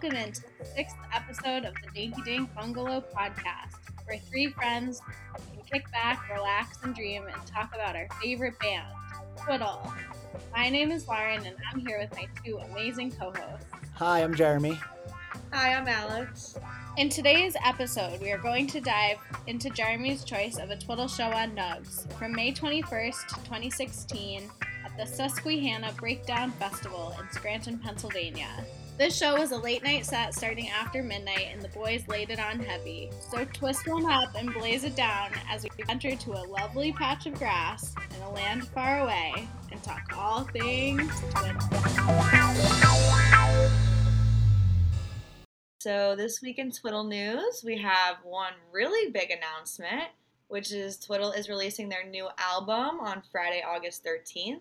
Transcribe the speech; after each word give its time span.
welcome 0.00 0.16
into 0.16 0.42
the 0.60 0.64
sixth 0.64 0.96
episode 1.12 1.64
of 1.64 1.74
the 1.74 1.90
Dinky 1.92 2.22
Dink 2.22 2.54
Bungalow 2.54 3.02
podcast, 3.12 3.78
where 4.04 4.16
three 4.30 4.46
friends 4.46 5.00
can 5.34 5.64
kick 5.68 5.90
back, 5.90 6.22
relax, 6.32 6.78
and 6.84 6.94
dream 6.94 7.24
and 7.24 7.46
talk 7.48 7.74
about 7.74 7.96
our 7.96 8.06
favorite 8.22 8.56
band, 8.60 8.86
Twiddle. 9.42 9.92
My 10.54 10.68
name 10.68 10.92
is 10.92 11.08
Lauren, 11.08 11.44
and 11.44 11.56
I'm 11.68 11.80
here 11.80 11.98
with 11.98 12.14
my 12.14 12.28
two 12.44 12.58
amazing 12.58 13.10
co 13.10 13.32
hosts. 13.32 13.66
Hi, 13.94 14.22
I'm 14.22 14.36
Jeremy. 14.36 14.78
Hi, 15.52 15.74
I'm 15.74 15.88
Alex. 15.88 16.56
In 16.96 17.08
today's 17.08 17.56
episode, 17.64 18.20
we 18.20 18.30
are 18.30 18.38
going 18.38 18.68
to 18.68 18.80
dive 18.80 19.18
into 19.48 19.68
Jeremy's 19.68 20.22
choice 20.22 20.58
of 20.58 20.70
a 20.70 20.76
Twiddle 20.76 21.08
show 21.08 21.32
on 21.32 21.56
Nugs 21.56 22.08
from 22.12 22.30
May 22.30 22.52
21st, 22.52 23.30
2016, 23.46 24.48
at 24.84 24.96
the 24.96 25.04
Susquehanna 25.04 25.92
Breakdown 25.96 26.52
Festival 26.52 27.16
in 27.20 27.28
Scranton, 27.32 27.78
Pennsylvania. 27.78 28.64
This 28.98 29.16
show 29.16 29.38
was 29.38 29.52
a 29.52 29.56
late 29.56 29.84
night 29.84 30.04
set 30.04 30.34
starting 30.34 30.70
after 30.70 31.04
midnight, 31.04 31.50
and 31.52 31.62
the 31.62 31.68
boys 31.68 32.02
laid 32.08 32.30
it 32.30 32.40
on 32.40 32.58
heavy. 32.58 33.12
So 33.30 33.44
twist 33.44 33.86
one 33.86 34.04
up 34.04 34.34
and 34.34 34.52
blaze 34.52 34.82
it 34.82 34.96
down 34.96 35.30
as 35.48 35.62
we 35.62 35.84
enter 35.88 36.16
to 36.16 36.32
a 36.32 36.42
lovely 36.42 36.90
patch 36.90 37.26
of 37.26 37.34
grass 37.34 37.94
in 38.16 38.22
a 38.22 38.30
land 38.32 38.66
far 38.66 39.02
away 39.02 39.46
and 39.70 39.80
talk 39.84 40.02
all 40.16 40.42
things 40.42 41.12
Twiddle. 41.32 41.60
So, 45.78 46.16
this 46.16 46.42
week 46.42 46.58
in 46.58 46.72
Twiddle 46.72 47.04
news, 47.04 47.62
we 47.64 47.78
have 47.78 48.16
one 48.24 48.54
really 48.72 49.12
big 49.12 49.30
announcement, 49.30 50.08
which 50.48 50.72
is 50.72 50.98
Twiddle 50.98 51.30
is 51.30 51.48
releasing 51.48 51.88
their 51.88 52.04
new 52.04 52.26
album 52.36 52.98
on 52.98 53.22
Friday, 53.30 53.62
August 53.64 54.04
13th. 54.04 54.58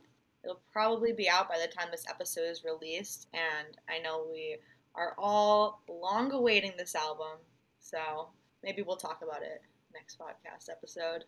It'll 0.47 0.61
probably 0.71 1.11
be 1.11 1.29
out 1.29 1.49
by 1.49 1.57
the 1.59 1.67
time 1.67 1.89
this 1.91 2.05
episode 2.09 2.47
is 2.49 2.63
released, 2.63 3.27
and 3.33 3.75
I 3.89 3.99
know 3.99 4.25
we 4.31 4.55
are 4.95 5.13
all 5.17 5.81
long 5.89 6.31
awaiting 6.31 6.71
this 6.77 6.95
album, 6.95 7.39
so 7.81 8.29
maybe 8.63 8.81
we'll 8.81 8.95
talk 8.95 9.19
about 9.21 9.41
it 9.41 9.61
next 9.93 10.17
podcast 10.17 10.71
episode. 10.71 11.25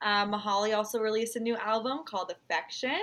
Um, 0.00 0.32
Mihali 0.32 0.74
also 0.74 1.00
released 1.00 1.36
a 1.36 1.40
new 1.40 1.56
album 1.56 2.00
called 2.06 2.30
Affection. 2.30 2.98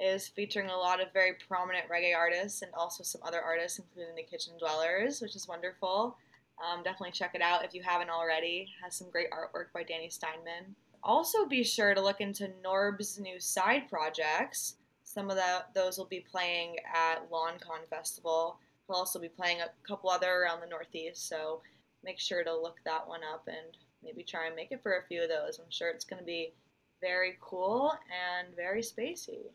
It 0.00 0.04
is 0.06 0.26
featuring 0.26 0.68
a 0.68 0.76
lot 0.76 1.00
of 1.00 1.12
very 1.12 1.34
prominent 1.34 1.88
reggae 1.88 2.16
artists 2.16 2.62
and 2.62 2.74
also 2.74 3.04
some 3.04 3.20
other 3.24 3.40
artists, 3.40 3.78
including 3.78 4.16
the 4.16 4.24
Kitchen 4.24 4.54
Dwellers, 4.58 5.20
which 5.20 5.36
is 5.36 5.46
wonderful. 5.46 6.16
Um, 6.58 6.82
definitely 6.82 7.12
check 7.12 7.36
it 7.36 7.40
out 7.40 7.64
if 7.64 7.72
you 7.72 7.84
haven't 7.84 8.10
already. 8.10 8.66
It 8.66 8.82
has 8.84 8.96
some 8.96 9.10
great 9.10 9.30
artwork 9.30 9.66
by 9.72 9.84
Danny 9.84 10.10
Steinman. 10.10 10.74
Also, 11.04 11.44
be 11.44 11.62
sure 11.62 11.94
to 11.94 12.00
look 12.00 12.22
into 12.22 12.50
Norb's 12.62 13.20
new 13.20 13.38
side 13.38 13.90
projects. 13.90 14.76
Some 15.04 15.28
of 15.28 15.36
the, 15.36 15.64
those 15.74 15.98
will 15.98 16.06
be 16.06 16.24
playing 16.30 16.76
at 16.94 17.30
LawnCon 17.30 17.86
Festival. 17.90 18.58
He'll 18.86 18.96
also 18.96 19.18
be 19.18 19.28
playing 19.28 19.60
a 19.60 19.70
couple 19.86 20.08
other 20.08 20.32
around 20.32 20.60
the 20.60 20.66
Northeast, 20.66 21.28
so 21.28 21.60
make 22.02 22.18
sure 22.18 22.42
to 22.42 22.56
look 22.56 22.78
that 22.84 23.06
one 23.06 23.20
up 23.32 23.46
and 23.46 23.76
maybe 24.02 24.22
try 24.22 24.46
and 24.46 24.56
make 24.56 24.72
it 24.72 24.82
for 24.82 24.92
a 24.92 25.06
few 25.06 25.22
of 25.22 25.28
those. 25.28 25.58
I'm 25.58 25.70
sure 25.70 25.90
it's 25.90 26.04
going 26.04 26.20
to 26.20 26.26
be 26.26 26.54
very 27.02 27.36
cool 27.40 27.92
and 28.10 28.56
very 28.56 28.80
spacey. 28.80 29.50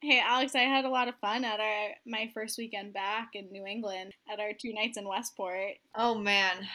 Hey 0.00 0.20
Alex, 0.20 0.56
I 0.56 0.62
had 0.62 0.84
a 0.84 0.90
lot 0.90 1.06
of 1.06 1.14
fun 1.20 1.44
at 1.44 1.60
our 1.60 1.90
my 2.04 2.28
first 2.34 2.58
weekend 2.58 2.92
back 2.92 3.30
in 3.34 3.52
New 3.52 3.64
England 3.64 4.12
at 4.30 4.40
our 4.40 4.50
two 4.52 4.72
nights 4.72 4.98
in 4.98 5.06
Westport. 5.06 5.74
Oh 5.94 6.16
man, 6.16 6.66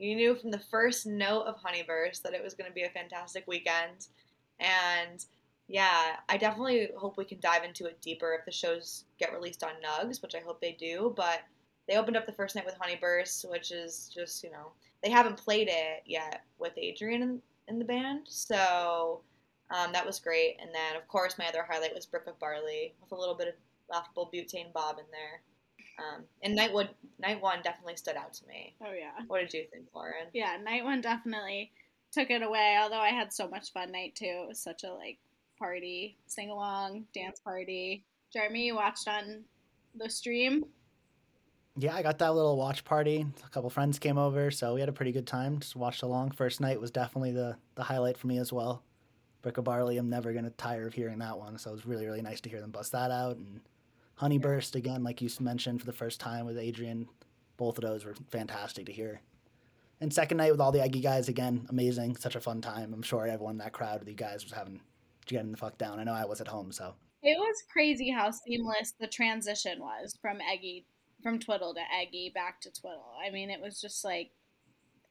you 0.00 0.16
knew 0.16 0.34
from 0.34 0.50
the 0.50 0.58
first 0.58 1.06
note 1.06 1.42
of 1.42 1.56
Honeyburst 1.56 2.22
that 2.22 2.34
it 2.34 2.42
was 2.42 2.54
going 2.54 2.68
to 2.68 2.74
be 2.74 2.84
a 2.84 2.90
fantastic 2.90 3.46
weekend, 3.46 4.08
and 4.58 5.24
yeah, 5.68 6.16
I 6.28 6.36
definitely 6.36 6.88
hope 6.96 7.16
we 7.16 7.24
can 7.24 7.38
dive 7.40 7.64
into 7.64 7.86
it 7.86 8.00
deeper 8.00 8.32
if 8.32 8.44
the 8.44 8.50
shows 8.50 9.04
get 9.18 9.32
released 9.32 9.62
on 9.62 9.70
Nugs, 9.84 10.20
which 10.20 10.34
I 10.34 10.40
hope 10.40 10.60
they 10.60 10.72
do. 10.72 11.12
But 11.16 11.42
they 11.86 11.96
opened 11.96 12.16
up 12.16 12.26
the 12.26 12.32
first 12.32 12.56
night 12.56 12.66
with 12.66 12.78
Honeyburst, 12.78 13.48
which 13.50 13.70
is 13.70 14.10
just 14.12 14.42
you 14.42 14.50
know 14.50 14.72
they 15.02 15.10
haven't 15.10 15.36
played 15.36 15.68
it 15.70 16.02
yet 16.06 16.42
with 16.58 16.72
Adrian 16.76 17.22
in, 17.22 17.42
in 17.68 17.78
the 17.78 17.84
band, 17.84 18.22
so 18.24 19.20
um, 19.70 19.92
that 19.92 20.06
was 20.06 20.18
great. 20.18 20.56
And 20.60 20.70
then, 20.74 20.96
of 20.96 21.06
course, 21.08 21.38
my 21.38 21.46
other 21.46 21.64
highlight 21.68 21.94
was 21.94 22.06
Brick 22.06 22.26
of 22.26 22.38
Barley 22.38 22.94
with 23.00 23.12
a 23.12 23.16
little 23.16 23.34
bit 23.34 23.48
of 23.48 23.54
laughable 23.88 24.30
butane 24.32 24.72
bob 24.72 24.98
in 24.98 25.04
there. 25.10 25.42
Um, 26.00 26.24
and 26.42 26.54
night 26.54 26.72
one, 26.72 26.88
night 27.18 27.40
one 27.42 27.60
definitely 27.62 27.96
stood 27.96 28.16
out 28.16 28.32
to 28.34 28.46
me. 28.46 28.74
Oh 28.82 28.92
yeah. 28.92 29.24
What 29.26 29.40
did 29.40 29.52
you 29.52 29.64
think, 29.70 29.86
Lauren? 29.94 30.28
Yeah, 30.32 30.56
night 30.62 30.84
one 30.84 31.00
definitely 31.00 31.72
took 32.12 32.30
it 32.30 32.42
away. 32.42 32.78
Although 32.80 33.00
I 33.00 33.10
had 33.10 33.32
so 33.32 33.48
much 33.48 33.72
fun 33.72 33.92
night 33.92 34.14
two. 34.16 34.24
It 34.44 34.48
was 34.48 34.58
such 34.58 34.84
a 34.84 34.92
like 34.92 35.18
party, 35.58 36.16
sing 36.26 36.50
along, 36.50 37.04
dance 37.14 37.40
party. 37.40 38.04
Jeremy, 38.32 38.66
you 38.66 38.76
watched 38.76 39.08
on 39.08 39.44
the 39.94 40.08
stream. 40.08 40.64
Yeah, 41.76 41.94
I 41.94 42.02
got 42.02 42.18
that 42.18 42.34
little 42.34 42.56
watch 42.56 42.84
party. 42.84 43.26
A 43.44 43.48
couple 43.50 43.70
friends 43.70 43.98
came 43.98 44.18
over, 44.18 44.50
so 44.50 44.74
we 44.74 44.80
had 44.80 44.88
a 44.88 44.92
pretty 44.92 45.12
good 45.12 45.26
time. 45.26 45.60
Just 45.60 45.76
watched 45.76 46.02
along. 46.02 46.32
First 46.32 46.60
night 46.60 46.80
was 46.80 46.90
definitely 46.90 47.32
the 47.32 47.56
the 47.74 47.82
highlight 47.82 48.16
for 48.16 48.26
me 48.26 48.38
as 48.38 48.52
well. 48.52 48.82
Brick 49.42 49.56
of 49.56 49.64
Barley, 49.64 49.96
I'm 49.96 50.10
never 50.10 50.32
gonna 50.32 50.50
tire 50.50 50.86
of 50.86 50.94
hearing 50.94 51.18
that 51.18 51.38
one. 51.38 51.58
So 51.58 51.70
it 51.70 51.74
was 51.74 51.86
really 51.86 52.06
really 52.06 52.22
nice 52.22 52.40
to 52.42 52.48
hear 52.48 52.60
them 52.60 52.70
bust 52.70 52.92
that 52.92 53.10
out. 53.10 53.36
And 53.36 53.60
Honeyburst 54.20 54.74
again, 54.74 55.02
like 55.02 55.22
you 55.22 55.30
mentioned 55.40 55.80
for 55.80 55.86
the 55.86 55.92
first 55.92 56.20
time 56.20 56.46
with 56.46 56.58
Adrian. 56.58 57.08
Both 57.56 57.78
of 57.78 57.84
those 57.84 58.04
were 58.04 58.14
fantastic 58.30 58.86
to 58.86 58.92
hear. 58.92 59.20
And 60.00 60.12
second 60.12 60.38
night 60.38 60.50
with 60.50 60.60
all 60.60 60.72
the 60.72 60.82
Eggy 60.82 61.00
guys 61.00 61.28
again, 61.28 61.66
amazing, 61.68 62.16
such 62.16 62.36
a 62.36 62.40
fun 62.40 62.60
time. 62.60 62.92
I'm 62.94 63.02
sure 63.02 63.26
everyone 63.26 63.54
in 63.54 63.58
that 63.58 63.72
crowd 63.72 64.00
with 64.00 64.08
you 64.08 64.14
guys 64.14 64.44
was 64.44 64.52
having 64.52 64.80
getting 65.26 65.50
the 65.50 65.56
fuck 65.56 65.78
down. 65.78 65.98
I 65.98 66.04
know 66.04 66.12
I 66.12 66.24
was 66.24 66.40
at 66.40 66.48
home, 66.48 66.72
so 66.72 66.94
it 67.22 67.38
was 67.38 67.62
crazy 67.70 68.10
how 68.10 68.30
seamless 68.30 68.94
the 68.98 69.06
transition 69.06 69.78
was 69.80 70.16
from 70.20 70.38
Eggy 70.40 70.86
from 71.22 71.38
Twiddle 71.38 71.74
to 71.74 71.80
Eggy 71.94 72.32
back 72.34 72.60
to 72.62 72.70
Twiddle. 72.72 73.12
I 73.24 73.30
mean, 73.30 73.50
it 73.50 73.60
was 73.60 73.80
just 73.80 74.04
like 74.04 74.30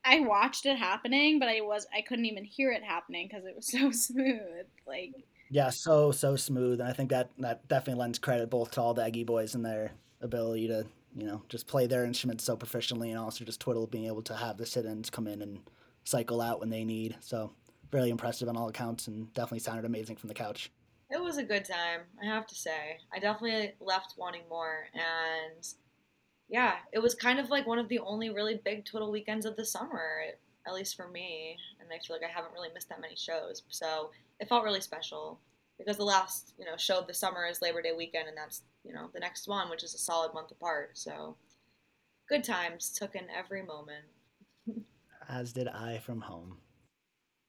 I 0.03 0.21
watched 0.21 0.65
it 0.65 0.77
happening, 0.77 1.39
but 1.39 1.49
I 1.49 1.61
was 1.61 1.85
I 1.95 2.01
couldn't 2.01 2.25
even 2.25 2.43
hear 2.43 2.71
it 2.71 2.83
happening 2.83 3.27
because 3.29 3.45
it 3.45 3.55
was 3.55 3.67
so 3.71 3.91
smooth. 3.91 4.65
Like 4.87 5.13
yeah, 5.49 5.69
so 5.69 6.11
so 6.11 6.35
smooth, 6.35 6.79
and 6.79 6.89
I 6.89 6.93
think 6.93 7.09
that 7.09 7.29
that 7.39 7.67
definitely 7.67 7.99
lends 7.99 8.19
credit 8.19 8.49
both 8.49 8.71
to 8.71 8.81
all 8.81 8.93
the 8.93 9.03
Eggy 9.03 9.23
boys 9.23 9.55
and 9.55 9.65
their 9.65 9.91
ability 10.21 10.67
to 10.67 10.85
you 11.15 11.25
know 11.25 11.41
just 11.49 11.67
play 11.67 11.87
their 11.87 12.05
instruments 12.05 12.43
so 12.43 12.55
proficiently, 12.55 13.09
and 13.09 13.17
also 13.17 13.45
just 13.45 13.59
Twiddle 13.59 13.87
being 13.87 14.05
able 14.05 14.21
to 14.23 14.35
have 14.35 14.57
the 14.57 14.65
sit-ins 14.65 15.09
come 15.09 15.27
in 15.27 15.41
and 15.41 15.59
cycle 16.03 16.41
out 16.41 16.59
when 16.59 16.69
they 16.69 16.83
need. 16.83 17.17
So 17.19 17.51
really 17.91 18.11
impressive 18.11 18.47
on 18.47 18.57
all 18.57 18.69
accounts, 18.69 19.07
and 19.07 19.33
definitely 19.33 19.59
sounded 19.59 19.85
amazing 19.85 20.17
from 20.17 20.27
the 20.27 20.35
couch. 20.35 20.71
It 21.09 21.19
was 21.19 21.37
a 21.37 21.43
good 21.43 21.65
time, 21.65 22.01
I 22.21 22.27
have 22.27 22.45
to 22.45 22.55
say. 22.55 22.99
I 23.11 23.17
definitely 23.17 23.73
left 23.79 24.13
wanting 24.17 24.43
more, 24.47 24.85
and 24.93 25.67
yeah, 26.47 26.75
it 26.93 26.99
was 26.99 27.15
kind 27.15 27.39
of 27.39 27.49
like 27.49 27.65
one 27.65 27.79
of 27.79 27.89
the 27.89 27.99
only 27.99 28.29
really 28.29 28.61
big 28.63 28.85
Twiddle 28.85 29.11
weekends 29.11 29.45
of 29.45 29.55
the 29.55 29.65
summer, 29.65 30.21
at 30.69 30.75
least 30.75 30.95
for 30.95 31.07
me. 31.07 31.57
And 31.79 31.89
I 31.91 31.99
feel 32.05 32.15
like 32.15 32.29
I 32.29 32.33
haven't 32.33 32.53
really 32.53 32.69
missed 32.73 32.89
that 32.89 33.01
many 33.01 33.15
shows, 33.15 33.63
so 33.69 34.11
it 34.39 34.47
felt 34.47 34.63
really 34.63 34.81
special 34.81 35.39
because 35.77 35.97
the 35.97 36.03
last 36.03 36.53
you 36.57 36.65
know 36.65 36.77
show 36.77 36.99
of 36.99 37.07
the 37.07 37.13
summer 37.13 37.47
is 37.47 37.61
Labor 37.61 37.81
Day 37.81 37.93
weekend, 37.97 38.27
and 38.27 38.37
that's 38.37 38.61
you 38.83 38.93
know 38.93 39.09
the 39.13 39.19
next 39.19 39.47
one, 39.47 39.69
which 39.69 39.83
is 39.83 39.93
a 39.95 39.97
solid 39.97 40.33
month 40.33 40.51
apart. 40.51 40.91
So 40.93 41.35
good 42.29 42.43
times, 42.43 42.91
took 42.91 43.15
in 43.15 43.25
every 43.35 43.63
moment. 43.63 44.05
As 45.29 45.51
did 45.51 45.67
I 45.67 45.99
from 45.99 46.21
home. 46.21 46.57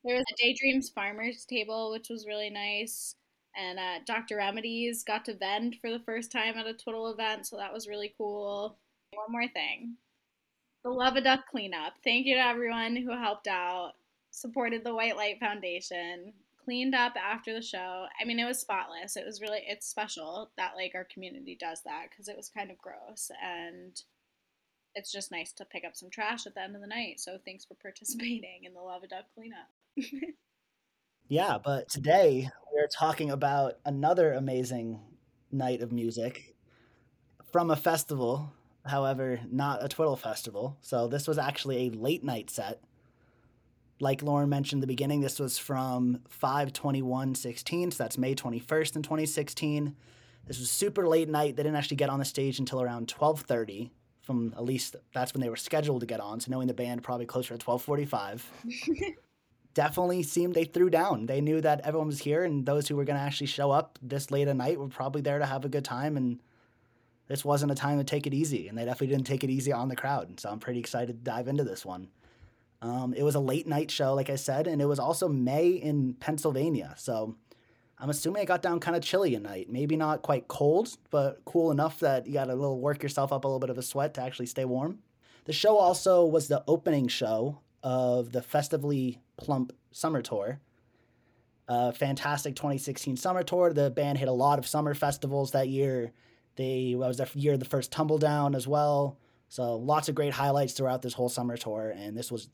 There 0.03 0.17
was 0.17 0.25
a 0.33 0.43
Daydreams 0.43 0.89
Farmers 0.89 1.45
Table, 1.45 1.91
which 1.91 2.09
was 2.09 2.27
really 2.27 2.51
nice. 2.51 3.15
And 3.57 3.79
uh, 3.79 3.99
Dr. 4.07 4.37
Remedies 4.37 5.03
got 5.03 5.25
to 5.25 5.35
vend 5.35 5.77
for 5.81 5.91
the 5.91 5.99
first 5.99 6.31
time 6.31 6.57
at 6.57 6.67
a 6.67 6.73
total 6.73 7.09
event, 7.09 7.47
so 7.47 7.57
that 7.57 7.73
was 7.73 7.89
really 7.89 8.15
cool. 8.17 8.79
One 9.13 9.33
more 9.33 9.49
thing 9.49 9.97
the 10.83 10.91
Love 10.91 11.17
a 11.17 11.21
Duck 11.21 11.47
cleanup. 11.51 11.95
Thank 12.03 12.27
you 12.27 12.35
to 12.35 12.45
everyone 12.45 12.97
who 12.97 13.11
helped 13.11 13.47
out, 13.47 13.93
supported 14.31 14.85
the 14.85 14.95
White 14.95 15.17
Light 15.17 15.39
Foundation, 15.39 16.33
cleaned 16.65 16.95
up 16.95 17.15
after 17.17 17.53
the 17.53 17.63
show. 17.63 18.07
I 18.21 18.25
mean, 18.25 18.39
it 18.39 18.47
was 18.47 18.61
spotless. 18.61 19.17
It 19.17 19.27
was 19.27 19.41
really, 19.41 19.63
it's 19.67 19.87
special 19.87 20.51
that 20.57 20.77
like 20.77 20.93
our 20.95 21.05
community 21.05 21.57
does 21.59 21.83
that 21.85 22.07
because 22.11 22.29
it 22.29 22.37
was 22.37 22.49
kind 22.49 22.71
of 22.71 22.79
gross 22.79 23.31
and 23.43 24.01
it's 24.95 25.13
just 25.13 25.31
nice 25.31 25.53
to 25.53 25.65
pick 25.65 25.85
up 25.85 25.97
some 25.97 26.11
trash 26.11 26.47
at 26.47 26.55
the 26.55 26.63
end 26.63 26.75
of 26.75 26.81
the 26.81 26.87
night. 26.87 27.21
So 27.21 27.39
thanks 27.45 27.65
for 27.65 27.75
participating 27.75 28.65
in 28.65 28.75
the 28.75 28.81
Love 28.81 29.03
a 29.03 29.09
Duck 29.09 29.25
cleanup. 29.35 29.69
yeah, 31.29 31.59
but 31.63 31.89
today 31.89 32.51
we're 32.73 32.89
talking 32.89 33.31
about 33.31 33.75
another 33.85 34.33
amazing 34.33 35.01
night 35.53 35.83
of 35.83 35.93
music 35.93 36.57
from 37.53 37.71
a 37.71 37.77
festival, 37.77 38.53
however, 38.85 39.41
not 39.51 39.85
a 39.85 39.89
Twiddle 39.89 40.17
festival. 40.17 40.77
So 40.81 41.09
this 41.09 41.29
was 41.29 41.39
actually 41.39 41.87
a 41.87 41.91
late 41.91 42.25
night 42.25 42.51
set. 42.51 42.81
Like 44.01 44.23
Lauren 44.23 44.49
mentioned 44.49 44.79
in 44.79 44.81
the 44.81 44.87
beginning, 44.87 45.21
this 45.21 45.39
was 45.39 45.59
from 45.59 46.21
52116, 46.31 47.91
so 47.91 48.03
that's 48.03 48.17
May 48.17 48.35
21st 48.35 48.97
in 48.97 49.03
2016. 49.03 49.95
This 50.47 50.59
was 50.59 50.71
super 50.71 51.07
late 51.07 51.29
night. 51.29 51.57
They 51.57 51.63
didn't 51.63 51.77
actually 51.77 51.99
get 51.99 52.09
on 52.09 52.19
the 52.19 52.25
stage 52.25 52.59
until 52.59 52.81
around 52.81 53.11
1230 53.11 53.91
from 54.23 54.55
at 54.57 54.65
least 54.65 54.97
that's 55.13 55.35
when 55.35 55.41
they 55.41 55.49
were 55.49 55.57
scheduled 55.57 56.01
to 56.01 56.07
get 56.07 56.21
on. 56.21 56.41
So 56.41 56.51
knowing 56.51 56.69
the 56.69 56.75
band 56.75 57.03
probably 57.03 57.27
closer 57.27 57.57
to 57.57 57.67
1245. 57.67 58.51
definitely 59.75 60.23
seemed 60.23 60.55
they 60.55 60.65
threw 60.65 60.91
down. 60.91 61.27
They 61.27 61.41
knew 61.41 61.61
that 61.61 61.81
everyone 61.85 62.09
was 62.09 62.19
here 62.19 62.45
and 62.45 62.67
those 62.67 62.89
who 62.89 62.97
were 62.97 63.05
going 63.05 63.19
to 63.19 63.23
actually 63.23 63.47
show 63.47 63.71
up 63.71 63.99
this 64.03 64.31
late 64.31 64.49
at 64.49 64.57
night 64.57 64.79
were 64.79 64.89
probably 64.89 65.23
there 65.23 65.39
to 65.39 65.47
have 65.47 65.65
a 65.65 65.69
good 65.69 65.85
time 65.85 66.17
and 66.17 66.41
this 67.31 67.45
wasn't 67.45 67.71
a 67.71 67.77
time 67.77 67.97
to 67.97 68.03
take 68.03 68.27
it 68.27 68.35
easy, 68.35 68.67
and 68.67 68.77
they 68.77 68.85
definitely 68.85 69.15
didn't 69.15 69.29
take 69.29 69.45
it 69.45 69.51
easy 69.51 69.73
on 69.73 69.89
the 69.89 69.95
crowd. 69.95 70.41
So 70.41 70.51
I'm 70.51 70.59
pretty 70.59 70.81
excited 70.81 71.13
to 71.13 71.31
dive 71.31 71.47
into 71.47 71.63
this 71.63 71.87
one. 71.87 72.09
Um, 72.83 73.15
it 73.15 73.23
was 73.23 73.37
a 73.37 73.41
late 73.41 73.69
night 73.69 73.89
show, 73.89 74.15
like 74.15 74.29
I 74.29 74.35
said, 74.35 74.67
and 74.67 74.83
it 74.83 74.87
was 74.87 74.99
also 74.99 75.29
May 75.29 75.69
in 75.69 76.15
Pennsylvania. 76.15 76.93
So 76.99 77.37
I'm 78.01 78.11
assuming 78.11 78.43
it 78.43 78.47
got 78.47 78.63
down 78.63 78.81
kind 78.81 78.97
of 78.97 79.05
chilly 79.05 79.37
at 79.37 79.43
night. 79.43 79.71
Maybe 79.71 79.95
not 79.95 80.23
quite 80.23 80.49
cold, 80.49 80.97
but 81.11 81.41
cool 81.45 81.71
enough 81.71 82.01
that 82.01 82.27
you 82.27 82.33
got 82.33 82.47
to 82.47 82.55
little 82.57 82.81
work 82.81 83.01
yourself 83.01 83.33
up 83.33 83.45
a 83.45 83.47
little 83.47 83.61
bit 83.61 83.71
of 83.71 83.79
a 83.79 83.83
sweat 83.83 84.15
to 84.15 84.23
actually 84.23 84.47
stay 84.47 84.65
warm. 84.65 84.99
The 85.45 85.53
show 85.53 85.77
also 85.77 86.27
was 86.27 86.49
the 86.49 86.65
opening 86.67 87.07
show 87.07 87.61
of 87.85 88.33
the 88.33 88.43
Festively 88.43 89.21
Plump 89.37 89.73
Summer 89.93 90.21
Tour. 90.21 90.59
A 91.69 91.93
fantastic 91.93 92.57
2016 92.57 93.17
summer 93.17 93.45
tour. 93.45 93.73
The 93.73 93.89
band 93.89 94.19
hit 94.19 94.27
a 94.27 94.33
lot 94.33 94.59
of 94.59 94.67
summer 94.67 94.95
festivals 94.95 95.53
that 95.53 95.69
year. 95.69 96.11
They 96.57 96.95
was 96.97 97.17
the 97.17 97.29
year 97.35 97.55
of 97.55 97.61
the 97.61 97.65
first 97.65 97.93
Tumble 97.93 98.19
Down 98.19 98.55
as 98.55 98.67
well. 98.67 99.19
So 99.49 99.77
lots 99.77 100.09
of 100.09 100.15
great 100.15 100.33
highlights 100.33 100.75
throughout 100.75 101.03
this 101.03 101.15
whole 101.15 101.29
summer 101.29 101.57
tour, 101.57 101.93
and 101.97 102.17
this 102.17 102.31
was 102.31 102.49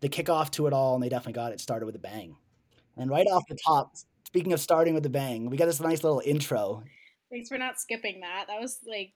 the 0.00 0.08
kickoff 0.08 0.50
to 0.52 0.66
it 0.66 0.72
all, 0.72 0.94
and 0.94 1.02
they 1.02 1.08
definitely 1.08 1.32
got 1.32 1.52
it 1.52 1.60
started 1.60 1.86
with 1.86 1.96
a 1.96 2.00
bang. 2.00 2.36
And 2.96 3.10
right 3.10 3.26
off 3.26 3.42
the 3.48 3.56
top, 3.56 3.96
speaking 4.24 4.52
of 4.52 4.60
starting 4.60 4.94
with 4.94 5.04
a 5.06 5.10
bang, 5.10 5.50
we 5.50 5.56
got 5.56 5.66
this 5.66 5.80
nice 5.80 6.04
little 6.04 6.22
intro. 6.24 6.84
Thanks 7.30 7.48
for 7.48 7.58
not 7.58 7.80
skipping 7.80 8.20
that. 8.20 8.46
That 8.48 8.60
was 8.60 8.78
like, 8.86 9.12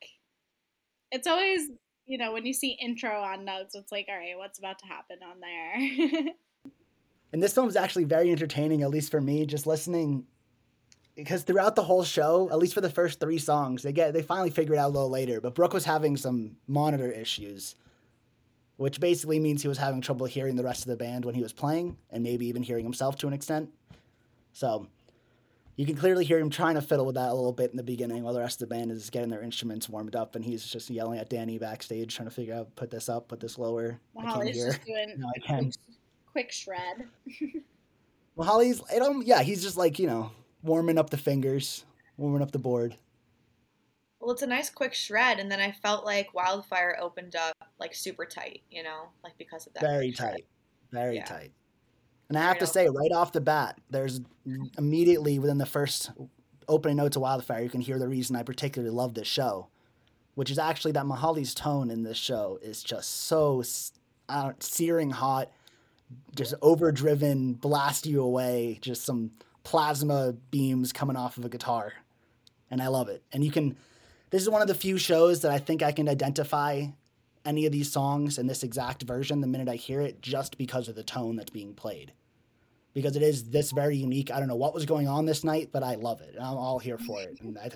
it's 1.13 1.27
always 1.27 1.69
you 2.07 2.19
know 2.19 2.33
when 2.33 2.45
you 2.45 2.53
see 2.53 2.77
intro 2.81 3.11
on 3.21 3.45
notes, 3.45 3.75
it's 3.77 3.93
like, 3.93 4.07
all 4.09 4.17
right, 4.17 4.37
what's 4.37 4.59
about 4.59 4.81
to 4.81 4.87
happen 4.87 5.19
on 5.23 5.41
there? 5.41 6.33
and 7.33 7.41
this 7.41 7.55
film 7.55 7.69
is 7.69 7.77
actually 7.77 8.05
very 8.05 8.33
entertaining, 8.33 8.83
at 8.83 8.91
least 8.91 9.13
for 9.13 9.21
me, 9.21 9.47
just 9.47 9.67
listening 9.67 10.25
because 11.23 11.43
throughout 11.43 11.77
the 11.77 11.83
whole 11.83 12.05
show, 12.05 12.49
at 12.51 12.59
least 12.59 12.75
for 12.75 12.81
the 12.81 12.91
first 12.91 13.21
three 13.21 13.39
songs, 13.39 13.83
they 13.83 13.93
get 13.93 14.13
they 14.13 14.23
finally 14.23 14.51
figure 14.51 14.75
it 14.75 14.79
out 14.79 14.89
a 14.89 14.93
little 14.93 15.11
later. 15.11 15.41
But 15.41 15.55
Brook 15.55 15.73
was 15.73 15.85
having 15.85 16.17
some 16.17 16.57
monitor 16.67 17.11
issues, 17.11 17.77
which 18.77 19.01
basically 19.01 19.39
means 19.39 19.63
he 19.63 19.69
was 19.69 19.79
having 19.79 20.01
trouble 20.01 20.27
hearing 20.27 20.57
the 20.57 20.65
rest 20.65 20.83
of 20.83 20.89
the 20.89 20.97
band 20.97 21.25
when 21.25 21.35
he 21.35 21.43
was 21.43 21.53
playing, 21.53 21.97
and 22.11 22.23
maybe 22.23 22.47
even 22.47 22.63
hearing 22.63 22.85
himself 22.85 23.17
to 23.17 23.27
an 23.27 23.33
extent. 23.33 23.71
So 24.53 24.89
you 25.77 25.87
can 25.87 25.97
clearly 25.97 26.25
hear 26.25 26.39
him 26.39 26.51
trying 26.51 26.75
to 26.75 26.83
fiddle 26.83 27.07
with 27.07 27.15
that 27.15 27.31
a 27.31 27.35
little 27.35 27.53
bit 27.53 27.71
in 27.71 27.77
the 27.77 27.83
beginning 27.83 28.23
while 28.23 28.35
the 28.35 28.41
rest 28.41 28.61
of 28.61 28.69
the 28.69 28.75
band 28.75 28.91
is 28.91 29.11
getting 29.11 29.31
their 29.31 29.43
instruments 29.43 29.89
warmed 29.89 30.17
up, 30.17 30.37
and 30.37 30.45
he's 30.45 30.65
just 30.65 30.91
yelling 30.91 31.19
at 31.19 31.29
Danny 31.29 31.59
backstage 31.59 32.15
trying 32.15 32.29
to 32.29 32.35
figure 32.35 32.55
out 32.55 32.75
put 32.77 32.91
this 32.91 33.09
up, 33.09 33.29
put 33.29 33.41
this 33.41 33.59
lower. 33.59 34.01
Well, 34.15 34.27
I 34.27 34.33
can't 34.33 34.55
hear. 34.55 34.67
Just 34.73 34.85
doing 34.85 35.15
no, 35.19 35.29
I 35.29 35.39
can. 35.39 35.65
Quick, 35.65 35.75
quick 36.33 36.53
shred. 36.53 37.09
well, 38.37 38.49
Holly's, 38.49 38.81
it, 38.93 39.03
um, 39.03 39.23
yeah, 39.25 39.43
he's 39.43 39.63
just 39.63 39.77
like 39.77 39.99
you 39.99 40.07
know 40.07 40.31
warming 40.63 40.99
up 40.99 41.11
the 41.11 41.17
fingers, 41.17 41.85
warming 42.17 42.43
up 42.43 42.53
the 42.53 42.59
board. 42.59 42.97
Well, 44.21 44.33
it's 44.33 44.43
a 44.43 44.47
nice 44.47 44.69
quick 44.69 44.93
shred, 44.93 45.39
and 45.39 45.51
then 45.51 45.61
I 45.61 45.73
felt 45.73 46.05
like 46.05 46.35
Wildfire 46.35 46.99
opened 47.01 47.37
up 47.37 47.57
like 47.79 47.95
super 47.95 48.27
tight, 48.27 48.63
you 48.71 48.83
know, 48.83 49.09
like 49.25 49.39
because 49.39 49.67
of 49.67 49.73
that. 49.75 49.83
Very 49.83 50.13
tight, 50.13 50.29
shred. 50.29 50.41
very 50.93 51.17
yeah. 51.17 51.25
tight. 51.25 51.53
And 52.29 52.39
I 52.39 52.43
have 52.43 52.53
right 52.53 52.61
to 52.61 52.67
say, 52.67 52.89
right 52.89 53.13
off 53.13 53.33
the 53.33 53.41
bat, 53.41 53.81
there's 53.89 54.21
immediately 54.79 55.39
within 55.39 55.59
the 55.59 55.67
first 55.67 56.13
opening 56.69 56.97
notes 56.97 57.17
of 57.17 57.23
Wildfire, 57.23 57.63
you 57.63 57.69
can 57.69 57.81
hear 57.81 57.99
the 57.99 58.09
reason 58.09 58.37
I 58.37 58.43
particularly 58.43 58.95
love 58.95 59.15
this 59.15 59.27
show, 59.27 59.69
which 60.37 60.51
is 60.51 60.59
actually 60.59 60.93
that 60.93 61.05
Mihali's 61.05 61.55
tone 61.55 61.91
in 61.91 62.05
this 62.05 62.17
show 62.17 62.59
is 62.63 62.83
just 62.83 63.25
so 63.27 63.63
searing 64.61 65.11
hot, 65.11 65.51
just 66.37 66.55
overdriven, 66.63 67.55
blast 67.55 68.07
you 68.07 68.23
away, 68.23 68.79
just 68.81 69.05
some 69.05 69.33
plasma 69.71 70.33
beams 70.51 70.93
coming 70.93 71.15
off 71.15 71.39
of 71.39 71.45
a 71.45 71.49
guitar. 71.49 71.93
And 72.73 72.83
I 72.83 72.89
love 72.89 73.09
it. 73.09 73.23
And 73.33 73.45
you 73.45 73.53
can, 73.53 73.77
this 74.31 74.43
is 74.43 74.51
one 74.51 74.63
of 74.63 74.67
the 74.67 74.75
few 74.75 74.99
shows 74.99 75.43
that 75.43 75.53
I 75.53 75.59
think 75.59 75.81
I 75.81 75.93
can 75.93 76.09
identify 76.09 76.87
any 77.45 77.67
of 77.67 77.73
these 77.73 77.93
songs 77.93 78.37
in 78.37 78.49
this 78.49 78.65
exact 78.65 79.05
version 79.05 79.41
the 79.41 79.47
minute 79.47 79.69
I 79.69 79.77
hear 79.77 80.01
it 80.01 80.23
just 80.23 80.59
because 80.59 80.89
of 80.89 80.97
the 80.97 81.05
tone 81.05 81.37
that's 81.37 81.53
being 81.53 81.73
played. 81.73 82.13
Because 82.95 83.15
it 83.15 83.23
is 83.23 83.51
this 83.51 83.71
very 83.71 83.97
unique. 83.97 84.33
I 84.33 84.41
don't 84.41 84.49
know 84.49 84.57
what 84.57 84.75
was 84.75 84.87
going 84.87 85.07
on 85.07 85.25
this 85.25 85.45
night, 85.45 85.69
but 85.71 85.85
I 85.85 85.95
love 85.95 86.21
it. 86.21 86.35
I'm 86.35 86.57
all 86.57 86.81
here 86.81 86.99
for 86.99 87.23
it. 87.23 87.41
And 87.41 87.57
I, 87.57 87.71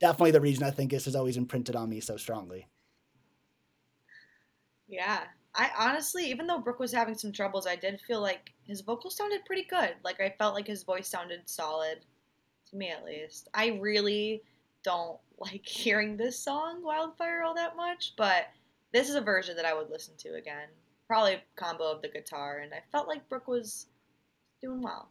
definitely 0.00 0.30
the 0.30 0.40
reason 0.40 0.64
I 0.64 0.70
think 0.70 0.90
this 0.90 1.06
is 1.06 1.14
always 1.14 1.36
imprinted 1.36 1.76
on 1.76 1.90
me 1.90 2.00
so 2.00 2.16
strongly. 2.16 2.66
Yeah. 4.88 5.24
I 5.56 5.70
honestly, 5.78 6.30
even 6.30 6.46
though 6.46 6.58
Brook 6.58 6.78
was 6.78 6.92
having 6.92 7.16
some 7.16 7.32
troubles, 7.32 7.66
I 7.66 7.76
did 7.76 8.00
feel 8.02 8.20
like 8.20 8.52
his 8.66 8.82
vocals 8.82 9.16
sounded 9.16 9.44
pretty 9.46 9.64
good. 9.64 9.94
Like 10.04 10.20
I 10.20 10.34
felt 10.38 10.54
like 10.54 10.66
his 10.66 10.82
voice 10.82 11.08
sounded 11.08 11.48
solid, 11.48 12.04
to 12.70 12.76
me 12.76 12.90
at 12.90 13.04
least. 13.04 13.48
I 13.54 13.78
really 13.80 14.42
don't 14.82 15.18
like 15.38 15.66
hearing 15.66 16.16
this 16.16 16.38
song 16.38 16.82
Wildfire 16.82 17.42
all 17.42 17.54
that 17.54 17.76
much, 17.76 18.12
but 18.16 18.48
this 18.92 19.08
is 19.08 19.14
a 19.14 19.20
version 19.20 19.56
that 19.56 19.64
I 19.64 19.74
would 19.74 19.90
listen 19.90 20.14
to 20.18 20.34
again. 20.34 20.68
Probably 21.06 21.38
combo 21.56 21.90
of 21.90 22.02
the 22.02 22.08
guitar, 22.08 22.58
and 22.58 22.74
I 22.74 22.82
felt 22.92 23.08
like 23.08 23.28
Brook 23.28 23.48
was 23.48 23.86
doing 24.60 24.82
well. 24.82 25.08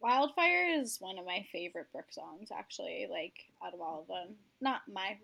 Wildfire 0.00 0.68
is 0.78 1.00
one 1.00 1.18
of 1.18 1.26
my 1.26 1.44
favorite 1.50 1.90
Brook 1.92 2.12
songs, 2.12 2.50
actually. 2.56 3.08
Like 3.10 3.34
out 3.64 3.74
of 3.74 3.80
all 3.80 4.02
of 4.02 4.06
them, 4.06 4.36
not 4.60 4.82
my 4.92 5.16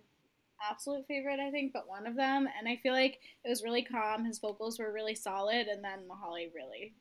absolute 0.71 1.07
favorite, 1.07 1.41
I 1.41 1.51
think, 1.51 1.73
but 1.73 1.89
one 1.89 2.07
of 2.07 2.17
them. 2.17 2.49
And 2.59 2.69
I 2.69 2.79
feel 2.83 2.93
like 2.93 3.19
it 3.45 3.49
was 3.49 3.63
really 3.63 3.85
calm. 3.85 4.25
His 4.25 4.39
vocals 4.39 4.79
were 4.79 4.93
really 4.93 5.15
solid, 5.15 5.67
and 5.67 5.83
then 5.83 6.01
Mihali 6.09 6.53
really, 6.55 6.95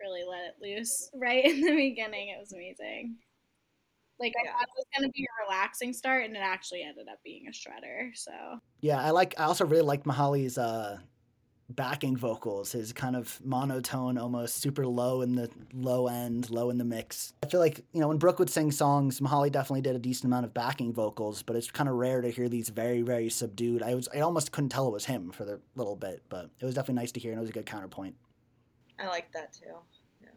really 0.00 0.22
let 0.28 0.44
it 0.44 0.56
loose 0.62 1.10
right 1.14 1.44
in 1.44 1.60
the 1.60 1.74
beginning. 1.74 2.28
It 2.28 2.40
was 2.40 2.52
amazing. 2.52 3.16
Like 4.20 4.32
I 4.40 4.46
thought 4.46 4.62
it 4.62 4.68
was 4.76 4.86
gonna 4.96 5.10
be 5.10 5.24
a 5.24 5.44
relaxing 5.44 5.92
start, 5.92 6.24
and 6.24 6.36
it 6.36 6.42
actually 6.42 6.82
ended 6.82 7.08
up 7.10 7.18
being 7.24 7.46
a 7.48 7.50
shredder. 7.50 8.10
So 8.14 8.32
yeah, 8.80 9.00
I 9.00 9.10
like. 9.10 9.34
I 9.38 9.44
also 9.44 9.66
really 9.66 9.82
liked 9.82 10.06
Mihali's 10.06 10.56
uh, 10.56 10.98
backing 11.70 12.16
vocals, 12.16 12.72
his 12.72 12.92
kind 12.92 13.16
of 13.16 13.40
monotone, 13.44 14.18
almost 14.18 14.56
super 14.56 14.86
low 14.86 15.22
in 15.22 15.34
the 15.34 15.50
low 15.72 16.08
end, 16.08 16.50
low 16.50 16.70
in 16.70 16.78
the 16.78 16.84
mix. 16.84 17.32
I 17.42 17.46
feel 17.46 17.60
like, 17.60 17.80
you 17.92 18.00
know, 18.00 18.08
when 18.08 18.18
Brook 18.18 18.38
would 18.38 18.50
sing 18.50 18.70
songs, 18.70 19.20
Mihali 19.20 19.50
definitely 19.50 19.80
did 19.80 19.96
a 19.96 19.98
decent 19.98 20.26
amount 20.26 20.44
of 20.44 20.54
backing 20.54 20.92
vocals, 20.92 21.42
but 21.42 21.56
it's 21.56 21.70
kind 21.70 21.88
of 21.88 21.96
rare 21.96 22.20
to 22.20 22.30
hear 22.30 22.48
these 22.48 22.68
very, 22.68 23.02
very 23.02 23.30
subdued. 23.30 23.82
I 23.82 23.94
was 23.94 24.08
I 24.14 24.20
almost 24.20 24.52
couldn't 24.52 24.70
tell 24.70 24.86
it 24.88 24.92
was 24.92 25.06
him 25.06 25.30
for 25.30 25.44
the 25.44 25.60
little 25.74 25.96
bit, 25.96 26.22
but 26.28 26.50
it 26.60 26.64
was 26.64 26.74
definitely 26.74 27.00
nice 27.00 27.12
to 27.12 27.20
hear 27.20 27.32
and 27.32 27.38
it 27.38 27.42
was 27.42 27.50
a 27.50 27.54
good 27.54 27.66
counterpoint. 27.66 28.14
I 28.98 29.06
like 29.06 29.32
that 29.32 29.52
too. 29.52 29.74
Yeah. 30.22 30.28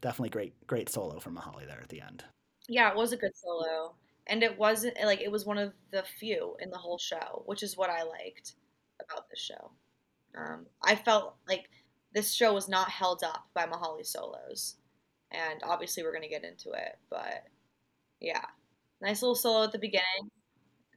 Definitely 0.00 0.30
great, 0.30 0.66
great 0.66 0.88
solo 0.88 1.18
from 1.18 1.36
Mihali 1.36 1.66
there 1.66 1.80
at 1.82 1.88
the 1.88 2.00
end. 2.00 2.24
Yeah, 2.68 2.90
it 2.90 2.96
was 2.96 3.12
a 3.12 3.16
good 3.16 3.36
solo. 3.36 3.94
And 4.28 4.42
it 4.42 4.58
wasn't 4.58 4.96
like 5.04 5.20
it 5.20 5.30
was 5.30 5.46
one 5.46 5.58
of 5.58 5.72
the 5.92 6.02
few 6.18 6.56
in 6.60 6.70
the 6.70 6.78
whole 6.78 6.98
show, 6.98 7.44
which 7.46 7.62
is 7.62 7.76
what 7.76 7.90
I 7.90 8.02
liked 8.02 8.54
about 9.00 9.28
the 9.30 9.36
show. 9.36 9.70
Um, 10.36 10.66
I 10.84 10.94
felt 10.94 11.36
like 11.48 11.68
this 12.12 12.32
show 12.32 12.54
was 12.54 12.68
not 12.68 12.90
held 12.90 13.22
up 13.22 13.46
by 13.54 13.66
Mihali 13.66 14.06
solos, 14.06 14.76
and 15.30 15.60
obviously 15.64 16.02
we're 16.02 16.12
gonna 16.12 16.28
get 16.28 16.44
into 16.44 16.70
it. 16.70 16.98
But 17.10 17.44
yeah, 18.20 18.44
nice 19.00 19.22
little 19.22 19.34
solo 19.34 19.64
at 19.64 19.72
the 19.72 19.78
beginning, 19.78 20.30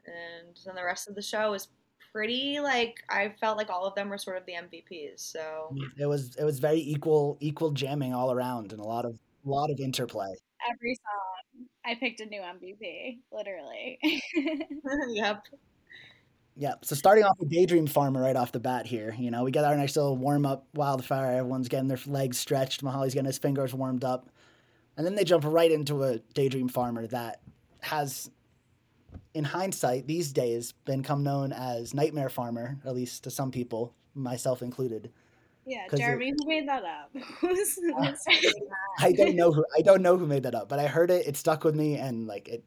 and 0.06 0.58
then 0.66 0.76
the 0.76 0.84
rest 0.84 1.08
of 1.08 1.16
the 1.16 1.22
show 1.22 1.54
is 1.54 1.68
pretty 2.12 2.60
like 2.60 3.04
I 3.10 3.34
felt 3.40 3.58
like 3.58 3.70
all 3.70 3.86
of 3.86 3.96
them 3.96 4.10
were 4.10 4.18
sort 4.18 4.38
of 4.38 4.46
the 4.46 4.54
MVPs. 4.54 5.20
So 5.20 5.76
it 5.98 6.06
was 6.06 6.36
it 6.38 6.44
was 6.44 6.60
very 6.60 6.80
equal 6.80 7.38
equal 7.40 7.72
jamming 7.72 8.14
all 8.14 8.32
around 8.32 8.72
and 8.72 8.82
a 8.82 8.86
lot 8.86 9.06
of 9.06 9.18
a 9.46 9.50
lot 9.50 9.72
of 9.72 9.80
interplay. 9.80 10.34
Every 10.70 10.96
song, 10.96 11.66
I 11.86 11.96
picked 11.96 12.20
a 12.20 12.26
new 12.26 12.42
MVP, 12.42 13.20
literally. 13.32 14.00
yep. 15.10 15.44
Yeah. 16.60 16.74
So 16.82 16.94
starting 16.94 17.24
off 17.24 17.40
with 17.40 17.50
Daydream 17.50 17.88
Farmer 17.88 18.22
right 18.22 18.36
off 18.36 18.52
the 18.52 18.60
bat 18.60 18.86
here, 18.86 19.16
you 19.18 19.32
know, 19.32 19.46
we 19.46 19.52
get 19.52 19.64
our 19.64 19.78
nice 19.78 19.96
little 19.96 20.18
warm 20.18 20.46
up 20.46 20.68
wildfire. 20.74 21.32
Everyone's 21.38 21.70
getting 21.70 21.88
their 21.88 22.00
legs 22.06 22.38
stretched. 22.38 22.84
Mihali's 22.84 23.14
getting 23.14 23.28
his 23.28 23.38
fingers 23.38 23.74
warmed 23.74 24.04
up. 24.04 24.30
And 24.98 25.08
then 25.08 25.16
they 25.16 25.24
jump 25.24 25.46
right 25.46 25.72
into 25.72 26.04
a 26.04 26.20
Daydream 26.34 26.68
Farmer 26.68 27.08
that 27.08 27.40
has, 27.80 28.30
in 29.34 29.46
hindsight, 29.46 30.06
these 30.06 30.34
days 30.34 30.74
become 30.84 31.24
known 31.24 31.54
as 31.54 31.94
Nightmare 31.94 32.28
Farmer, 32.28 32.78
at 32.86 32.94
least 32.94 33.24
to 33.24 33.32
some 33.32 33.52
people, 33.52 33.96
myself 34.14 34.62
included. 34.62 35.14
Yeah, 35.66 35.86
Jeremy, 35.96 36.28
it, 36.28 36.36
who 36.42 36.50
made 36.50 36.68
that 36.68 36.84
up? 36.84 37.16
I 39.00 39.14
don't 39.14 39.36
know 39.36 39.54
who 39.54 39.64
I 39.78 39.82
don't 39.82 40.02
know 40.02 40.18
who 40.18 40.26
made 40.28 40.44
that 40.44 40.56
up, 40.56 40.68
but 40.68 40.80
I 40.80 40.88
heard 40.88 41.10
it. 41.10 41.26
It 41.26 41.38
stuck 41.38 41.64
with 41.64 41.76
me, 41.76 41.96
and 41.96 42.28
like 42.28 42.50
it, 42.50 42.66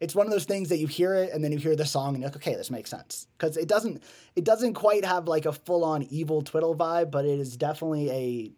it's 0.00 0.14
one 0.14 0.26
of 0.26 0.32
those 0.32 0.44
things 0.44 0.68
that 0.68 0.78
you 0.78 0.86
hear 0.86 1.14
it 1.14 1.32
and 1.32 1.42
then 1.42 1.52
you 1.52 1.58
hear 1.58 1.74
the 1.74 1.84
song 1.84 2.14
and 2.14 2.18
you're 2.22 2.28
like, 2.28 2.36
okay, 2.36 2.54
this 2.54 2.70
makes 2.70 2.90
sense 2.90 3.26
because 3.36 3.56
it 3.56 3.68
doesn't 3.68 4.02
it 4.36 4.44
doesn't 4.44 4.74
quite 4.74 5.04
have 5.04 5.26
like 5.26 5.46
a 5.46 5.52
full 5.52 5.84
on 5.84 6.02
evil 6.04 6.42
twiddle 6.42 6.74
vibe, 6.74 7.10
but 7.10 7.24
it 7.24 7.38
is 7.38 7.56
definitely 7.56 8.10
a 8.10 8.52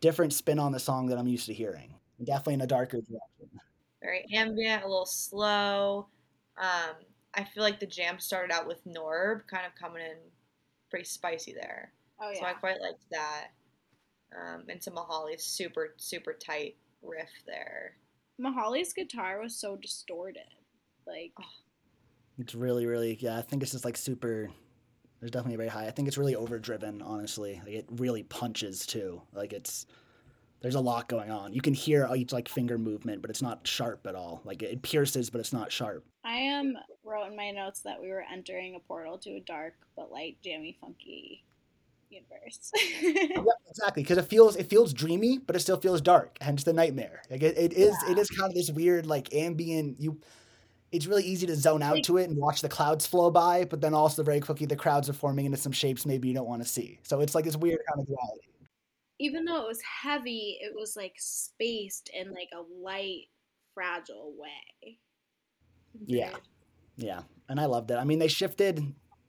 different 0.00 0.32
spin 0.32 0.58
on 0.58 0.72
the 0.72 0.78
song 0.78 1.06
that 1.08 1.18
I'm 1.18 1.26
used 1.26 1.46
to 1.46 1.54
hearing. 1.54 1.94
Definitely 2.22 2.54
in 2.54 2.60
a 2.62 2.66
darker 2.66 2.98
direction. 2.98 3.60
Very 4.00 4.24
ambient, 4.32 4.84
a 4.84 4.86
little 4.86 5.06
slow. 5.06 6.08
Um, 6.56 6.96
I 7.34 7.44
feel 7.44 7.62
like 7.62 7.80
the 7.80 7.86
jam 7.86 8.18
started 8.18 8.52
out 8.52 8.66
with 8.66 8.84
Norb 8.84 9.46
kind 9.48 9.66
of 9.66 9.74
coming 9.74 10.02
in 10.02 10.16
pretty 10.90 11.04
spicy 11.04 11.52
there. 11.52 11.92
Oh 12.20 12.30
yeah. 12.32 12.40
So 12.40 12.46
I 12.46 12.52
quite 12.54 12.80
liked 12.80 13.04
that. 13.10 13.48
Um, 14.36 14.64
and 14.68 14.82
some 14.82 14.94
Mihali's 14.94 15.44
super 15.44 15.94
super 15.96 16.32
tight 16.32 16.76
riff 17.02 17.30
there. 17.46 17.96
Mihali's 18.40 18.92
guitar 18.92 19.40
was 19.40 19.56
so 19.56 19.76
distorted. 19.76 20.42
Like, 21.08 21.32
oh. 21.40 21.44
It's 22.38 22.54
really, 22.54 22.86
really, 22.86 23.16
yeah. 23.20 23.36
I 23.36 23.42
think 23.42 23.62
it's 23.62 23.72
just 23.72 23.84
like 23.84 23.96
super. 23.96 24.48
There's 25.18 25.32
definitely 25.32 25.56
very 25.56 25.68
high. 25.68 25.86
I 25.86 25.90
think 25.90 26.06
it's 26.06 26.18
really 26.18 26.36
overdriven. 26.36 27.02
Honestly, 27.02 27.60
like 27.64 27.74
it 27.74 27.86
really 27.96 28.22
punches 28.22 28.86
too. 28.86 29.20
Like 29.32 29.52
it's 29.52 29.86
there's 30.60 30.76
a 30.76 30.80
lot 30.80 31.08
going 31.08 31.30
on. 31.30 31.52
You 31.52 31.60
can 31.60 31.74
hear 31.74 32.08
each 32.14 32.32
like 32.32 32.48
finger 32.48 32.78
movement, 32.78 33.22
but 33.22 33.30
it's 33.30 33.42
not 33.42 33.66
sharp 33.66 34.06
at 34.06 34.14
all. 34.14 34.40
Like 34.44 34.62
it 34.62 34.82
pierces, 34.82 35.30
but 35.30 35.40
it's 35.40 35.52
not 35.52 35.72
sharp. 35.72 36.04
I 36.24 36.48
um 36.48 36.74
wrote 37.04 37.26
in 37.26 37.36
my 37.36 37.50
notes 37.50 37.80
that 37.80 38.00
we 38.00 38.08
were 38.08 38.24
entering 38.30 38.76
a 38.76 38.80
portal 38.80 39.18
to 39.18 39.30
a 39.30 39.40
dark 39.40 39.74
but 39.96 40.12
light, 40.12 40.36
jammy, 40.44 40.76
funky 40.80 41.44
universe. 42.10 42.70
yeah, 43.02 43.42
exactly, 43.68 44.02
because 44.02 44.18
it 44.18 44.26
feels 44.26 44.56
it 44.56 44.68
feels 44.68 44.92
dreamy, 44.92 45.38
but 45.38 45.56
it 45.56 45.60
still 45.60 45.80
feels 45.80 46.00
dark. 46.00 46.38
Hence 46.40 46.64
the 46.64 46.72
nightmare. 46.72 47.22
Like 47.30 47.42
it, 47.42 47.56
it 47.56 47.72
is 47.72 47.96
yeah. 48.06 48.12
it 48.12 48.18
is 48.18 48.28
kind 48.30 48.50
of 48.50 48.54
this 48.54 48.70
weird 48.70 49.06
like 49.06 49.34
ambient. 49.34 50.00
You, 50.00 50.20
it's 50.92 51.06
really 51.06 51.24
easy 51.24 51.46
to 51.46 51.56
zone 51.56 51.82
out 51.82 51.96
like, 51.96 52.04
to 52.04 52.16
it 52.16 52.30
and 52.30 52.38
watch 52.38 52.62
the 52.62 52.68
clouds 52.68 53.06
flow 53.06 53.30
by, 53.30 53.64
but 53.64 53.80
then 53.80 53.94
also 53.94 54.22
very 54.22 54.40
quickly 54.40 54.66
the 54.66 54.76
crowds 54.76 55.08
are 55.08 55.14
forming 55.14 55.44
into 55.44 55.58
some 55.58 55.72
shapes 55.72 56.06
maybe 56.06 56.28
you 56.28 56.34
don't 56.34 56.48
want 56.48 56.62
to 56.62 56.68
see. 56.68 56.98
So 57.02 57.20
it's 57.20 57.34
like 57.34 57.44
this 57.44 57.56
weird 57.56 57.80
kind 57.88 58.00
of 58.00 58.06
duality 58.06 58.48
even 59.18 59.44
though 59.44 59.62
it 59.62 59.68
was 59.68 59.82
heavy, 59.82 60.58
it 60.60 60.72
was 60.74 60.96
like 60.96 61.14
spaced 61.16 62.10
in 62.14 62.32
like 62.32 62.50
a 62.54 62.62
light, 62.82 63.26
fragile 63.74 64.32
way. 64.38 64.98
Yeah. 66.06 66.34
Yeah. 66.96 67.22
And 67.48 67.60
I 67.60 67.66
loved 67.66 67.90
it. 67.90 67.96
I 67.96 68.04
mean, 68.04 68.18
they 68.18 68.28
shifted, 68.28 68.78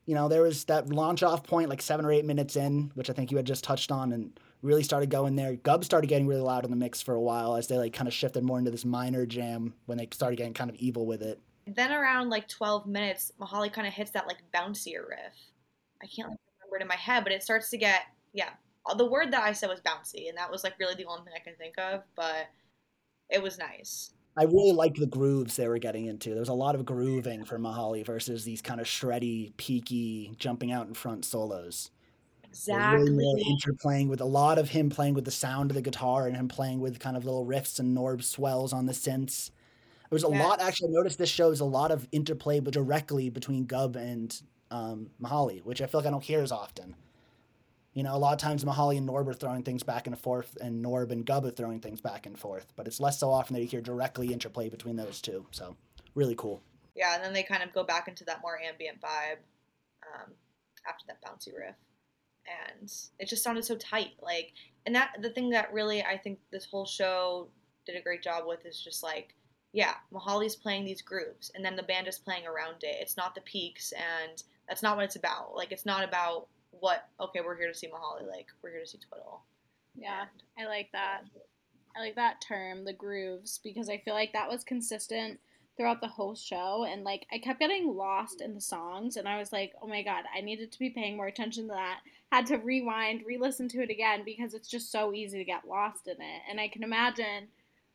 you 0.06 0.16
know, 0.16 0.28
there 0.28 0.44
was 0.44 0.64
that 0.66 0.90
launch 0.90 1.24
off 1.24 1.44
point 1.44 1.70
like 1.70 1.82
seven 1.82 2.06
or 2.06 2.12
eight 2.12 2.26
minutes 2.26 2.56
in, 2.56 2.92
which 2.94 3.10
I 3.10 3.14
think 3.14 3.32
you 3.32 3.38
had 3.38 3.46
just 3.46 3.64
touched 3.64 3.92
on 3.92 4.12
and 4.12 4.40
really 4.62 4.84
started 4.84 5.10
going 5.10 5.36
there. 5.36 5.56
Gubb 5.56 5.84
started 5.84 6.08
getting 6.08 6.28
really 6.28 6.42
loud 6.42 6.66
in 6.66 6.72
the 6.72 6.78
mix 6.78 7.02
for 7.02 7.16
a 7.16 7.22
while 7.22 7.56
as 7.56 7.68
they 7.68 7.78
like 7.78 7.94
kind 7.94 8.08
of 8.08 8.14
shifted 8.14 8.44
more 8.44 8.60
into 8.60 8.72
this 8.72 8.86
minor 8.86 9.26
jam 9.26 9.74
when 9.86 9.98
they 9.98 10.08
started 10.12 10.36
getting 10.36 10.54
kind 10.54 10.70
of 10.70 10.76
evil 10.76 11.06
with 11.06 11.22
it. 11.22 11.40
Then 11.76 11.92
around 11.92 12.30
like 12.30 12.48
12 12.48 12.88
minutes, 12.88 13.32
Mihali 13.40 13.72
kind 13.72 13.88
of 13.88 13.94
hits 13.94 14.12
that 14.12 14.28
like 14.28 14.38
bouncier 14.54 15.08
riff. 15.08 15.34
I 16.02 16.08
can't 16.08 16.28
remember 16.28 16.78
it 16.78 16.82
in 16.82 16.88
my 16.88 16.96
head, 16.96 17.24
but 17.24 17.34
it 17.34 17.44
starts 17.44 17.70
to 17.70 17.78
get, 17.78 18.02
yeah, 18.34 18.50
uh, 18.86 18.94
the 18.94 19.06
word 19.06 19.32
that 19.32 19.44
I 19.44 19.54
said 19.54 19.70
was 19.70 19.82
bouncy, 19.82 20.30
and 20.30 20.38
that 20.38 20.52
was 20.52 20.64
like 20.64 20.80
really 20.80 20.96
the 20.96 21.06
only 21.06 21.24
thing 21.24 21.34
I 21.36 21.44
can 21.44 21.56
think 21.56 21.78
of, 21.78 22.04
but 22.16 22.48
it 23.30 23.42
was 23.42 23.58
nice. 23.58 24.12
I 24.38 24.44
really 24.44 24.72
liked 24.72 25.00
the 25.00 25.06
grooves 25.06 25.56
they 25.56 25.68
were 25.68 25.80
getting 25.80 26.06
into. 26.06 26.30
There 26.30 26.40
was 26.40 26.50
a 26.50 26.54
lot 26.54 26.76
of 26.76 26.86
grooving 26.86 27.44
for 27.44 27.60
Mihali 27.60 28.06
versus 28.06 28.46
these 28.46 28.62
kind 28.62 28.80
of 28.80 28.88
shreddy, 28.88 29.56
peaky, 29.58 30.34
jumping 30.38 30.72
out 30.72 30.88
in 30.88 30.94
front 30.94 31.26
solos. 31.26 31.92
Exactly. 32.46 33.12
Really 33.12 33.44
interplaying 33.44 34.08
with 34.08 34.22
a 34.22 34.26
lot 34.26 34.58
of 34.58 34.70
him 34.70 34.90
playing 34.90 35.14
with 35.14 35.26
the 35.26 35.32
sound 35.32 35.72
of 35.72 35.76
the 35.76 35.82
guitar 35.82 36.26
and 36.26 36.36
him 36.36 36.48
playing 36.48 36.80
with 36.80 37.00
kind 37.00 37.18
of 37.18 37.26
little 37.26 37.46
riffs 37.46 37.80
and 37.80 37.96
Norb 37.96 38.24
swells 38.24 38.74
on 38.74 38.86
the 38.86 38.94
synths. 38.94 39.52
There 40.10 40.16
was 40.16 40.24
a 40.24 40.30
yes. 40.30 40.44
lot. 40.44 40.62
Actually, 40.62 40.90
I 40.90 40.94
noticed 40.94 41.20
this 41.20 41.30
shows 41.30 41.60
a 41.60 41.66
lot 41.66 41.92
of 41.92 42.08
interplay, 42.12 42.60
but 42.60 42.74
directly 42.74 43.30
between 43.30 43.66
Gubb 43.66 43.96
and 43.96 44.36
um, 44.72 45.12
Mihali, 45.22 45.64
which 45.64 45.82
I 45.82 45.86
feel 45.86 46.00
like 46.00 46.08
I 46.08 46.12
don't 46.12 46.24
hear 46.24 46.42
as 46.42 46.52
often. 46.52 46.96
You 47.94 48.04
know, 48.04 48.16
a 48.16 48.18
lot 48.18 48.34
of 48.34 48.40
times 48.40 48.64
Mihali 48.64 48.98
and 48.98 49.08
Norb 49.08 49.28
are 49.28 49.34
throwing 49.34 49.64
things 49.64 49.84
back 49.84 50.08
and 50.08 50.18
forth, 50.18 50.58
and 50.62 50.84
Norb 50.84 51.12
and 51.12 51.26
Gubb 51.26 51.46
are 51.46 51.52
throwing 51.52 51.80
things 51.80 52.02
back 52.02 52.26
and 52.26 52.38
forth. 52.38 52.72
But 52.76 52.88
it's 52.88 53.00
less 53.00 53.20
so 53.20 53.30
often 53.30 53.54
that 53.56 53.62
you 53.62 53.68
hear 53.68 53.82
directly 53.82 54.32
interplay 54.32 54.70
between 54.70 54.96
those 54.96 55.22
two. 55.22 55.46
So, 55.52 55.76
really 56.16 56.36
cool. 56.36 56.62
Yeah, 56.96 57.16
and 57.16 57.24
then 57.24 57.34
they 57.34 57.44
kind 57.44 57.64
of 57.64 57.72
go 57.74 57.84
back 57.84 58.08
into 58.08 58.24
that 58.26 58.42
more 58.42 58.60
ambient 58.60 59.00
vibe 59.02 59.38
um, 60.14 60.32
after 60.88 61.06
that 61.08 61.22
bouncy 61.24 61.56
riff, 61.58 61.76
and 62.80 62.92
it 63.20 63.28
just 63.28 63.44
sounded 63.44 63.66
so 63.66 63.76
tight. 63.76 64.14
Like, 64.22 64.54
and 64.86 64.96
that 64.96 65.18
the 65.22 65.30
thing 65.30 65.50
that 65.52 65.74
really 65.74 66.04
I 66.04 66.18
think 66.18 66.40
this 66.52 66.66
whole 66.66 66.86
show 66.86 67.50
did 67.86 67.96
a 67.96 68.02
great 68.02 68.24
job 68.24 68.46
with 68.48 68.66
is 68.66 68.80
just 68.80 69.04
like, 69.04 69.36
yeah, 69.72 69.96
Mihali's 70.12 70.56
playing 70.56 70.86
these 70.86 71.02
grooves, 71.02 71.52
and 71.56 71.64
then 71.64 71.76
the 71.76 71.84
band 71.84 72.08
is 72.08 72.18
playing 72.18 72.48
around 72.48 72.84
it. 72.84 72.98
It's 73.00 73.18
not 73.18 73.36
the 73.36 73.42
peaks, 73.42 73.94
and 73.94 74.42
that's 74.68 74.82
not 74.82 74.96
what 74.96 75.06
it's 75.06 75.16
about. 75.16 75.56
Like, 75.56 75.72
it's 75.72 75.86
not 75.86 76.04
about 76.04 76.48
what 76.72 77.08
okay 77.20 77.42
we're 77.42 77.58
here 77.58 77.68
to 77.68 77.74
see 77.74 77.88
Mihali 77.88 78.28
like 78.28 78.48
we're 78.62 78.72
here 78.72 78.82
to 78.82 78.88
see 78.88 79.00
Twiddle. 79.00 79.42
Yeah, 79.96 80.26
and, 80.58 80.68
I 80.68 80.70
like 80.70 80.92
that. 80.94 81.22
I 81.96 82.00
like 82.00 82.16
that 82.16 82.42
term, 82.42 82.86
the 82.86 82.94
grooves, 82.94 83.60
because 83.64 83.90
I 83.90 83.98
feel 83.98 84.14
like 84.14 84.34
that 84.34 84.50
was 84.50 84.64
consistent 84.64 85.40
throughout 85.76 86.02
the 86.02 86.08
whole 86.08 86.36
show 86.36 86.86
and 86.90 87.06
like 87.06 87.26
I 87.32 87.40
kept 87.40 87.62
getting 87.62 87.96
lost 87.96 88.42
in 88.42 88.54
the 88.54 88.60
songs 88.60 89.16
and 89.16 89.30
I 89.30 89.38
was 89.38 89.54
like, 89.54 89.74
"Oh 89.82 89.88
my 89.88 90.04
god, 90.04 90.26
I 90.36 90.42
needed 90.42 90.72
to 90.72 90.80
be 90.80 90.90
paying 90.90 91.16
more 91.16 91.28
attention 91.28 91.68
to 91.68 91.74
that." 91.74 92.02
Had 92.32 92.48
to 92.48 92.58
rewind, 92.58 93.26
re-listen 93.26 93.70
to 93.70 93.82
it 93.82 93.90
again 93.90 94.24
because 94.26 94.54
it's 94.54 94.68
just 94.70 94.92
so 94.92 95.14
easy 95.14 95.38
to 95.38 95.44
get 95.46 95.68
lost 95.68 96.08
in 96.08 96.22
it. 96.22 96.42
And 96.50 96.60
I 96.60 96.68
can 96.68 96.84
imagine 96.84 97.48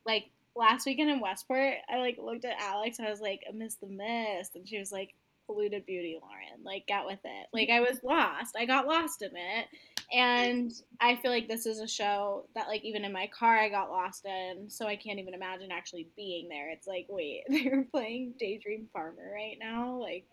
like 0.07 0.31
last 0.57 0.87
weekend 0.87 1.11
in 1.11 1.21
Westport, 1.21 1.75
I 1.89 1.99
like 1.99 2.19
looked 2.23 2.45
at 2.45 2.61
Alex, 2.61 2.99
and 2.99 3.07
I 3.09 3.11
was 3.11 3.21
like, 3.21 3.43
"I 3.49 3.53
missed 3.53 3.81
the 3.81 3.89
mist." 3.89 4.57
And 4.57 4.69
she 4.69 4.79
was 4.79 4.93
like, 4.93 5.15
polluted 5.47 5.87
beauty, 5.87 6.19
Lauren. 6.21 6.65
Like, 6.65 6.87
get 6.87 7.05
with 7.05 7.21
it. 7.25 7.47
Like, 7.53 7.71
I 7.71 7.81
was 7.81 8.03
lost. 8.03 8.57
I 8.57 8.65
got 8.65 8.87
lost 8.87 9.23
in 9.23 9.33
it. 9.35 9.67
And 10.13 10.73
I 11.01 11.17
feel 11.17 11.31
like 11.31 11.49
this 11.49 11.67
is 11.67 11.81
a 11.81 11.89
show 11.89 12.47
that, 12.55 12.69
like, 12.69 12.85
even 12.85 13.05
in 13.05 13.13
my 13.13 13.29
car, 13.37 13.59
I 13.59 13.69
got 13.69 13.91
lost 13.91 14.27
in. 14.27 14.69
So 14.69 14.87
I 14.87 14.97
can't 14.97 15.19
even 15.19 15.35
imagine 15.35 15.71
actually 15.73 16.09
being 16.17 16.49
there. 16.49 16.71
It's 16.71 16.87
like, 16.87 17.07
wait, 17.09 17.43
they're 17.49 17.87
playing 17.91 18.35
Daydream 18.39 18.89
Farmer 18.93 19.33
right 19.35 19.57
now? 19.61 20.01
Like, 20.01 20.27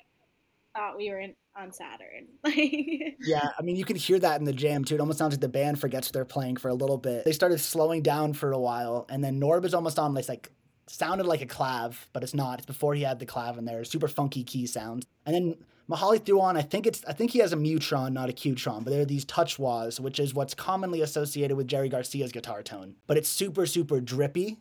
thought 0.75 0.97
we 0.97 1.09
were 1.09 1.19
in, 1.19 1.35
on 1.55 1.71
Saturn. 1.71 2.27
yeah, 3.19 3.49
I 3.57 3.61
mean, 3.61 3.75
you 3.75 3.85
can 3.85 3.95
hear 3.95 4.19
that 4.19 4.39
in 4.39 4.45
the 4.45 4.53
jam 4.53 4.83
too. 4.83 4.95
It 4.95 5.01
almost 5.01 5.19
sounds 5.19 5.33
like 5.33 5.41
the 5.41 5.49
band 5.49 5.79
forgets 5.79 6.11
they're 6.11 6.25
playing 6.25 6.57
for 6.57 6.69
a 6.69 6.73
little 6.73 6.97
bit. 6.97 7.25
They 7.25 7.31
started 7.31 7.59
slowing 7.59 8.01
down 8.01 8.33
for 8.33 8.51
a 8.51 8.59
while, 8.59 9.05
and 9.09 9.23
then 9.23 9.39
Norb 9.39 9.65
is 9.65 9.73
almost 9.73 9.99
on 9.99 10.13
this 10.13 10.29
like 10.29 10.49
sounded 10.87 11.25
like 11.25 11.41
a 11.41 11.47
clav, 11.47 11.95
but 12.13 12.23
it's 12.23 12.33
not. 12.33 12.59
It's 12.59 12.65
before 12.65 12.95
he 12.95 13.03
had 13.03 13.19
the 13.19 13.25
clav 13.25 13.57
in 13.57 13.65
there. 13.65 13.83
Super 13.83 14.07
funky 14.07 14.43
key 14.43 14.65
sounds. 14.65 15.05
And 15.25 15.35
then 15.35 15.55
Mihali 15.89 16.23
threw 16.23 16.41
on, 16.41 16.57
I 16.57 16.61
think 16.61 16.85
it's 16.87 17.03
I 17.05 17.13
think 17.13 17.31
he 17.31 17.39
has 17.39 17.53
a 17.53 17.57
Mutron, 17.57 18.13
not 18.13 18.29
a 18.29 18.33
Qtron, 18.33 18.83
but 18.83 18.91
there 18.91 19.01
are 19.01 19.05
these 19.05 19.25
touch 19.25 19.57
wahs, 19.57 19.99
which 19.99 20.19
is 20.19 20.33
what's 20.33 20.53
commonly 20.53 21.01
associated 21.01 21.57
with 21.57 21.67
Jerry 21.67 21.89
Garcia's 21.89 22.31
guitar 22.31 22.63
tone. 22.63 22.95
But 23.07 23.17
it's 23.17 23.29
super, 23.29 23.65
super 23.65 23.99
drippy. 23.99 24.59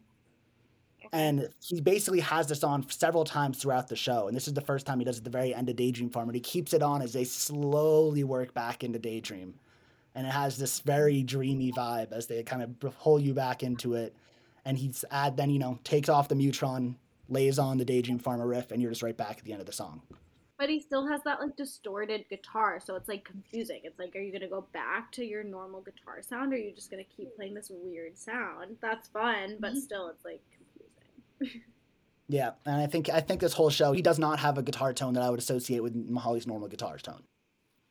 And 1.12 1.48
he 1.60 1.80
basically 1.80 2.20
has 2.20 2.46
this 2.46 2.62
on 2.62 2.88
several 2.88 3.24
times 3.24 3.58
throughout 3.58 3.88
the 3.88 3.96
show. 3.96 4.28
And 4.28 4.36
this 4.36 4.46
is 4.46 4.54
the 4.54 4.60
first 4.60 4.86
time 4.86 5.00
he 5.00 5.04
does 5.04 5.16
it 5.16 5.20
at 5.20 5.24
the 5.24 5.30
very 5.30 5.52
end 5.52 5.68
of 5.68 5.74
Daydream 5.76 6.08
Farm, 6.08 6.26
Farmer. 6.26 6.32
He 6.32 6.40
keeps 6.40 6.72
it 6.72 6.82
on 6.82 7.02
as 7.02 7.12
they 7.12 7.24
slowly 7.24 8.22
work 8.22 8.54
back 8.54 8.84
into 8.84 8.98
Daydream. 9.00 9.54
And 10.14 10.26
it 10.26 10.30
has 10.30 10.56
this 10.56 10.80
very 10.80 11.22
dreamy 11.22 11.72
vibe 11.72 12.12
as 12.12 12.26
they 12.26 12.42
kind 12.44 12.62
of 12.62 12.98
pull 13.00 13.20
you 13.20 13.34
back 13.34 13.62
into 13.62 13.94
it 13.94 14.14
and 14.64 14.78
he's 14.78 15.04
add 15.10 15.36
then 15.36 15.50
you 15.50 15.58
know 15.58 15.78
takes 15.84 16.08
off 16.08 16.28
the 16.28 16.34
Mutron, 16.34 16.94
lays 17.28 17.58
on 17.58 17.78
the 17.78 17.84
Daydream 17.84 18.18
Farmer 18.18 18.46
riff, 18.46 18.70
and 18.70 18.80
you're 18.80 18.90
just 18.90 19.02
right 19.02 19.16
back 19.16 19.38
at 19.38 19.44
the 19.44 19.52
end 19.52 19.60
of 19.60 19.66
the 19.66 19.72
song. 19.72 20.02
But 20.58 20.68
he 20.68 20.80
still 20.80 21.06
has 21.06 21.22
that 21.24 21.40
like 21.40 21.56
distorted 21.56 22.24
guitar, 22.28 22.80
so 22.80 22.94
it's 22.94 23.08
like 23.08 23.24
confusing. 23.24 23.80
It's 23.84 23.98
like, 23.98 24.14
are 24.14 24.20
you 24.20 24.32
gonna 24.32 24.48
go 24.48 24.66
back 24.72 25.10
to 25.12 25.24
your 25.24 25.42
normal 25.42 25.80
guitar 25.80 26.22
sound, 26.22 26.52
or 26.52 26.56
are 26.56 26.58
you 26.58 26.72
just 26.72 26.90
gonna 26.90 27.04
keep 27.04 27.34
playing 27.36 27.54
this 27.54 27.70
weird 27.70 28.18
sound? 28.18 28.76
That's 28.80 29.08
fun, 29.08 29.56
but 29.60 29.72
mm-hmm. 29.72 29.80
still, 29.80 30.08
it's 30.08 30.24
like. 30.24 30.42
Yeah, 32.28 32.52
and 32.64 32.76
I 32.76 32.86
think 32.86 33.08
I 33.08 33.20
think 33.20 33.40
this 33.40 33.54
whole 33.54 33.70
show, 33.70 33.90
he 33.90 34.02
does 34.02 34.20
not 34.20 34.38
have 34.38 34.56
a 34.56 34.62
guitar 34.62 34.92
tone 34.92 35.14
that 35.14 35.22
I 35.24 35.30
would 35.30 35.40
associate 35.40 35.82
with 35.82 35.94
Mihali's 35.94 36.46
normal 36.46 36.68
guitar 36.68 36.96
tone 36.96 37.24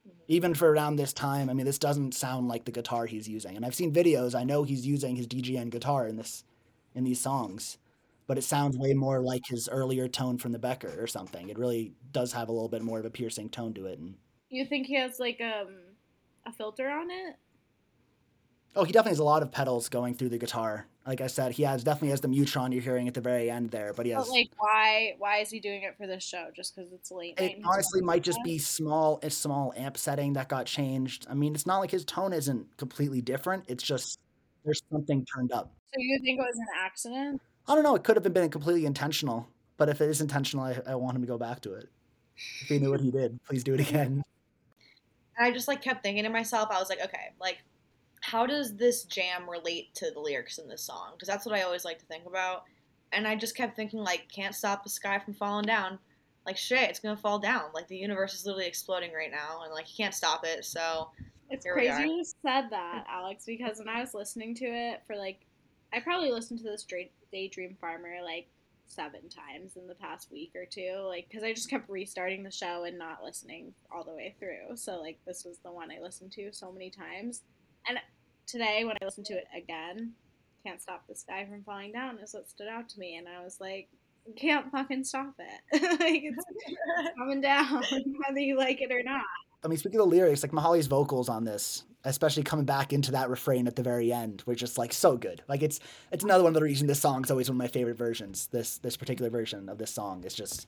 mm-hmm. 0.07 0.17
even 0.27 0.53
for 0.53 0.71
around 0.71 0.95
this 0.95 1.13
time. 1.13 1.49
I 1.49 1.53
mean, 1.53 1.65
this 1.65 1.79
doesn't 1.79 2.13
sound 2.13 2.47
like 2.47 2.65
the 2.65 2.71
guitar 2.71 3.05
he's 3.05 3.27
using. 3.27 3.55
And 3.55 3.65
I've 3.65 3.75
seen 3.75 3.93
videos. 3.93 4.35
I 4.35 4.43
know 4.43 4.63
he's 4.63 4.85
using 4.85 5.15
his 5.15 5.27
DGN 5.27 5.69
guitar 5.69 6.07
in 6.07 6.15
this 6.15 6.43
in 6.95 7.03
these 7.03 7.19
songs, 7.19 7.77
but 8.27 8.37
it 8.37 8.43
sounds 8.43 8.77
way 8.77 8.93
more 8.93 9.21
like 9.21 9.43
his 9.47 9.69
earlier 9.69 10.07
tone 10.07 10.37
from 10.37 10.51
the 10.51 10.59
Becker 10.59 10.95
or 11.01 11.07
something. 11.07 11.49
It 11.49 11.59
really 11.59 11.93
does 12.11 12.33
have 12.33 12.49
a 12.49 12.51
little 12.51 12.69
bit 12.69 12.81
more 12.81 12.99
of 12.99 13.05
a 13.05 13.09
piercing 13.09 13.49
tone 13.49 13.73
to 13.75 13.85
it. 13.85 13.99
And 13.99 14.15
you 14.49 14.65
think 14.65 14.87
he 14.87 14.95
has 14.95 15.19
like 15.19 15.41
um 15.41 15.75
a 16.45 16.51
filter 16.51 16.89
on 16.89 17.11
it? 17.11 17.35
Oh, 18.75 18.83
he 18.83 18.91
definitely 18.91 19.11
has 19.11 19.19
a 19.19 19.23
lot 19.23 19.43
of 19.43 19.51
pedals 19.51 19.89
going 19.89 20.13
through 20.13 20.29
the 20.29 20.37
guitar. 20.37 20.87
Like 21.09 21.21
I 21.21 21.27
said, 21.27 21.53
he 21.53 21.63
has 21.63 21.83
definitely 21.83 22.09
has 22.09 22.21
the 22.21 22.27
Mutron 22.27 22.71
you're 22.71 22.83
hearing 22.83 23.07
at 23.07 23.15
the 23.15 23.19
very 23.19 23.49
end 23.49 23.71
there, 23.71 23.93
but 23.93 24.05
he 24.05 24.11
has. 24.11 24.27
But 24.27 24.31
like, 24.31 24.51
why? 24.59 25.15
Why 25.17 25.37
is 25.37 25.49
he 25.49 25.59
doing 25.59 25.81
it 25.81 25.97
for 25.97 26.05
this 26.05 26.23
show? 26.23 26.49
Just 26.55 26.75
because 26.75 26.93
it's 26.93 27.09
late? 27.09 27.33
It 27.39 27.57
honestly 27.65 28.01
might 28.01 28.21
just 28.21 28.37
be 28.43 28.59
small, 28.59 29.19
a 29.23 29.31
small 29.31 29.73
amp 29.75 29.97
setting 29.97 30.33
that 30.33 30.49
got 30.49 30.67
changed. 30.67 31.25
I 31.27 31.33
mean, 31.33 31.55
it's 31.55 31.65
not 31.65 31.79
like 31.79 31.89
his 31.89 32.05
tone 32.05 32.31
isn't 32.31 32.77
completely 32.77 33.21
different. 33.21 33.63
It's 33.67 33.83
just 33.83 34.19
there's 34.63 34.83
something 34.91 35.25
turned 35.25 35.51
up. 35.51 35.73
So 35.95 35.95
you 35.97 36.19
think 36.23 36.37
it 36.37 36.43
was 36.43 36.57
an 36.57 36.67
accident? 36.77 37.41
I 37.67 37.73
don't 37.73 37.83
know. 37.83 37.95
It 37.95 38.03
could 38.03 38.15
have 38.15 38.31
been 38.31 38.49
completely 38.51 38.85
intentional, 38.85 39.47
but 39.77 39.89
if 39.89 40.01
it 40.01 40.11
is 40.11 40.21
intentional, 40.21 40.63
I, 40.63 40.79
I 40.85 40.93
want 40.93 41.15
him 41.15 41.23
to 41.23 41.27
go 41.27 41.39
back 41.39 41.61
to 41.61 41.73
it. 41.73 41.89
If 42.61 42.67
he 42.67 42.77
knew 42.77 42.91
what 42.91 43.01
he 43.01 43.09
did, 43.09 43.39
please 43.45 43.63
do 43.63 43.73
it 43.73 43.79
again. 43.79 44.21
I 45.39 45.49
just 45.49 45.67
like 45.67 45.81
kept 45.81 46.03
thinking 46.03 46.25
to 46.25 46.29
myself, 46.29 46.69
I 46.69 46.77
was 46.77 46.87
like, 46.87 47.03
okay, 47.03 47.31
like 47.41 47.63
how 48.21 48.45
does 48.45 48.75
this 48.75 49.03
jam 49.03 49.49
relate 49.49 49.93
to 49.95 50.11
the 50.11 50.19
lyrics 50.19 50.57
in 50.57 50.67
this 50.67 50.83
song? 50.83 51.11
Because 51.13 51.27
that's 51.27 51.45
what 51.45 51.55
I 51.55 51.61
always 51.61 51.85
like 51.85 51.99
to 51.99 52.05
think 52.05 52.25
about. 52.25 52.63
And 53.11 53.27
I 53.27 53.35
just 53.35 53.55
kept 53.55 53.75
thinking, 53.75 53.99
like, 53.99 54.27
can't 54.33 54.53
stop 54.53 54.83
the 54.83 54.89
sky 54.89 55.19
from 55.19 55.33
falling 55.33 55.65
down. 55.65 55.97
Like, 56.45 56.57
shit, 56.57 56.89
it's 56.89 56.99
gonna 56.99 57.17
fall 57.17 57.39
down. 57.39 57.65
Like, 57.73 57.87
the 57.87 57.97
universe 57.97 58.33
is 58.33 58.45
literally 58.45 58.67
exploding 58.67 59.13
right 59.13 59.31
now, 59.31 59.61
and 59.63 59.73
like, 59.73 59.89
you 59.89 60.03
can't 60.03 60.13
stop 60.13 60.45
it. 60.45 60.65
So 60.65 61.09
it's 61.49 61.65
Here 61.65 61.73
crazy 61.73 62.03
you 62.03 62.23
said 62.23 62.69
that, 62.69 63.05
Alex, 63.09 63.45
because 63.45 63.79
when 63.79 63.89
I 63.89 64.01
was 64.01 64.13
listening 64.13 64.53
to 64.55 64.65
it 64.65 65.01
for 65.07 65.15
like, 65.15 65.39
I 65.91 65.99
probably 65.99 66.31
listened 66.31 66.59
to 66.59 66.65
this 66.65 66.85
Daydream 67.31 67.75
Farmer 67.81 68.17
like 68.23 68.47
seven 68.85 69.21
times 69.29 69.75
in 69.75 69.87
the 69.87 69.95
past 69.95 70.31
week 70.31 70.51
or 70.55 70.65
two, 70.65 71.03
like 71.07 71.27
because 71.27 71.43
I 71.43 71.53
just 71.53 71.69
kept 71.69 71.89
restarting 71.89 72.43
the 72.43 72.51
show 72.51 72.83
and 72.83 72.97
not 72.97 73.23
listening 73.23 73.73
all 73.91 74.03
the 74.03 74.13
way 74.13 74.35
through. 74.39 74.75
So 74.75 74.99
like 74.99 75.17
this 75.25 75.45
was 75.45 75.57
the 75.59 75.71
one 75.71 75.91
I 75.91 76.01
listened 76.01 76.31
to 76.33 76.51
so 76.51 76.71
many 76.71 76.89
times, 76.89 77.43
and 77.89 77.99
today 78.45 78.85
when 78.85 78.95
I 79.01 79.05
listened 79.05 79.25
to 79.27 79.33
it 79.33 79.47
again, 79.55 80.13
"Can't 80.63 80.81
Stop 80.81 81.07
This 81.07 81.23
Guy 81.27 81.45
from 81.45 81.63
Falling 81.63 81.91
Down" 81.91 82.17
is 82.19 82.33
what 82.33 82.49
stood 82.49 82.67
out 82.67 82.87
to 82.89 82.99
me, 82.99 83.17
and 83.17 83.27
I 83.27 83.43
was 83.43 83.59
like, 83.59 83.89
can't 84.35 84.71
fucking 84.71 85.03
stop 85.03 85.33
it. 85.39 85.81
like 85.99 86.21
it's 86.23 86.45
coming 87.17 87.41
down, 87.41 87.83
whether 88.27 88.39
you 88.39 88.57
like 88.57 88.81
it 88.81 88.91
or 88.91 89.03
not. 89.03 89.23
I 89.63 89.67
mean, 89.67 89.77
speaking 89.77 89.99
of 89.99 90.05
the 90.05 90.15
lyrics, 90.15 90.43
like 90.43 90.51
Mihali's 90.51 90.87
vocals 90.87 91.27
on 91.27 91.43
this, 91.43 91.83
especially 92.05 92.43
coming 92.43 92.65
back 92.65 92.93
into 92.93 93.11
that 93.11 93.29
refrain 93.29 93.67
at 93.67 93.75
the 93.75 93.83
very 93.83 94.11
end, 94.13 94.43
were 94.45 94.55
just 94.55 94.77
like 94.77 94.93
so 94.93 95.17
good. 95.17 95.43
Like 95.47 95.61
it's 95.61 95.79
it's 96.11 96.23
another 96.23 96.43
one 96.43 96.51
of 96.51 96.55
the 96.55 96.63
reasons 96.63 96.87
this 96.87 96.99
song 96.99 97.23
is 97.23 97.31
always 97.31 97.49
one 97.49 97.55
of 97.55 97.59
my 97.59 97.67
favorite 97.67 97.97
versions. 97.97 98.47
This 98.47 98.77
this 98.77 98.97
particular 98.97 99.29
version 99.29 99.67
of 99.69 99.77
this 99.77 99.91
song 99.91 100.23
is 100.23 100.33
just, 100.33 100.67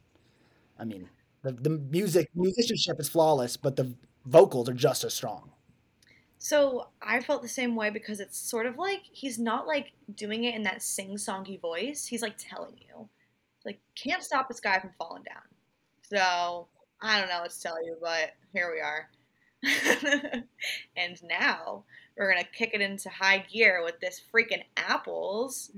I 0.78 0.86
mean, 0.86 1.10
the 1.44 1.52
the 1.54 1.70
music 1.70 2.30
musicianship 2.36 3.00
is 3.00 3.10
flawless, 3.10 3.56
but 3.56 3.76
the 3.76 3.94
vocals 4.26 4.68
are 4.70 4.74
just 4.74 5.04
as 5.04 5.14
strong. 5.14 5.52
So 6.44 6.88
I 7.04 7.20
felt 7.20 7.44
the 7.44 7.48
same 7.48 7.76
way 7.76 7.92
because 7.92 8.20
it's 8.20 8.36
sort 8.36 8.66
of 8.66 8.76
like 8.76 9.04
he's 9.12 9.38
not 9.38 9.68
like 9.68 9.92
doing 10.16 10.46
it 10.46 10.56
in 10.56 10.64
that 10.64 10.82
sing-songy 10.82 11.62
voice. 11.62 12.08
He's 12.08 12.24
like 12.24 12.34
telling 12.36 12.74
you, 12.80 13.08
like, 13.64 13.80
can't 13.94 14.24
stop 14.24 14.48
this 14.48 14.60
guy 14.60 14.80
from 14.80 14.90
falling 14.98 15.22
down. 15.22 15.44
So 16.02 16.66
I 17.00 17.20
don't 17.20 17.30
know 17.30 17.42
what 17.42 17.52
to 17.52 17.62
tell 17.62 17.86
you, 17.86 17.96
but 18.02 18.32
here 18.54 18.74
we 18.74 18.82
are. 18.82 19.08
and 20.98 21.22
now 21.24 21.84
we're 22.18 22.32
gonna 22.32 22.44
kick 22.44 22.72
it 22.74 22.82
into 22.82 23.08
high 23.10 23.46
gear 23.54 23.84
with 23.84 24.00
this 24.00 24.20
freaking 24.34 24.64
apples. 24.78 25.70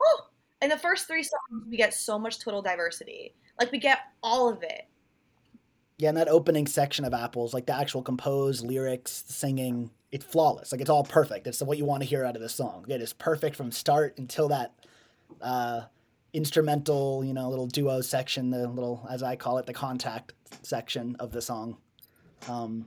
Oh, 0.00 0.20
in 0.62 0.68
the 0.68 0.78
first 0.78 1.08
three 1.08 1.24
songs, 1.24 1.66
we 1.68 1.76
get 1.76 1.94
so 1.94 2.16
much 2.16 2.38
total 2.38 2.62
diversity. 2.62 3.34
Like 3.58 3.72
we 3.72 3.78
get 3.78 3.98
all 4.22 4.48
of 4.48 4.62
it. 4.62 4.86
Yeah, 6.00 6.08
and 6.08 6.16
that 6.16 6.28
opening 6.28 6.66
section 6.66 7.04
of 7.04 7.12
apples, 7.12 7.52
like 7.52 7.66
the 7.66 7.76
actual 7.76 8.02
composed 8.02 8.64
lyrics, 8.64 9.20
the 9.20 9.34
singing, 9.34 9.90
it's 10.10 10.24
flawless. 10.24 10.72
Like 10.72 10.80
it's 10.80 10.88
all 10.88 11.04
perfect. 11.04 11.46
It's 11.46 11.60
what 11.60 11.76
you 11.76 11.84
want 11.84 12.02
to 12.02 12.08
hear 12.08 12.24
out 12.24 12.36
of 12.36 12.40
this 12.40 12.54
song. 12.54 12.86
It 12.88 13.02
is 13.02 13.12
perfect 13.12 13.54
from 13.54 13.70
start 13.70 14.16
until 14.16 14.48
that 14.48 14.72
uh, 15.42 15.82
instrumental, 16.32 17.22
you 17.22 17.34
know, 17.34 17.50
little 17.50 17.66
duo 17.66 18.00
section, 18.00 18.48
the 18.48 18.66
little, 18.66 19.06
as 19.10 19.22
I 19.22 19.36
call 19.36 19.58
it, 19.58 19.66
the 19.66 19.74
contact 19.74 20.32
section 20.62 21.16
of 21.20 21.32
the 21.32 21.42
song. 21.42 21.76
Um, 22.48 22.86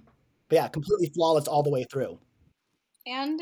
but 0.50 0.56
yeah, 0.56 0.68
completely 0.68 1.12
flawless 1.14 1.48
all 1.48 1.62
the 1.62 1.70
way 1.70 1.84
through. 1.84 2.18
And 3.06 3.42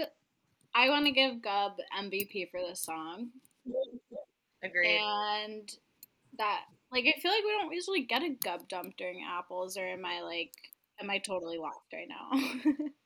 I 0.76 0.90
want 0.90 1.06
to 1.06 1.12
give 1.12 1.42
Gubb 1.42 1.78
MVP 1.98 2.52
for 2.52 2.60
this 2.60 2.82
song. 2.82 3.30
Agreed. 4.62 5.00
And 5.00 5.72
that, 6.38 6.66
like, 6.92 7.06
I 7.06 7.20
feel 7.20 7.32
like 7.32 7.44
we 7.44 7.52
don't 7.52 7.74
usually 7.74 8.04
get 8.04 8.24
a 8.24 8.30
Gubb 8.30 8.68
dump 8.68 8.98
during 8.98 9.24
apples, 9.24 9.78
or 9.78 9.86
am 9.86 10.06
I 10.06 10.22
like, 10.22 10.54
am 11.02 11.10
I 11.10 11.20
totally 11.20 11.58
lost 11.58 11.80
right 11.94 12.08
now? 12.08 12.32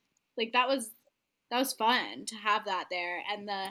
like 0.38 0.54
that 0.54 0.68
was 0.68 0.89
that 1.51 1.60
was 1.60 1.74
fun 1.74 2.25
to 2.25 2.36
have 2.36 2.65
that 2.65 2.86
there, 2.89 3.22
and 3.32 3.48
the 3.48 3.68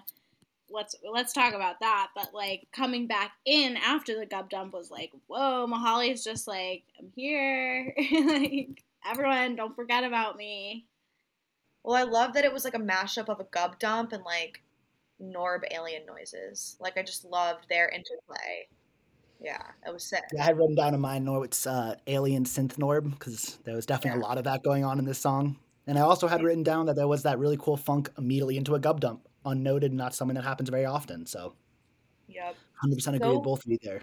let's 0.71 0.95
let's 1.11 1.33
talk 1.33 1.55
about 1.55 1.81
that. 1.81 2.09
But 2.15 2.35
like 2.35 2.69
coming 2.73 3.07
back 3.07 3.33
in 3.45 3.77
after 3.77 4.19
the 4.19 4.27
gubb 4.27 4.51
dump 4.51 4.73
was 4.73 4.91
like, 4.91 5.13
whoa, 5.27 5.67
Mihali's 5.67 6.25
just 6.25 6.47
like, 6.49 6.85
I'm 6.99 7.11
here. 7.15 7.95
like 8.27 8.83
everyone, 9.09 9.57
don't 9.57 9.77
forget 9.77 10.05
about 10.05 10.37
me. 10.37 10.87
Well, 11.83 11.97
I 11.97 12.05
love 12.05 12.33
that 12.35 12.45
it 12.45 12.53
was 12.53 12.65
like 12.65 12.75
a 12.75 12.79
mashup 12.79 13.29
of 13.29 13.41
a 13.41 13.45
gubb 13.45 13.79
dump 13.79 14.13
and 14.13 14.25
like 14.25 14.63
Norb 15.21 15.63
alien 15.71 16.07
noises. 16.07 16.77
Like 16.81 16.97
I 16.97 17.03
just 17.03 17.25
loved 17.25 17.69
their 17.69 17.89
interplay. 17.89 18.69
Yeah, 19.45 19.61
it 19.87 19.93
was 19.93 20.03
sick. 20.05 20.25
Yeah, 20.33 20.43
I 20.43 20.45
had 20.47 20.57
written 20.59 20.75
down 20.75 20.95
in 20.95 21.01
mine 21.01 21.25
Norb's 21.25 21.67
uh, 21.67 21.97
alien 22.07 22.45
synth 22.45 22.77
Norb 22.79 23.11
because 23.11 23.59
there 23.65 23.77
was 23.77 23.85
definitely 23.85 24.19
Yeah. 24.21 24.25
a 24.25 24.29
lot 24.29 24.39
of 24.39 24.45
that 24.45 24.63
going 24.63 24.85
on 24.85 24.99
in 24.99 25.05
this 25.05 25.19
song. 25.19 25.57
And 25.87 25.99
I 25.99 26.01
also 26.03 26.27
had 26.29 26.43
written 26.43 26.63
down 26.63 26.87
that 26.87 26.97
there 26.97 27.07
was 27.07 27.23
that 27.25 27.39
really 27.39 27.59
cool 27.59 27.77
funk 27.77 28.11
immediately 28.17 28.57
into 28.57 28.75
a 28.75 28.79
gubb 28.81 29.01
dump, 29.01 29.29
unnoted, 29.45 29.93
not 29.93 30.15
something 30.15 30.35
that 30.35 30.45
happens 30.45 30.71
very 30.71 30.87
often. 30.87 31.27
So 31.27 31.55
Yep. 32.29 32.57
100% 32.83 33.17
agree 33.17 33.29
So- 33.29 33.35
with 33.35 33.45
both 33.45 33.65
of 33.67 33.71
you 33.71 33.79
there. 33.83 34.01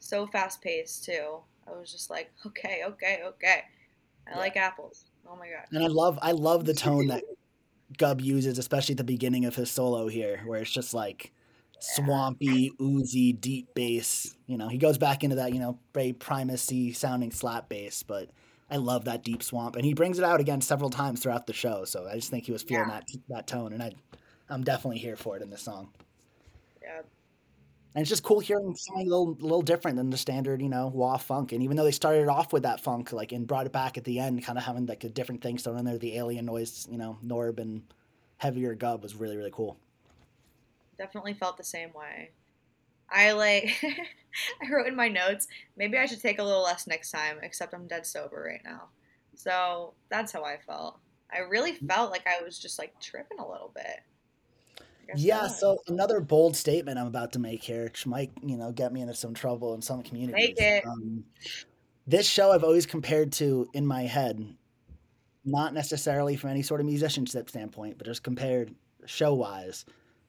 So 0.00 0.26
fast 0.26 0.60
paced 0.60 1.04
too. 1.04 1.38
I 1.66 1.72
was 1.72 1.90
just 1.90 2.10
like, 2.10 2.30
okay, 2.46 2.82
okay, 2.86 3.22
okay. 3.24 3.62
I 4.26 4.30
Yeah. 4.32 4.38
like 4.38 4.56
apples. 4.56 5.06
Oh 5.26 5.34
my 5.36 5.48
god. 5.48 5.64
And 5.72 5.82
I 5.82 5.86
love 5.88 6.18
I 6.22 6.32
love 6.32 6.66
the 6.66 6.74
tone 6.86 7.06
that 7.08 7.24
Gubb 7.96 8.20
uses, 8.20 8.58
especially 8.58 8.92
at 8.92 8.98
the 8.98 9.04
beginning 9.04 9.46
of 9.46 9.56
his 9.56 9.70
solo 9.70 10.08
here, 10.08 10.42
where 10.44 10.60
it's 10.60 10.70
just 10.70 10.92
like 10.92 11.32
swampy, 11.80 12.72
oozy, 12.80 13.32
deep 13.32 13.74
bass. 13.74 14.34
You 14.46 14.56
know, 14.58 14.68
he 14.68 14.78
goes 14.78 14.98
back 14.98 15.24
into 15.24 15.36
that, 15.36 15.52
you 15.52 15.60
know, 15.60 15.78
very 15.94 16.12
primacy 16.12 16.92
sounding 16.92 17.30
slap 17.30 17.68
bass, 17.68 18.02
but 18.02 18.30
I 18.70 18.76
love 18.76 19.04
that 19.06 19.24
deep 19.24 19.42
swamp. 19.42 19.76
And 19.76 19.84
he 19.84 19.94
brings 19.94 20.18
it 20.18 20.24
out 20.24 20.40
again 20.40 20.60
several 20.60 20.90
times 20.90 21.20
throughout 21.22 21.46
the 21.46 21.52
show. 21.52 21.84
So 21.84 22.06
I 22.06 22.14
just 22.16 22.30
think 22.30 22.44
he 22.46 22.52
was 22.52 22.62
feeling 22.62 22.88
Yeah. 22.88 23.00
that 23.00 23.04
that 23.28 23.46
tone 23.46 23.72
and 23.72 23.82
I 23.82 23.92
I'm 24.50 24.64
definitely 24.64 24.98
here 24.98 25.16
for 25.16 25.36
it 25.36 25.42
in 25.42 25.50
this 25.50 25.62
song. 25.62 25.90
Yeah. 26.82 27.02
And 27.94 28.02
it's 28.02 28.10
just 28.10 28.22
cool 28.22 28.38
hearing 28.40 28.74
something 28.76 29.06
a 29.06 29.10
little, 29.10 29.32
little 29.40 29.62
different 29.62 29.96
than 29.96 30.10
the 30.10 30.16
standard, 30.16 30.62
you 30.62 30.68
know, 30.68 30.88
wah 30.88 31.16
funk. 31.16 31.52
And 31.52 31.62
even 31.62 31.76
though 31.76 31.84
they 31.84 31.90
started 31.90 32.28
off 32.28 32.52
with 32.52 32.62
that 32.62 32.80
funk, 32.80 33.12
like, 33.12 33.32
and 33.32 33.46
brought 33.46 33.66
it 33.66 33.72
back 33.72 33.98
at 33.98 34.04
the 34.04 34.20
end, 34.20 34.44
kind 34.44 34.58
of 34.58 34.64
having 34.64 34.86
like 34.86 35.04
a 35.04 35.08
different 35.08 35.42
thing 35.42 35.58
thrown 35.58 35.78
in 35.78 35.84
there, 35.84 35.98
the 35.98 36.16
alien 36.16 36.46
noise, 36.46 36.86
you 36.90 36.98
know, 36.98 37.18
Norb 37.24 37.58
and 37.58 37.82
heavier 38.36 38.74
gubb 38.74 39.02
was 39.02 39.16
really, 39.16 39.36
really 39.36 39.50
cool. 39.52 39.78
Definitely 40.98 41.34
felt 41.34 41.56
the 41.56 41.64
same 41.64 41.92
way. 41.94 42.30
I 43.10 43.32
like 43.32 43.70
I 44.62 44.70
wrote 44.70 44.86
in 44.86 44.96
my 44.96 45.08
notes, 45.08 45.48
maybe 45.76 45.96
I 45.96 46.06
should 46.06 46.20
take 46.20 46.38
a 46.38 46.44
little 46.44 46.62
less 46.62 46.86
next 46.86 47.10
time, 47.10 47.38
except 47.42 47.74
I'm 47.74 47.86
dead 47.86 48.06
sober 48.06 48.42
right 48.42 48.60
now. 48.64 48.88
So 49.34 49.94
that's 50.10 50.32
how 50.32 50.44
I 50.44 50.58
felt. 50.66 50.98
I 51.32 51.40
really 51.40 51.72
felt 51.72 52.10
like 52.10 52.26
I 52.26 52.42
was 52.42 52.58
just 52.58 52.78
like 52.78 52.98
tripping 53.00 53.38
a 53.38 53.48
little 53.48 53.72
bit. 53.74 54.00
Yeah. 55.16 55.46
So 55.46 55.78
another 55.86 56.20
bold 56.20 56.56
statement 56.56 56.98
I'm 56.98 57.06
about 57.06 57.32
to 57.32 57.38
make 57.38 57.62
here, 57.62 57.84
which 57.84 58.06
might, 58.06 58.30
you 58.42 58.56
know, 58.56 58.72
get 58.72 58.92
me 58.92 59.00
into 59.00 59.14
some 59.14 59.32
trouble 59.34 59.74
in 59.74 59.80
some 59.80 60.02
communities. 60.02 60.54
it. 60.58 60.86
Um, 60.86 61.24
this 62.06 62.26
show 62.26 62.52
I've 62.52 62.64
always 62.64 62.86
compared 62.86 63.32
to 63.34 63.68
in 63.72 63.86
my 63.86 64.02
head, 64.02 64.42
not 65.44 65.72
necessarily 65.72 66.36
from 66.36 66.50
any 66.50 66.62
sort 66.62 66.80
of 66.80 66.86
musicianship 66.86 67.48
standpoint, 67.48 67.96
but 67.96 68.06
just 68.06 68.22
compared 68.22 68.74
show 69.06 69.34
wise 69.34 69.84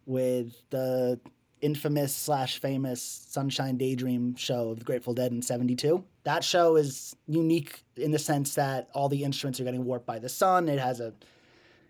with 0.10 0.67
the 0.72 1.19
infamous 1.62 2.15
slash 2.15 2.60
famous 2.60 3.02
Sunshine 3.02 3.78
Daydream 3.78 4.36
show 4.36 4.72
of 4.72 4.80
the 4.80 4.86
Grateful 4.86 5.13
Dead 5.13 5.32
in 5.32 5.41
72. 5.41 6.04
That 6.24 6.43
show 6.43 6.78
is 6.78 7.15
unique 7.28 7.84
in 7.95 8.12
the 8.12 8.17
sense 8.17 8.56
that 8.56 8.89
all 8.93 9.08
the 9.08 9.24
instruments 9.24 9.60
are 9.60 9.63
getting 9.63 9.86
warped 9.86 10.08
by 10.08 10.17
the 10.17 10.28
sun. 10.28 10.67
It 10.67 10.80
has 10.80 11.00
a 11.00 11.13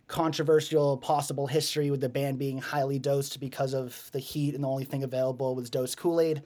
controversial 0.08 0.98
possible 0.98 1.48
history 1.48 1.92
with 1.92 2.02
the 2.02 2.10
band 2.10 2.40
being 2.40 2.58
highly 2.58 3.00
dosed 3.00 3.40
because 3.40 3.74
of 3.74 4.10
the 4.12 4.20
heat 4.20 4.54
and 4.54 4.64
the 4.64 4.68
only 4.68 4.84
thing 4.84 5.04
available 5.04 5.56
was 5.56 5.70
dosed 5.70 5.98
Kool-Aid. 5.98 6.42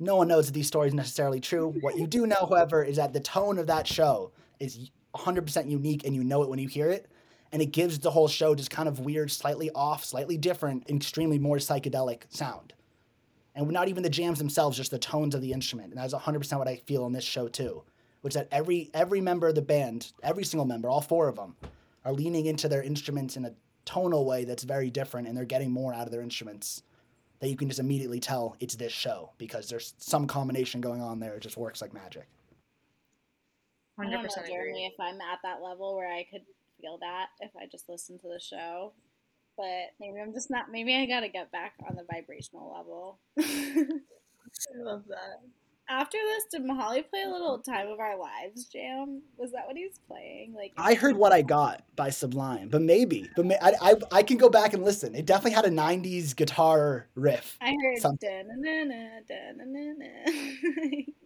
No 0.00 0.16
one 0.16 0.26
knows 0.26 0.46
that 0.46 0.52
these 0.52 0.66
stories 0.66 0.92
are 0.94 0.96
necessarily 0.96 1.38
true. 1.38 1.74
What 1.80 1.96
you 1.96 2.08
do 2.08 2.26
know, 2.26 2.46
however, 2.48 2.82
is 2.82 2.96
that 2.96 3.12
the 3.12 3.20
tone 3.20 3.58
of 3.58 3.68
that 3.68 3.86
show 3.86 4.32
is 4.58 4.90
100% 5.14 5.70
unique 5.70 6.04
and 6.04 6.14
you 6.14 6.24
know 6.24 6.42
it 6.42 6.48
when 6.48 6.58
you 6.58 6.66
hear 6.66 6.90
it. 6.90 7.08
And 7.54 7.62
it 7.62 7.66
gives 7.66 8.00
the 8.00 8.10
whole 8.10 8.26
show 8.26 8.56
just 8.56 8.72
kind 8.72 8.88
of 8.88 8.98
weird, 8.98 9.30
slightly 9.30 9.70
off, 9.76 10.04
slightly 10.04 10.36
different, 10.36 10.90
extremely 10.90 11.38
more 11.38 11.58
psychedelic 11.58 12.22
sound. 12.28 12.72
And 13.54 13.70
not 13.70 13.86
even 13.86 14.02
the 14.02 14.10
jams 14.10 14.38
themselves, 14.38 14.76
just 14.76 14.90
the 14.90 14.98
tones 14.98 15.36
of 15.36 15.40
the 15.40 15.52
instrument. 15.52 15.90
And 15.90 15.98
that's 15.98 16.12
100% 16.12 16.58
what 16.58 16.66
I 16.66 16.74
feel 16.74 17.04
on 17.04 17.12
this 17.12 17.22
show 17.22 17.46
too, 17.46 17.84
which 18.22 18.32
is 18.32 18.34
that 18.34 18.48
every 18.50 18.90
every 18.92 19.20
member 19.20 19.46
of 19.46 19.54
the 19.54 19.62
band, 19.62 20.10
every 20.24 20.42
single 20.42 20.66
member, 20.66 20.88
all 20.88 21.00
four 21.00 21.28
of 21.28 21.36
them, 21.36 21.54
are 22.04 22.12
leaning 22.12 22.46
into 22.46 22.68
their 22.68 22.82
instruments 22.82 23.36
in 23.36 23.44
a 23.44 23.54
tonal 23.84 24.24
way 24.24 24.42
that's 24.44 24.64
very 24.64 24.90
different 24.90 25.28
and 25.28 25.36
they're 25.36 25.44
getting 25.44 25.70
more 25.70 25.94
out 25.94 26.06
of 26.06 26.10
their 26.10 26.22
instruments 26.22 26.82
that 27.38 27.50
you 27.50 27.56
can 27.56 27.68
just 27.68 27.78
immediately 27.78 28.18
tell 28.18 28.56
it's 28.58 28.74
this 28.74 28.92
show 28.92 29.30
because 29.38 29.68
there's 29.68 29.94
some 29.98 30.26
combination 30.26 30.80
going 30.80 31.00
on 31.00 31.20
there. 31.20 31.34
It 31.36 31.42
just 31.42 31.56
works 31.56 31.80
like 31.80 31.94
magic. 31.94 32.26
I 33.96 34.02
Hundred 34.02 34.14
don't 34.16 34.22
know, 34.22 34.28
percent 34.28 34.46
Jeremy, 34.48 34.70
agree. 34.70 34.84
if 34.86 34.94
I'm 34.98 35.20
at 35.20 35.38
that 35.44 35.62
level 35.62 35.94
where 35.94 36.12
I 36.12 36.26
could 36.28 36.42
feel 36.80 36.98
that 36.98 37.28
if 37.40 37.50
I 37.56 37.66
just 37.70 37.88
listened 37.88 38.20
to 38.20 38.28
the 38.28 38.40
show. 38.40 38.92
But 39.56 39.94
maybe 40.00 40.20
I'm 40.20 40.32
just 40.32 40.50
not. 40.50 40.70
Maybe 40.70 40.94
I 40.94 41.06
gotta 41.06 41.28
get 41.28 41.52
back 41.52 41.74
on 41.88 41.96
the 41.96 42.04
vibrational 42.10 42.72
level. 42.76 43.18
I 43.38 44.82
love 44.82 45.04
that. 45.08 45.40
After 45.88 46.16
this, 46.16 46.44
did 46.50 46.62
Mihali 46.62 47.08
play 47.08 47.22
a 47.22 47.28
little 47.28 47.58
"Time 47.58 47.88
of 47.88 48.00
Our 48.00 48.18
Lives" 48.18 48.64
jam? 48.64 49.22
Was 49.36 49.52
that 49.52 49.66
what 49.66 49.76
he 49.76 49.84
was 49.84 50.00
playing? 50.08 50.54
Like 50.56 50.72
I 50.78 50.94
heard 50.94 51.16
what 51.16 51.32
I 51.32 51.42
got 51.42 51.84
by 51.94 52.10
Sublime, 52.10 52.68
but 52.68 52.80
maybe, 52.80 53.28
but 53.36 53.44
may, 53.44 53.58
I, 53.60 53.74
I 53.80 53.94
I 54.10 54.22
can 54.22 54.38
go 54.38 54.48
back 54.48 54.72
and 54.72 54.82
listen. 54.82 55.14
It 55.14 55.26
definitely 55.26 55.52
had 55.52 55.66
a 55.66 55.70
'90s 55.70 56.34
guitar 56.34 57.06
riff, 57.14 57.58
I 57.60 57.74
heard 57.80 57.98
something. 57.98 58.48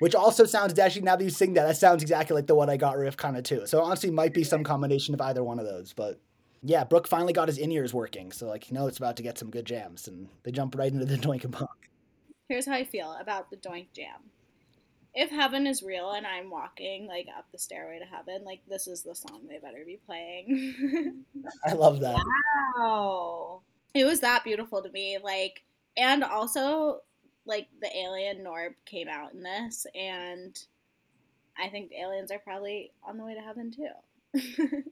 which 0.00 0.14
also 0.14 0.44
sounds 0.44 0.76
actually 0.78 1.02
now 1.02 1.14
that 1.14 1.22
you 1.22 1.30
sing 1.30 1.54
that, 1.54 1.66
that 1.66 1.76
sounds 1.76 2.02
exactly 2.02 2.34
like 2.34 2.46
the 2.46 2.54
one 2.54 2.68
I 2.68 2.76
got 2.76 2.96
riff 2.96 3.16
kind 3.16 3.36
of 3.36 3.44
too. 3.44 3.66
So 3.66 3.82
honestly, 3.82 4.10
might 4.10 4.34
be 4.34 4.44
some 4.44 4.64
combination 4.64 5.14
of 5.14 5.20
either 5.20 5.44
one 5.44 5.58
of 5.58 5.66
those. 5.66 5.92
But 5.92 6.18
yeah, 6.62 6.84
Brook 6.84 7.06
finally 7.06 7.34
got 7.34 7.48
his 7.48 7.58
in 7.58 7.70
ears 7.70 7.94
working, 7.94 8.32
so 8.32 8.46
like 8.48 8.70
you 8.70 8.74
know 8.74 8.86
it's 8.86 8.98
about 8.98 9.16
to 9.18 9.22
get 9.22 9.38
some 9.38 9.50
good 9.50 9.66
jams, 9.66 10.08
and 10.08 10.28
they 10.42 10.50
jump 10.50 10.74
right 10.74 10.92
into 10.92 11.04
the 11.04 11.16
Doink 11.18 11.44
and. 11.44 11.54
Here's 12.48 12.66
how 12.66 12.72
I 12.72 12.84
feel 12.84 13.16
about 13.20 13.50
the 13.50 13.56
Doink 13.56 13.92
Jam. 13.94 14.30
If 15.14 15.30
heaven 15.30 15.66
is 15.66 15.82
real 15.82 16.12
and 16.12 16.26
I'm 16.26 16.50
walking 16.50 17.06
like 17.06 17.26
up 17.36 17.46
the 17.52 17.58
stairway 17.58 17.98
to 17.98 18.04
heaven, 18.04 18.44
like 18.44 18.60
this 18.68 18.88
is 18.88 19.02
the 19.02 19.14
song 19.14 19.42
they 19.48 19.58
better 19.58 19.84
be 19.84 20.00
playing. 20.06 21.24
I 21.64 21.74
love 21.74 22.00
that. 22.00 22.16
Wow. 22.76 23.60
it 23.94 24.04
was 24.04 24.20
that 24.20 24.44
beautiful 24.44 24.82
to 24.82 24.90
me. 24.90 25.18
Like, 25.22 25.62
and 25.96 26.24
also 26.24 27.00
like 27.50 27.68
the 27.82 27.94
alien 27.94 28.38
Norb 28.38 28.74
came 28.86 29.08
out 29.08 29.34
in 29.34 29.42
this, 29.42 29.86
and 29.94 30.58
I 31.58 31.68
think 31.68 31.90
the 31.90 32.00
aliens 32.00 32.30
are 32.30 32.38
probably 32.38 32.92
on 33.06 33.18
the 33.18 33.24
way 33.24 33.34
to 33.34 33.40
heaven 33.40 33.70
too. 33.70 33.90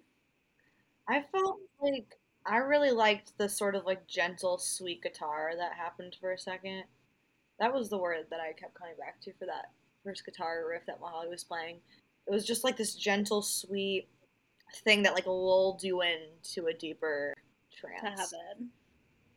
I 1.09 1.23
felt 1.33 1.59
like 1.81 2.19
I 2.45 2.57
really 2.59 2.91
liked 2.91 3.39
the 3.39 3.49
sort 3.49 3.75
of 3.75 3.87
like 3.87 4.07
gentle, 4.07 4.59
sweet 4.59 5.03
guitar 5.03 5.53
that 5.57 5.73
happened 5.73 6.17
for 6.21 6.33
a 6.33 6.39
second. 6.39 6.85
That 7.61 7.73
was 7.73 7.89
the 7.89 7.99
word 7.99 8.27
that 8.31 8.41
I 8.41 8.53
kept 8.53 8.75
coming 8.75 8.95
back 8.99 9.21
to 9.23 9.33
for 9.39 9.47
that 9.47 9.71
first 10.05 10.25
guitar 10.25 10.65
riff 10.69 10.85
that 10.87 11.01
Mahalia 11.01 11.31
was 11.31 11.45
playing. 11.45 11.77
It 12.27 12.31
was 12.33 12.45
just 12.45 12.65
like 12.65 12.77
this 12.77 12.95
gentle, 12.95 13.41
sweet 13.41 14.09
thing 14.85 15.03
that 15.05 15.15
like 15.15 15.27
lulled 15.27 15.83
you 15.83 16.03
into 16.03 16.67
a 16.67 16.75
deeper 16.75 17.35
to 17.71 17.81
trance. 17.81 18.35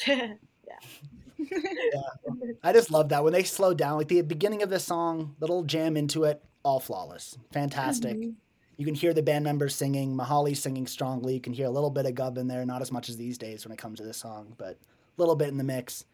heaven. 1.37 2.57
I 2.63 2.73
just 2.73 2.91
love 2.91 3.09
that 3.09 3.23
when 3.23 3.33
they 3.33 3.43
slow 3.43 3.73
down, 3.73 3.97
like 3.97 4.07
the 4.07 4.21
beginning 4.21 4.63
of 4.63 4.69
the 4.69 4.79
song, 4.79 5.35
little 5.39 5.63
jam 5.63 5.97
into 5.97 6.23
it, 6.25 6.43
all 6.63 6.79
flawless, 6.79 7.37
fantastic. 7.51 8.17
Mhm. 8.17 8.35
You 8.77 8.85
can 8.85 8.95
hear 8.95 9.13
the 9.13 9.21
band 9.21 9.43
members 9.43 9.75
singing, 9.75 10.15
Mihali 10.15 10.57
singing 10.57 10.87
strongly. 10.87 11.35
You 11.35 11.41
can 11.41 11.53
hear 11.53 11.67
a 11.67 11.71
little 11.71 11.91
bit 11.91 12.05
of 12.07 12.15
Gubb 12.15 12.37
in 12.37 12.47
there, 12.47 12.65
not 12.65 12.81
as 12.81 12.91
much 12.91 13.09
as 13.09 13.17
these 13.17 13.37
days 13.37 13.63
when 13.63 13.71
it 13.71 13.77
comes 13.77 13.99
to 13.99 14.05
this 14.05 14.17
song, 14.17 14.55
but 14.57 14.69
a 14.69 14.77
little 15.17 15.35
bit 15.35 15.49
in 15.49 15.57
the 15.57 15.63
mix. 15.63 16.05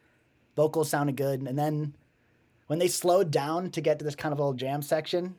Vocals 0.54 0.90
sounded 0.90 1.16
good, 1.16 1.40
and 1.40 1.58
then 1.58 1.94
when 2.66 2.78
they 2.78 2.88
slowed 2.88 3.30
down 3.30 3.70
to 3.70 3.80
get 3.80 3.98
to 4.00 4.04
this 4.04 4.16
kind 4.16 4.32
of 4.32 4.38
little 4.38 4.52
jam 4.52 4.82
section, 4.82 5.36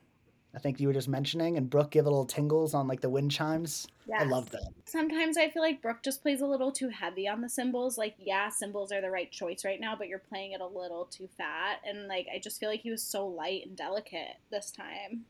I 0.60 0.62
think 0.62 0.82
you 0.82 0.88
were 0.88 0.94
just 0.94 1.08
mentioning, 1.08 1.56
and 1.56 1.70
Brook 1.70 1.92
give 1.92 2.06
a 2.06 2.10
little 2.10 2.26
tingles 2.26 2.74
on 2.74 2.86
like 2.86 3.00
the 3.00 3.10
wind 3.10 3.32
chimes. 3.32 3.88
I 4.14 4.26
love 4.26 4.50
that. 4.50 4.68
Sometimes 4.84 5.38
I 5.38 5.50
feel 5.50 5.62
like 5.62 5.82
Brook 5.82 6.04
just 6.04 6.22
plays 6.22 6.42
a 6.42 6.46
little 6.46 6.70
too 6.70 6.90
heavy 6.90 7.30
on 7.30 7.40
the 7.40 7.48
cymbals. 7.48 7.98
Like, 7.98 8.16
yeah, 8.20 8.50
cymbals 8.50 8.92
are 8.92 9.00
the 9.00 9.10
right 9.10 9.32
choice 9.32 9.64
right 9.64 9.80
now, 9.80 9.96
but 9.98 10.10
you're 10.10 10.20
playing 10.20 10.52
it 10.52 10.60
a 10.60 10.68
little 10.68 11.06
too 11.06 11.30
fat. 11.38 11.78
And 11.86 12.10
like, 12.10 12.28
I 12.36 12.40
just 12.40 12.60
feel 12.60 12.68
like 12.68 12.82
he 12.82 12.92
was 12.92 13.02
so 13.02 13.26
light 13.26 13.68
and 13.68 13.78
delicate 13.78 14.36
this 14.52 14.70
time. 14.70 15.24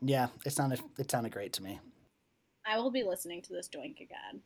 Yeah, 0.00 0.28
it 0.46 0.54
sounded 0.54 0.80
it 0.98 1.10
sounded 1.10 1.32
great 1.32 1.52
to 1.52 1.62
me. 1.62 1.78
I 2.66 2.78
will 2.78 2.90
be 2.90 3.02
listening 3.02 3.42
to 3.42 3.52
this 3.52 3.68
doink 3.68 4.00
again. 4.00 4.40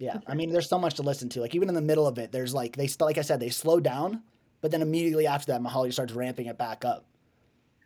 Yeah, 0.00 0.18
I 0.26 0.34
mean, 0.34 0.50
there's 0.50 0.68
so 0.68 0.80
much 0.80 0.94
to 0.94 1.02
listen 1.02 1.28
to. 1.28 1.40
Like 1.40 1.54
even 1.54 1.68
in 1.68 1.76
the 1.76 1.80
middle 1.80 2.08
of 2.08 2.18
it, 2.18 2.32
there's 2.32 2.52
like 2.52 2.74
they 2.74 2.88
like 2.98 3.18
I 3.18 3.22
said, 3.22 3.38
they 3.38 3.50
slow 3.50 3.78
down, 3.78 4.24
but 4.60 4.72
then 4.72 4.82
immediately 4.82 5.28
after 5.28 5.52
that, 5.52 5.60
Mihali 5.60 5.92
starts 5.92 6.14
ramping 6.14 6.46
it 6.46 6.58
back 6.58 6.84
up, 6.84 7.06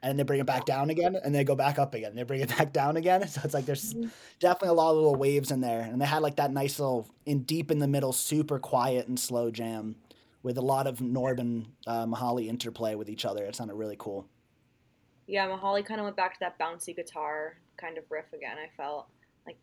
and 0.03 0.19
they 0.19 0.23
bring 0.23 0.41
it 0.41 0.47
back 0.47 0.65
down 0.65 0.91
again, 0.91 1.17
and 1.23 1.35
they 1.35 1.45
go 1.45 1.55
back 1.55 1.79
up 1.79 1.95
again. 1.95 2.15
They 2.15 2.23
bring 2.23 2.41
it 2.41 2.49
back 2.59 2.73
down 2.73 2.97
again. 2.97 3.27
So 3.29 3.41
it's 3.45 3.55
like 3.55 3.67
there's 3.67 3.95
definitely 4.41 4.69
a 4.69 4.75
lot 4.75 4.91
of 4.91 4.97
little 4.97 5.17
waves 5.17 5.51
in 5.51 5.61
there, 5.61 5.81
and 5.81 6.01
they 6.01 6.07
had 6.07 6.23
like 6.23 6.37
that 6.37 6.53
nice 6.53 6.79
little 6.79 7.09
in 7.25 7.43
deep 7.43 7.71
in 7.71 7.79
the 7.79 7.89
middle, 7.89 8.13
super 8.13 8.59
quiet 8.59 9.09
and 9.09 9.19
slow 9.19 9.51
jam 9.51 9.97
with 10.43 10.59
a 10.59 10.63
lot 10.63 10.87
of 10.87 10.99
Norb 10.99 11.41
and 11.41 11.67
uh, 11.87 12.07
Mihali 12.07 12.47
interplay 12.47 12.95
with 12.95 13.09
each 13.09 13.25
other. 13.25 13.45
It 13.45 13.57
sounded 13.57 13.75
really 13.75 13.97
cool. 13.99 14.27
Yeah, 15.27 15.49
Mihali 15.49 15.85
kind 15.85 16.01
of 16.01 16.05
went 16.05 16.17
back 16.17 16.35
to 16.35 16.41
that 16.41 16.59
bouncy 16.59 16.95
guitar 16.95 17.57
kind 17.77 17.99
of 17.99 18.05
riff 18.11 18.33
again. 18.33 18.57
I 18.57 18.69
felt 18.77 19.09
like 19.45 19.59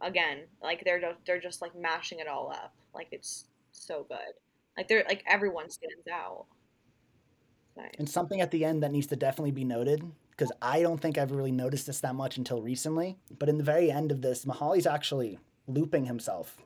again, 0.00 0.38
like 0.62 0.84
they're 0.84 1.00
just, 1.00 1.18
they're 1.26 1.40
just 1.40 1.60
like 1.60 1.78
mashing 1.78 2.18
it 2.18 2.28
all 2.28 2.50
up. 2.50 2.72
Like 2.94 3.08
it's 3.12 3.44
so 3.72 4.06
good. 4.08 4.18
Like 4.76 4.88
they're 4.88 5.04
like 5.06 5.22
everyone 5.26 5.68
stands 5.70 6.06
out. 6.10 6.46
Nice. 7.76 7.92
And 7.98 8.08
something 8.08 8.40
at 8.40 8.50
the 8.50 8.64
end 8.64 8.82
that 8.82 8.92
needs 8.92 9.06
to 9.08 9.16
definitely 9.16 9.52
be 9.52 9.64
noted, 9.64 10.02
because 10.30 10.52
I 10.60 10.82
don't 10.82 11.00
think 11.00 11.16
I've 11.18 11.32
really 11.32 11.52
noticed 11.52 11.86
this 11.86 12.00
that 12.00 12.14
much 12.14 12.36
until 12.36 12.60
recently. 12.60 13.16
But 13.38 13.48
in 13.48 13.58
the 13.58 13.64
very 13.64 13.90
end 13.90 14.12
of 14.12 14.20
this, 14.22 14.44
Mihali's 14.44 14.86
actually 14.86 15.38
looping 15.66 16.04
himself, 16.06 16.58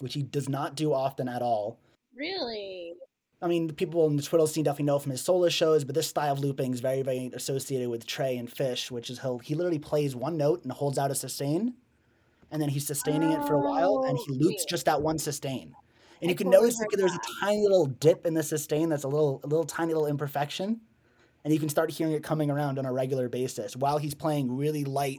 which 0.00 0.14
he 0.14 0.22
does 0.22 0.48
not 0.48 0.74
do 0.74 0.92
often 0.92 1.28
at 1.28 1.42
all. 1.42 1.78
Really? 2.14 2.94
I 3.42 3.48
mean, 3.48 3.66
the 3.66 3.74
people 3.74 4.06
in 4.06 4.16
the 4.16 4.22
Twiddle 4.22 4.46
scene 4.46 4.64
definitely 4.64 4.86
know 4.86 4.98
from 4.98 5.12
his 5.12 5.20
solo 5.20 5.48
shows, 5.50 5.84
but 5.84 5.94
this 5.94 6.08
style 6.08 6.32
of 6.32 6.40
looping 6.40 6.72
is 6.72 6.80
very, 6.80 7.02
very 7.02 7.30
associated 7.34 7.90
with 7.90 8.06
Trey 8.06 8.38
and 8.38 8.50
Fish, 8.50 8.90
which 8.90 9.10
is 9.10 9.18
he'll, 9.20 9.38
he 9.38 9.54
literally 9.54 9.78
plays 9.78 10.16
one 10.16 10.36
note 10.38 10.62
and 10.62 10.72
holds 10.72 10.96
out 10.96 11.10
a 11.10 11.14
sustain, 11.14 11.74
and 12.50 12.62
then 12.62 12.70
he's 12.70 12.86
sustaining 12.86 13.32
it 13.32 13.44
for 13.46 13.54
a 13.54 13.60
while, 13.60 14.04
and 14.08 14.16
he 14.16 14.24
Oh, 14.30 14.34
loops 14.38 14.62
cute. 14.62 14.68
just 14.68 14.86
that 14.86 15.02
one 15.02 15.18
sustain. 15.18 15.74
And 16.20 16.28
I 16.28 16.32
you 16.32 16.34
can 16.34 16.46
totally 16.46 16.62
notice 16.62 16.78
that 16.78 16.88
there's 16.96 17.14
a 17.14 17.20
tiny 17.40 17.62
little 17.62 17.86
dip 17.86 18.26
in 18.26 18.34
the 18.34 18.42
sustain 18.42 18.88
that's 18.88 19.04
a 19.04 19.08
little, 19.08 19.40
a 19.44 19.46
little 19.46 19.64
tiny 19.64 19.92
little 19.92 20.08
imperfection, 20.08 20.80
and 21.44 21.52
you 21.52 21.60
can 21.60 21.68
start 21.68 21.90
hearing 21.90 22.14
it 22.14 22.22
coming 22.22 22.50
around 22.50 22.78
on 22.78 22.86
a 22.86 22.92
regular 22.92 23.28
basis 23.28 23.76
while 23.76 23.98
he's 23.98 24.14
playing 24.14 24.56
really 24.56 24.84
light 24.84 25.18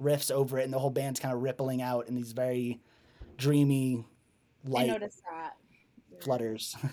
riffs 0.00 0.30
over 0.30 0.58
it, 0.58 0.64
and 0.64 0.72
the 0.72 0.78
whole 0.78 0.90
band's 0.90 1.20
kind 1.20 1.34
of 1.34 1.42
rippling 1.42 1.80
out 1.80 2.08
in 2.08 2.14
these 2.14 2.32
very 2.32 2.80
dreamy, 3.38 4.04
I 4.66 4.70
light 4.70 4.88
noticed 4.88 5.22
that. 5.30 5.54
flutters. 6.20 6.76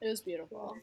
It 0.00 0.08
was 0.08 0.20
beautiful. 0.20 0.76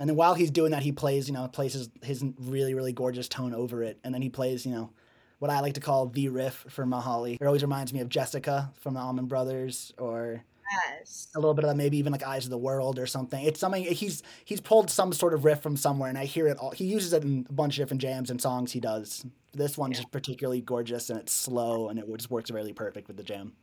And 0.00 0.08
then 0.08 0.16
while 0.16 0.34
he's 0.34 0.50
doing 0.50 0.72
that, 0.72 0.82
he 0.82 0.90
plays, 0.90 1.28
you 1.28 1.34
know, 1.34 1.46
plays 1.46 1.74
his, 1.74 1.88
his 2.02 2.24
really, 2.40 2.74
really 2.74 2.92
gorgeous 2.92 3.28
tone 3.28 3.54
over 3.54 3.84
it. 3.84 4.00
And 4.02 4.12
then 4.12 4.20
he 4.20 4.28
plays, 4.28 4.66
you 4.66 4.72
know, 4.72 4.90
what 5.38 5.48
I 5.48 5.60
like 5.60 5.74
to 5.74 5.80
call 5.80 6.06
the 6.06 6.28
riff 6.28 6.66
for 6.68 6.84
Mihali. 6.84 7.36
It 7.40 7.46
always 7.46 7.62
reminds 7.62 7.92
me 7.92 8.00
of 8.00 8.08
Jessica 8.08 8.72
from 8.80 8.94
the 8.94 9.00
Allman 9.00 9.26
Brothers 9.26 9.92
or 9.96 10.42
Yes. 10.70 11.28
a 11.34 11.38
little 11.38 11.54
bit 11.54 11.64
of 11.64 11.76
maybe 11.76 11.96
even 11.98 12.12
like 12.12 12.22
Eyes 12.22 12.44
of 12.44 12.50
the 12.50 12.58
World 12.58 12.98
or 12.98 13.06
something. 13.06 13.44
It's 13.44 13.58
something 13.60 13.84
he's 13.84 14.22
he's 14.44 14.60
pulled 14.60 14.90
some 14.90 15.12
sort 15.12 15.34
of 15.34 15.44
riff 15.44 15.62
from 15.62 15.76
somewhere 15.76 16.08
and 16.08 16.18
I 16.18 16.24
hear 16.24 16.46
it 16.46 16.58
all. 16.58 16.70
He 16.72 16.84
uses 16.84 17.12
it 17.12 17.22
in 17.22 17.46
a 17.48 17.52
bunch 17.52 17.78
of 17.78 17.82
different 17.82 18.00
jams 18.02 18.30
and 18.30 18.40
songs 18.40 18.72
he 18.72 18.80
does. 18.80 19.24
This 19.54 19.78
one's 19.78 19.96
Yeah. 19.96 20.02
just 20.02 20.12
particularly 20.12 20.60
gorgeous 20.60 21.10
and 21.10 21.18
it's 21.18 21.32
slow 21.32 21.88
and 21.88 21.98
it 21.98 22.06
just 22.16 22.30
works 22.30 22.50
really 22.50 22.72
perfect 22.72 23.08
with 23.08 23.16
the 23.16 23.22
jam. 23.22 23.54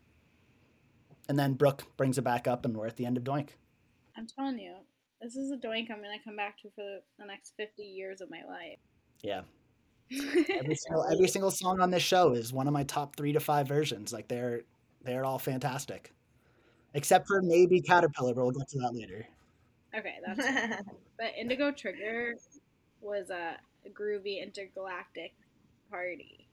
And 1.28 1.38
then 1.40 1.54
Brook 1.54 1.84
brings 1.98 2.18
it 2.18 2.24
back 2.24 2.48
up 2.48 2.66
and 2.66 2.76
we're 2.76 2.88
at 2.88 2.98
the 2.98 3.06
end 3.06 3.18
of 3.18 3.24
Doink. 3.24 3.50
I'm 4.18 4.28
telling 4.28 4.60
you, 4.60 4.76
this 5.22 5.36
is 5.36 5.52
a 5.52 5.58
doink 5.58 5.90
I'm 5.92 5.98
gonna 6.02 6.20
come 6.24 6.36
back 6.36 6.58
to 6.62 6.70
for 6.76 6.84
the, 6.84 7.02
the 7.20 7.26
next 7.26 7.54
50 7.58 7.82
years 7.84 8.22
of 8.22 8.30
my 8.30 8.42
life. 8.48 8.80
Yeah. 9.22 9.42
every 10.12 10.76
single 10.76 11.06
every 11.12 11.28
single 11.28 11.50
song 11.50 11.82
on 11.82 11.90
this 11.90 12.04
show 12.04 12.34
is 12.34 12.54
one 12.54 12.68
of 12.68 12.74
my 12.74 12.84
top 12.84 13.16
three 13.16 13.34
to 13.34 13.40
five 13.40 13.68
versions. 13.68 14.14
Like 14.14 14.28
they're 14.28 14.62
they're 15.04 15.26
all 15.26 15.40
fantastic, 15.40 16.14
except 16.96 17.28
for 17.28 17.42
maybe 17.42 17.82
Catapillar, 17.82 18.34
but 18.34 18.38
we'll 18.38 18.52
get 18.52 18.68
to 18.70 18.80
that 18.80 18.96
later. 18.96 19.28
okay, 19.96 20.16
that's 20.26 20.82
but 21.18 21.28
Indigo 21.38 21.72
Trigger 21.72 22.36
was 23.02 23.30
a 23.30 23.58
groovy 23.94 24.42
intergalactic 24.42 25.34
party. 25.92 26.48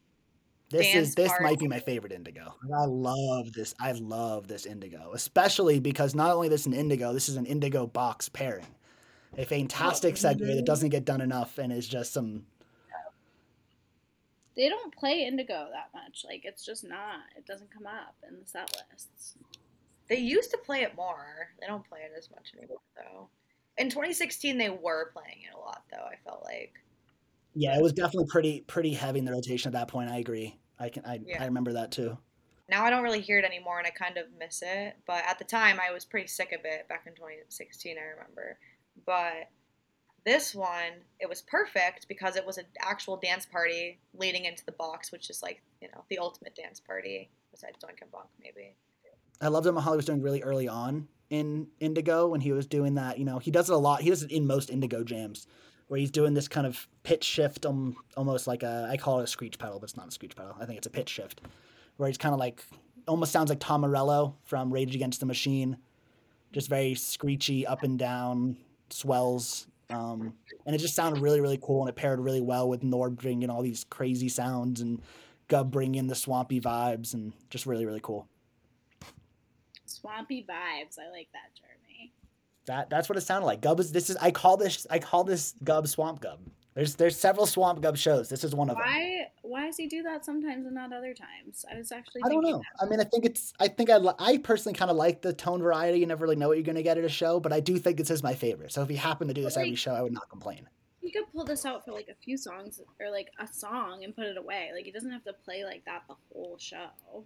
This 0.70 0.86
Dance 0.86 1.08
is 1.08 1.14
this 1.14 1.28
part. 1.28 1.42
might 1.42 1.58
be 1.58 1.68
my 1.68 1.80
favorite 1.80 2.12
Indigo. 2.12 2.54
I 2.74 2.86
love 2.86 3.52
this. 3.52 3.74
I 3.78 3.92
love 3.92 4.48
this 4.48 4.64
Indigo, 4.64 5.12
especially 5.12 5.80
because 5.80 6.14
not 6.14 6.34
only 6.34 6.48
this 6.48 6.62
is 6.62 6.66
an 6.66 6.72
Indigo, 6.72 7.12
this 7.12 7.28
is 7.28 7.36
an 7.36 7.44
Indigo 7.44 7.86
box 7.86 8.28
pairing. 8.28 8.66
A 9.36 9.44
fantastic 9.44 10.14
oh, 10.14 10.28
segue 10.28 10.54
that 10.56 10.64
doesn't 10.64 10.88
get 10.88 11.04
done 11.04 11.20
enough 11.20 11.58
and 11.58 11.72
is 11.72 11.86
just 11.86 12.12
some. 12.12 12.46
They 14.56 14.68
don't 14.68 14.94
play 14.94 15.24
Indigo 15.26 15.68
that 15.72 15.90
much. 15.94 16.24
Like 16.26 16.42
it's 16.44 16.64
just 16.64 16.84
not. 16.84 17.20
It 17.36 17.46
doesn't 17.46 17.70
come 17.70 17.86
up 17.86 18.14
in 18.26 18.38
the 18.40 18.46
set 18.46 18.74
lists. 18.90 19.36
They 20.12 20.18
used 20.18 20.50
to 20.50 20.58
play 20.58 20.82
it 20.82 20.94
more. 20.94 21.48
They 21.58 21.66
don't 21.66 21.88
play 21.88 22.00
it 22.00 22.12
as 22.14 22.28
much 22.30 22.52
anymore 22.54 22.82
though. 22.94 23.30
In 23.78 23.88
2016 23.88 24.58
they 24.58 24.68
were 24.68 25.10
playing 25.14 25.38
it 25.48 25.56
a 25.56 25.58
lot 25.58 25.84
though, 25.90 26.04
I 26.04 26.16
felt 26.22 26.44
like. 26.44 26.74
Yeah, 27.54 27.74
it 27.78 27.82
was 27.82 27.94
definitely 27.94 28.26
pretty 28.28 28.60
pretty 28.60 28.92
heavy 28.92 29.20
in 29.20 29.24
the 29.24 29.32
rotation 29.32 29.70
at 29.70 29.72
that 29.72 29.88
point. 29.88 30.10
I 30.10 30.18
agree. 30.18 30.58
I 30.78 30.90
can 30.90 31.06
I, 31.06 31.20
Yeah. 31.24 31.42
I 31.42 31.46
remember 31.46 31.72
that 31.72 31.92
too. 31.92 32.18
Now 32.68 32.84
I 32.84 32.90
don't 32.90 33.02
really 33.02 33.22
hear 33.22 33.38
it 33.38 33.46
anymore 33.46 33.78
and 33.78 33.86
I 33.86 33.90
kind 33.90 34.18
of 34.18 34.26
miss 34.38 34.60
it, 34.60 34.98
but 35.06 35.24
at 35.26 35.38
the 35.38 35.46
time 35.46 35.80
I 35.80 35.90
was 35.92 36.04
pretty 36.04 36.28
sick 36.28 36.52
of 36.52 36.60
it 36.66 36.86
back 36.90 37.04
in 37.06 37.14
2016, 37.14 37.96
I 37.96 38.02
remember. 38.02 38.58
But 39.06 39.48
this 40.26 40.54
one, 40.54 40.92
it 41.20 41.28
was 41.30 41.40
perfect 41.40 42.06
because 42.06 42.36
it 42.36 42.44
was 42.44 42.58
an 42.58 42.66
actual 42.82 43.16
dance 43.16 43.46
party 43.46 43.98
leading 44.12 44.44
into 44.44 44.66
the 44.66 44.72
box, 44.72 45.10
which 45.10 45.30
is 45.30 45.42
like, 45.42 45.62
you 45.80 45.88
know, 45.88 46.04
the 46.10 46.18
ultimate 46.18 46.54
dance 46.54 46.80
party 46.80 47.30
besides 47.50 47.78
Doinkinbonk 47.82 48.28
maybe. 48.42 48.76
I 49.42 49.48
loved 49.48 49.66
what 49.66 49.74
Mihali 49.74 49.96
was 49.96 50.04
doing 50.04 50.22
really 50.22 50.42
early 50.42 50.68
on 50.68 51.08
in 51.28 51.66
Indigo 51.80 52.28
when 52.28 52.40
he 52.40 52.52
was 52.52 52.66
doing 52.66 52.94
that. 52.94 53.18
You 53.18 53.24
know, 53.24 53.38
he 53.38 53.50
does 53.50 53.68
it 53.68 53.74
a 53.74 53.78
lot. 53.78 54.00
He 54.00 54.10
does 54.10 54.22
it 54.22 54.30
in 54.30 54.46
most 54.46 54.70
Indigo 54.70 55.02
jams 55.02 55.46
where 55.88 55.98
he's 55.98 56.10
doing 56.10 56.32
this 56.32 56.48
kind 56.48 56.66
of 56.66 56.86
pitch 57.02 57.24
shift, 57.24 57.66
um, 57.66 57.96
almost 58.16 58.46
like 58.46 58.62
a, 58.62 58.88
I 58.90 58.96
call 58.96 59.20
it 59.20 59.24
a 59.24 59.26
screech 59.26 59.58
pedal, 59.58 59.78
but 59.78 59.90
it's 59.90 59.96
not 59.96 60.08
a 60.08 60.10
screech 60.10 60.36
pedal. 60.36 60.56
I 60.58 60.64
think 60.64 60.78
it's 60.78 60.86
a 60.86 60.90
pitch 60.90 61.10
shift 61.10 61.42
where 61.96 62.06
he's 62.06 62.16
kind 62.16 62.32
of 62.32 62.38
like, 62.38 62.64
almost 63.06 63.32
sounds 63.32 63.50
like 63.50 63.60
Tom 63.60 63.82
Morello 63.82 64.36
from 64.44 64.72
Rage 64.72 64.94
Against 64.94 65.20
the 65.20 65.26
Machine. 65.26 65.76
Just 66.52 66.68
very 66.68 66.94
screechy, 66.94 67.66
up 67.66 67.82
and 67.82 67.98
down, 67.98 68.56
swells. 68.90 69.66
Um, 69.90 70.34
and 70.64 70.74
it 70.74 70.78
just 70.78 70.94
sounded 70.94 71.20
really, 71.20 71.40
really 71.40 71.58
cool. 71.60 71.80
And 71.80 71.88
it 71.88 71.96
paired 71.96 72.20
really 72.20 72.40
well 72.40 72.68
with 72.68 72.82
Norb 72.82 73.16
bringing 73.16 73.50
all 73.50 73.62
these 73.62 73.84
crazy 73.84 74.28
sounds 74.28 74.80
and 74.80 75.02
Gubb 75.48 75.70
bringing 75.70 75.96
in 75.96 76.06
the 76.06 76.14
swampy 76.14 76.60
vibes 76.60 77.12
and 77.12 77.32
just 77.50 77.66
really, 77.66 77.84
really 77.84 78.00
cool. 78.02 78.28
Swampy 80.02 80.42
vibes. 80.42 80.98
I 80.98 81.10
like 81.10 81.28
that, 81.32 81.54
Jeremy. 81.58 82.12
That 82.66 82.90
that's 82.90 83.08
what 83.08 83.16
it 83.16 83.22
sounded 83.22 83.46
like. 83.46 83.60
Gubb 83.60 83.80
is 83.80 83.90
this 83.90 84.10
is 84.10 84.16
I 84.20 84.30
call 84.30 84.56
this 84.56 84.86
I 84.90 84.98
call 84.98 85.24
this 85.24 85.54
Gubb 85.64 85.88
Swamp 85.88 86.20
Gubb. 86.20 86.40
There's 86.74 86.94
there's 86.94 87.16
several 87.16 87.46
Swamp 87.46 87.82
Gubb 87.82 87.96
shows. 87.96 88.28
This 88.28 88.44
is 88.44 88.54
one 88.54 88.70
of 88.70 88.76
them. 88.76 88.84
Why 88.84 89.26
why 89.42 89.66
does 89.66 89.76
he 89.76 89.86
do 89.88 90.02
that 90.04 90.24
sometimes 90.24 90.64
and 90.64 90.74
not 90.74 90.92
other 90.92 91.12
times? 91.12 91.64
I 91.70 91.76
was 91.76 91.92
actually 91.92 92.22
I 92.24 92.28
don't 92.28 92.42
know. 92.42 92.62
I 92.80 92.86
mean, 92.86 93.00
I 93.00 93.04
think 93.04 93.24
it's. 93.24 93.52
I 93.60 93.68
think 93.68 93.90
I. 93.90 93.98
li- 93.98 94.14
I 94.18 94.38
personally 94.38 94.76
kind 94.76 94.90
of 94.90 94.96
like 94.96 95.20
the 95.22 95.32
tone 95.32 95.60
variety. 95.60 95.98
You 95.98 96.06
never 96.06 96.24
really 96.24 96.36
know 96.36 96.48
what 96.48 96.56
you're 96.56 96.64
going 96.64 96.76
to 96.76 96.82
get 96.82 96.96
at 96.98 97.04
a 97.04 97.10
show, 97.10 97.40
but 97.40 97.52
I 97.52 97.60
do 97.60 97.78
think 97.78 97.98
this 97.98 98.10
is 98.10 98.22
my 98.22 98.34
favorite. 98.34 98.72
So 98.72 98.82
if 98.82 98.88
he 98.88 98.96
happened 98.96 99.28
to 99.28 99.34
do 99.34 99.42
this 99.42 99.56
every 99.56 99.74
show, 99.74 99.92
I 99.92 100.00
would 100.00 100.12
not 100.12 100.30
complain. 100.30 100.66
He 101.00 101.10
could 101.10 101.30
pull 101.32 101.44
this 101.44 101.66
out 101.66 101.84
for 101.84 101.92
like 101.92 102.08
a 102.08 102.14
few 102.14 102.38
songs 102.38 102.80
or 103.00 103.10
like 103.10 103.28
a 103.38 103.46
song 103.52 104.04
and 104.04 104.14
put 104.14 104.24
it 104.24 104.38
away. 104.38 104.70
Like 104.74 104.84
he 104.84 104.92
doesn't 104.92 105.10
have 105.10 105.24
to 105.24 105.32
play 105.44 105.64
like 105.64 105.84
that 105.84 106.04
the 106.08 106.14
whole 106.32 106.56
show. 106.58 107.24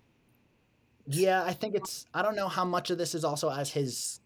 Yeah, 1.07 1.45
I 1.45 1.53
think 1.53 1.75
it's. 1.75 2.07
I 2.13 2.23
don't 2.23 2.37
know 2.37 2.49
how 2.49 2.65
much 2.65 2.91
of 2.91 2.99
this 2.99 3.15
is 3.15 3.25
also 3.25 3.51
as 3.51 3.71
his 3.71 4.21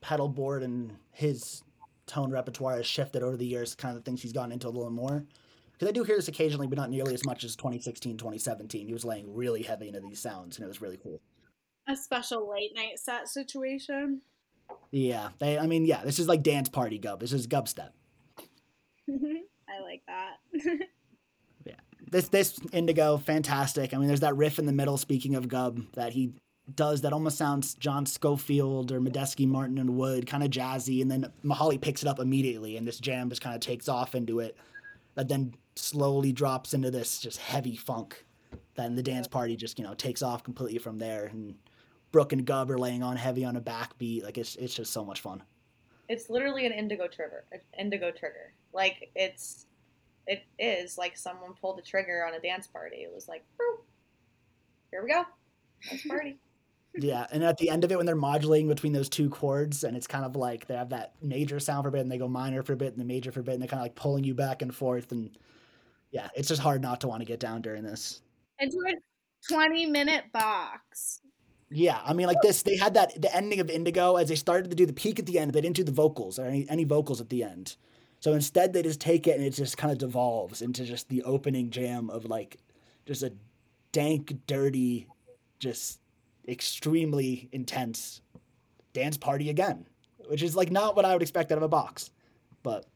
pedal 0.00 0.28
board 0.28 0.62
and 0.62 0.96
his 1.12 1.62
tone 2.06 2.30
repertoire 2.30 2.76
has 2.76 2.86
shifted 2.86 3.22
over 3.22 3.36
the 3.36 3.46
years, 3.46 3.74
kind 3.74 3.96
of 3.96 4.04
things 4.04 4.22
he's 4.22 4.32
gotten 4.32 4.52
into 4.52 4.68
a 4.68 4.70
little 4.70 4.90
more. 4.90 5.24
Because 5.72 5.88
I 5.88 5.92
do 5.92 6.02
hear 6.02 6.16
this 6.16 6.28
occasionally, 6.28 6.66
but 6.66 6.76
not 6.76 6.90
nearly 6.90 7.14
as 7.14 7.24
much 7.24 7.44
as 7.44 7.54
2016, 7.54 8.16
2017. 8.16 8.86
He 8.86 8.92
was 8.92 9.04
laying 9.04 9.32
really 9.32 9.62
heavy 9.62 9.88
into 9.88 10.00
these 10.00 10.18
sounds, 10.18 10.56
and 10.56 10.64
it 10.64 10.68
was 10.68 10.82
really 10.82 10.98
cool. 11.00 11.20
A 11.88 11.96
special 11.96 12.50
late 12.50 12.74
night 12.74 12.98
set 12.98 13.28
situation. 13.28 14.22
Yeah, 14.90 15.30
they. 15.38 15.58
I 15.58 15.66
mean, 15.66 15.86
yeah, 15.86 16.02
this 16.04 16.18
is 16.18 16.28
like 16.28 16.42
dance 16.42 16.68
party 16.68 16.98
gubb. 16.98 17.20
This 17.20 17.32
is 17.32 17.46
gubb 17.46 17.68
step. 17.68 17.94
I 19.08 19.80
like 19.82 20.02
that. 20.06 20.36
this 22.10 22.28
this 22.28 22.58
indigo 22.72 23.16
fantastic 23.16 23.94
i 23.94 23.96
mean 23.96 24.06
there's 24.06 24.20
that 24.20 24.36
riff 24.36 24.58
in 24.58 24.66
the 24.66 24.72
middle 24.72 24.96
speaking 24.96 25.34
of 25.34 25.48
gubb 25.48 25.80
that 25.94 26.12
he 26.12 26.32
does 26.74 27.00
that 27.00 27.12
almost 27.12 27.38
sounds 27.38 27.74
john 27.74 28.04
scofield 28.04 28.92
or 28.92 29.00
medeski 29.00 29.46
martin 29.46 29.78
and 29.78 29.96
wood 29.96 30.26
kind 30.26 30.42
of 30.42 30.50
jazzy 30.50 31.00
and 31.00 31.10
then 31.10 31.30
mihali 31.44 31.80
picks 31.80 32.02
it 32.02 32.08
up 32.08 32.18
immediately 32.18 32.76
and 32.76 32.86
this 32.86 32.98
jam 32.98 33.28
just 33.28 33.40
kind 33.40 33.54
of 33.54 33.60
takes 33.60 33.88
off 33.88 34.14
into 34.14 34.40
it 34.40 34.56
that 35.14 35.28
then 35.28 35.54
slowly 35.76 36.32
drops 36.32 36.74
into 36.74 36.90
this 36.90 37.18
just 37.20 37.38
heavy 37.38 37.76
funk 37.76 38.24
then 38.74 38.94
the 38.94 39.02
dance 39.02 39.26
party 39.28 39.56
just 39.56 39.78
you 39.78 39.84
know 39.84 39.94
takes 39.94 40.22
off 40.22 40.42
completely 40.42 40.78
from 40.78 40.98
there 40.98 41.26
and 41.26 41.54
brook 42.12 42.32
and 42.32 42.46
gubb 42.46 42.70
are 42.70 42.78
laying 42.78 43.02
on 43.02 43.16
heavy 43.16 43.44
on 43.44 43.56
a 43.56 43.60
backbeat 43.60 44.22
like 44.22 44.36
it's, 44.38 44.56
it's 44.56 44.74
just 44.74 44.92
so 44.92 45.04
much 45.04 45.20
fun 45.20 45.42
It's 46.08 46.30
literally 46.30 46.64
an 46.64 46.72
indigo 46.72 47.06
trigger. 47.06 47.44
An 47.52 47.60
indigo 47.78 48.10
trigger. 48.10 48.52
Like 48.72 49.10
it's, 49.14 49.66
it 50.28 50.44
is 50.58 50.96
like 50.98 51.16
someone 51.16 51.54
pulled 51.60 51.78
the 51.78 51.82
trigger 51.82 52.24
on 52.26 52.34
a 52.34 52.40
dance 52.40 52.66
party. 52.66 52.98
It 52.98 53.10
was 53.12 53.26
like, 53.26 53.44
here 54.90 55.02
we 55.02 55.10
go, 55.10 55.24
dance 55.88 56.06
party. 56.06 56.38
Yeah, 57.00 57.26
and 57.30 57.44
at 57.44 57.58
the 57.58 57.70
end 57.70 57.84
of 57.84 57.92
it, 57.92 57.96
when 57.96 58.06
they're 58.06 58.16
modulating 58.16 58.66
between 58.66 58.92
those 58.92 59.08
two 59.10 59.28
chords, 59.28 59.84
and 59.84 59.96
it's 59.96 60.06
kind 60.08 60.24
of 60.24 60.34
like 60.34 60.66
they 60.66 60.74
have 60.74 60.88
that 60.88 61.12
major 61.22 61.60
sound 61.60 61.84
for 61.84 61.90
a 61.90 61.92
bit, 61.92 62.00
and 62.00 62.10
they 62.10 62.18
go 62.18 62.26
minor 62.26 62.62
for 62.62 62.72
a 62.72 62.76
bit, 62.76 62.92
and 62.92 63.00
the 63.00 63.04
major 63.04 63.30
for 63.30 63.40
a 63.40 63.42
bit, 63.42 63.52
and 63.52 63.62
they're 63.62 63.68
kind 63.68 63.78
of 63.78 63.84
like 63.84 63.94
pulling 63.94 64.24
you 64.24 64.34
back 64.34 64.62
and 64.62 64.74
forth, 64.74 65.12
and 65.12 65.30
yeah, 66.10 66.28
it's 66.34 66.48
just 66.48 66.62
hard 66.62 66.82
not 66.82 67.02
to 67.02 67.06
want 67.06 67.20
to 67.20 67.26
get 67.26 67.38
down 67.38 67.62
during 67.62 67.84
this. 67.84 68.22
Into 68.58 68.78
a 68.88 68.94
20 69.52 69.86
minute 69.86 70.24
box. 70.32 71.20
Yeah, 71.70 72.00
I 72.04 72.14
mean, 72.14 72.26
like 72.26 72.40
this, 72.42 72.62
they 72.62 72.76
had 72.76 72.94
that 72.94 73.20
the 73.20 73.34
ending 73.34 73.60
of 73.60 73.68
Indigo 73.68 74.16
as 74.16 74.28
they 74.28 74.34
started 74.34 74.70
to 74.70 74.76
do 74.76 74.86
the 74.86 74.92
peak 74.92 75.18
at 75.18 75.26
the 75.26 75.38
end. 75.38 75.52
They 75.52 75.60
didn't 75.60 75.76
do 75.76 75.84
the 75.84 75.92
vocals 75.92 76.38
or 76.38 76.46
any, 76.46 76.66
any 76.68 76.84
vocals 76.84 77.20
at 77.20 77.28
the 77.28 77.44
end, 77.44 77.76
so 78.20 78.32
instead 78.32 78.72
they 78.72 78.82
just 78.82 79.00
take 79.00 79.26
it 79.26 79.36
and 79.36 79.44
it 79.44 79.50
just 79.50 79.76
kind 79.76 79.92
of 79.92 79.98
devolves 79.98 80.62
into 80.62 80.84
just 80.84 81.08
the 81.08 81.22
opening 81.22 81.70
jam 81.70 82.10
of 82.10 82.24
like 82.24 82.58
just 83.06 83.22
a 83.22 83.32
dank, 83.92 84.34
dirty, 84.46 85.06
just 85.58 86.00
extremely 86.48 87.48
intense 87.52 88.20
dance 88.92 89.16
party 89.16 89.50
again, 89.50 89.86
which 90.28 90.42
is 90.42 90.56
like 90.56 90.70
not 90.70 90.96
what 90.96 91.04
I 91.04 91.12
would 91.12 91.22
expect 91.22 91.52
out 91.52 91.58
of 91.58 91.64
a 91.64 91.68
box, 91.68 92.10
but 92.62 92.86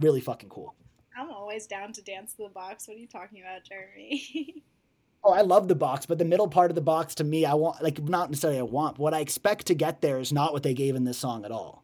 really 0.00 0.20
fucking 0.20 0.48
cool. 0.48 0.74
I'm 1.18 1.30
always 1.30 1.66
down 1.66 1.92
to 1.94 2.02
dance 2.02 2.32
to 2.34 2.44
the 2.44 2.50
box. 2.50 2.86
What 2.86 2.96
are 2.96 3.00
you 3.00 3.08
talking 3.08 3.40
about, 3.40 3.64
Jeremy? 3.64 4.62
Oh, 5.24 5.32
I 5.32 5.40
love 5.40 5.66
the 5.66 5.74
box, 5.74 6.06
but 6.06 6.18
the 6.18 6.24
middle 6.24 6.46
part 6.46 6.70
of 6.70 6.76
the 6.76 6.80
box 6.80 7.16
to 7.16 7.24
me, 7.24 7.44
I 7.44 7.54
want 7.54 7.82
like 7.82 8.00
not 8.00 8.30
necessarily 8.30 8.60
I 8.60 8.62
want. 8.62 8.96
What 8.96 9.12
I 9.12 9.18
expect 9.18 9.66
to 9.66 9.74
get 9.74 10.00
there 10.00 10.20
is 10.20 10.32
not 10.32 10.52
what 10.52 10.62
they 10.62 10.72
gave 10.72 10.94
in 10.94 11.02
this 11.02 11.18
song 11.18 11.44
at 11.44 11.50
all. 11.50 11.82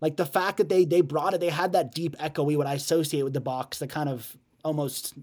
Like 0.00 0.16
the 0.16 0.26
fact 0.26 0.58
that 0.58 0.68
they 0.68 0.84
they 0.84 1.00
brought 1.00 1.34
it, 1.34 1.40
they 1.40 1.50
had 1.50 1.72
that 1.72 1.94
deep 1.94 2.16
echoey 2.18 2.56
what 2.56 2.66
I 2.66 2.74
associate 2.74 3.22
with 3.22 3.32
the 3.32 3.40
box, 3.40 3.78
the 3.78 3.86
kind 3.86 4.08
of 4.08 4.36
almost 4.64 5.14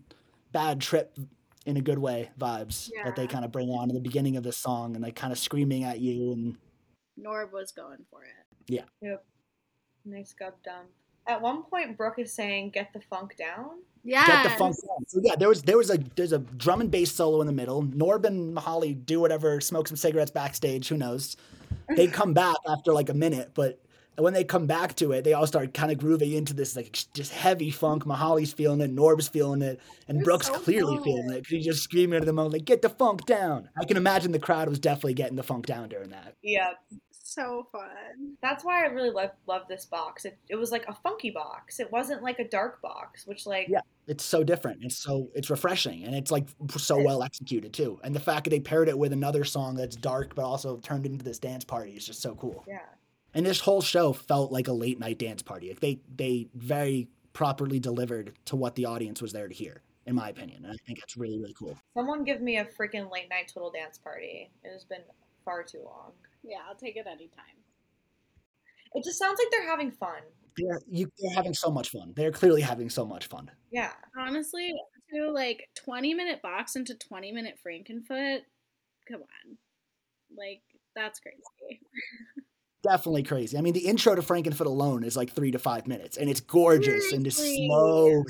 bad 0.52 0.82
trip 0.82 1.18
in 1.66 1.78
a 1.78 1.82
good 1.82 2.00
way 2.00 2.30
vibes 2.40 2.90
that 3.06 3.16
they 3.16 3.26
kind 3.26 3.46
of 3.46 3.52
bring 3.52 3.70
on 3.70 3.90
in 3.90 3.96
the 3.96 4.02
beginning 4.02 4.36
of 4.36 4.44
the 4.44 4.52
song 4.52 4.96
and 4.96 5.04
like 5.04 5.16
kind 5.16 5.32
of 5.32 5.40
screaming 5.40 5.84
at 5.86 6.00
you 6.00 6.34
and 6.34 6.58
Norb 7.20 7.52
was 7.52 7.72
going 7.72 8.00
for 8.10 8.24
it. 8.24 8.32
Yeah. 8.68 8.84
Yep. 9.02 9.24
Nice 10.06 10.34
gubb 10.34 10.54
dump. 10.64 10.88
At 11.26 11.42
one 11.42 11.64
point, 11.64 11.98
Brook 11.98 12.16
is 12.18 12.34
saying, 12.34 12.72
"Get 12.72 12.92
the 12.92 13.00
funk 13.00 13.38
down." 13.38 13.80
Yeah. 14.04 14.28
get 14.28 14.44
the 14.44 14.50
funk 14.50 14.76
down. 14.76 15.08
So 15.08 15.22
yeah, 15.24 15.36
there 15.38 15.48
was 15.48 15.62
there 15.62 15.78
was 15.78 15.90
a 15.90 15.98
there's 16.16 16.34
a 16.34 16.40
drum 16.40 16.82
and 16.82 16.92
bass 16.92 17.12
solo 17.14 17.40
in 17.40 17.48
the 17.48 17.54
middle. 17.54 17.84
Norb 17.84 18.26
and 18.26 18.56
Mahali 18.56 19.06
do 19.06 19.22
whatever, 19.22 19.62
smoke 19.62 19.88
some 19.88 19.96
cigarettes 19.96 20.32
backstage. 20.32 20.90
Who 20.90 20.98
knows? 20.98 21.38
They 21.96 22.08
come 22.08 22.34
back 22.34 22.58
after 22.68 22.94
like 22.94 23.10
a 23.10 23.14
minute, 23.14 23.52
but 23.54 23.80
when 24.18 24.34
they 24.34 24.44
come 24.44 24.68
back 24.68 24.96
to 24.98 25.12
it, 25.12 25.24
they 25.24 25.34
all 25.34 25.48
start 25.48 25.74
kind 25.74 25.92
of 25.92 25.98
grooving 25.98 26.34
into 26.34 26.54
this 26.54 26.76
like 26.76 26.98
just 27.14 27.32
heavy 27.34 27.72
funk. 27.72 28.04
Mihali's 28.06 28.54
feeling 28.54 28.82
it, 28.82 28.92
Norb's 28.92 29.28
feeling 29.28 29.62
it, 29.62 29.80
and 30.08 30.18
They're 30.20 30.26
Brook's 30.26 30.48
so 30.48 30.60
clearly 30.60 30.96
fun. 30.98 31.04
feeling 31.04 31.30
it 31.32 31.36
because 31.44 31.50
he's 31.50 31.66
just 31.66 31.84
screaming 31.84 32.20
at 32.20 32.26
the 32.26 32.34
moment 32.34 32.54
like, 32.54 32.66
"Get 32.66 32.82
the 32.82 32.90
funk 32.90 33.26
down!" 33.26 33.70
I 33.80 33.86
can 33.86 33.98
imagine 33.98 34.32
the 34.32 34.40
crowd 34.40 34.70
was 34.70 34.80
definitely 34.80 35.16
getting 35.16 35.36
the 35.36 35.44
funk 35.44 35.66
down 35.66 35.90
during 35.90 36.10
that. 36.12 36.36
Yeah, 36.44 36.72
So 37.12 37.68
fun. 37.72 38.36
that's 38.42 38.64
why 38.64 38.84
I 38.84 38.88
really 38.88 39.10
love 39.10 39.32
love 39.48 39.64
this 39.68 39.86
box. 39.86 40.26
It, 40.26 40.38
it 40.50 40.56
was 40.56 40.72
like 40.72 40.86
a 40.88 40.94
funky 40.94 41.32
box. 41.32 41.80
It 41.80 41.92
wasn't 41.92 42.22
like 42.22 42.40
a 42.40 42.48
dark 42.48 42.82
box, 42.82 43.26
which 43.26 43.46
like 43.46 43.68
Yeah. 43.70 43.82
It's 44.06 44.26
so 44.26 44.44
different. 44.44 44.84
It's 44.84 44.98
so 44.98 45.30
it's 45.34 45.50
refreshing, 45.50 46.04
and 46.04 46.14
it's 46.14 46.30
like 46.30 46.46
so 46.78 47.02
well 47.02 47.24
executed 47.24 47.72
too. 47.74 48.00
And 48.04 48.14
the 48.14 48.20
fact 48.20 48.44
that 48.44 48.50
they 48.50 48.60
paired 48.60 48.90
it 48.90 48.98
with 49.00 49.14
another 49.14 49.46
song 49.46 49.76
that's 49.76 49.96
dark 49.96 50.36
but 50.36 50.44
also 50.44 50.78
turned 50.78 51.06
into 51.06 51.24
this 51.24 51.40
dance 51.40 51.64
party 51.64 51.92
is 51.94 52.06
just 52.06 52.22
so 52.22 52.36
cool. 52.36 52.66
yeah. 52.68 52.80
And 53.34 53.46
this 53.46 53.60
whole 53.60 53.82
show 53.82 54.14
felt 54.14 54.52
like 54.52 54.68
a 54.68 54.74
late 54.74 55.00
night 55.00 55.20
dance 55.20 55.42
party. 55.42 55.70
Like 55.70 55.80
they 55.80 56.00
they 56.16 56.48
very 56.54 57.08
properly 57.34 57.80
delivered 57.80 58.34
to 58.46 58.56
what 58.56 58.76
the 58.76 58.86
audience 58.86 59.22
was 59.22 59.34
there 59.34 59.48
to 59.48 59.54
hear, 59.54 59.82
in 60.06 60.16
my 60.16 60.30
opinion. 60.30 60.66
And 60.66 60.74
I 60.74 60.78
think 60.86 61.00
it's 61.00 61.18
really 61.18 61.40
really 61.40 61.56
cool. 61.58 61.78
Someone 61.96 62.24
give 62.24 62.42
me 62.42 62.58
a 62.58 62.66
freaking 62.66 63.12
late 63.12 63.30
night 63.30 63.52
total 63.54 63.72
dance 63.72 63.98
party. 63.98 64.52
It 64.64 64.72
has 64.72 64.84
been 64.84 65.02
far 65.44 65.64
too 65.64 65.82
long. 65.84 66.12
Yeah, 66.44 66.58
I'll 66.68 66.76
take 66.76 66.96
it 66.96 67.08
anytime. 67.08 67.58
It 68.94 69.04
just 69.04 69.18
sounds 69.18 69.40
like 69.40 69.48
they're 69.52 69.68
having 69.68 69.92
fun. 69.92 70.22
They're 70.58 70.82
you 70.88 71.12
they're 71.20 71.34
having 71.34 71.54
so 71.54 71.72
much 71.72 71.90
fun. 71.90 72.14
They're 72.16 72.32
clearly 72.32 72.62
having 72.62 72.90
so 72.90 73.06
much 73.06 73.28
fun. 73.28 73.50
Yeah. 73.72 73.92
Honestly, 74.18 74.72
to 75.14 75.32
like 75.32 75.70
20 75.76 76.14
minute 76.14 76.42
box 76.42 76.76
into 76.76 76.96
20 76.96 77.32
minute 77.32 77.58
Frankenfoote, 77.66 78.42
come 79.10 79.22
on. 79.22 79.58
Like, 80.36 80.62
that's 80.96 81.20
crazy. 81.20 81.82
Definitely 82.84 83.24
crazy. 83.24 83.58
I 83.58 83.62
mean, 83.62 83.74
the 83.74 83.86
intro 83.88 84.14
to 84.14 84.22
Frankenfoote 84.22 84.66
alone 84.66 85.06
is 85.06 85.16
like 85.16 85.32
three 85.32 85.52
to 85.52 85.60
five 85.60 85.88
minutes, 85.88 86.18
and 86.18 86.30
it's 86.30 86.42
gorgeous 86.42 87.14
and 87.14 87.24
just 87.24 87.38
slow, 87.38 88.24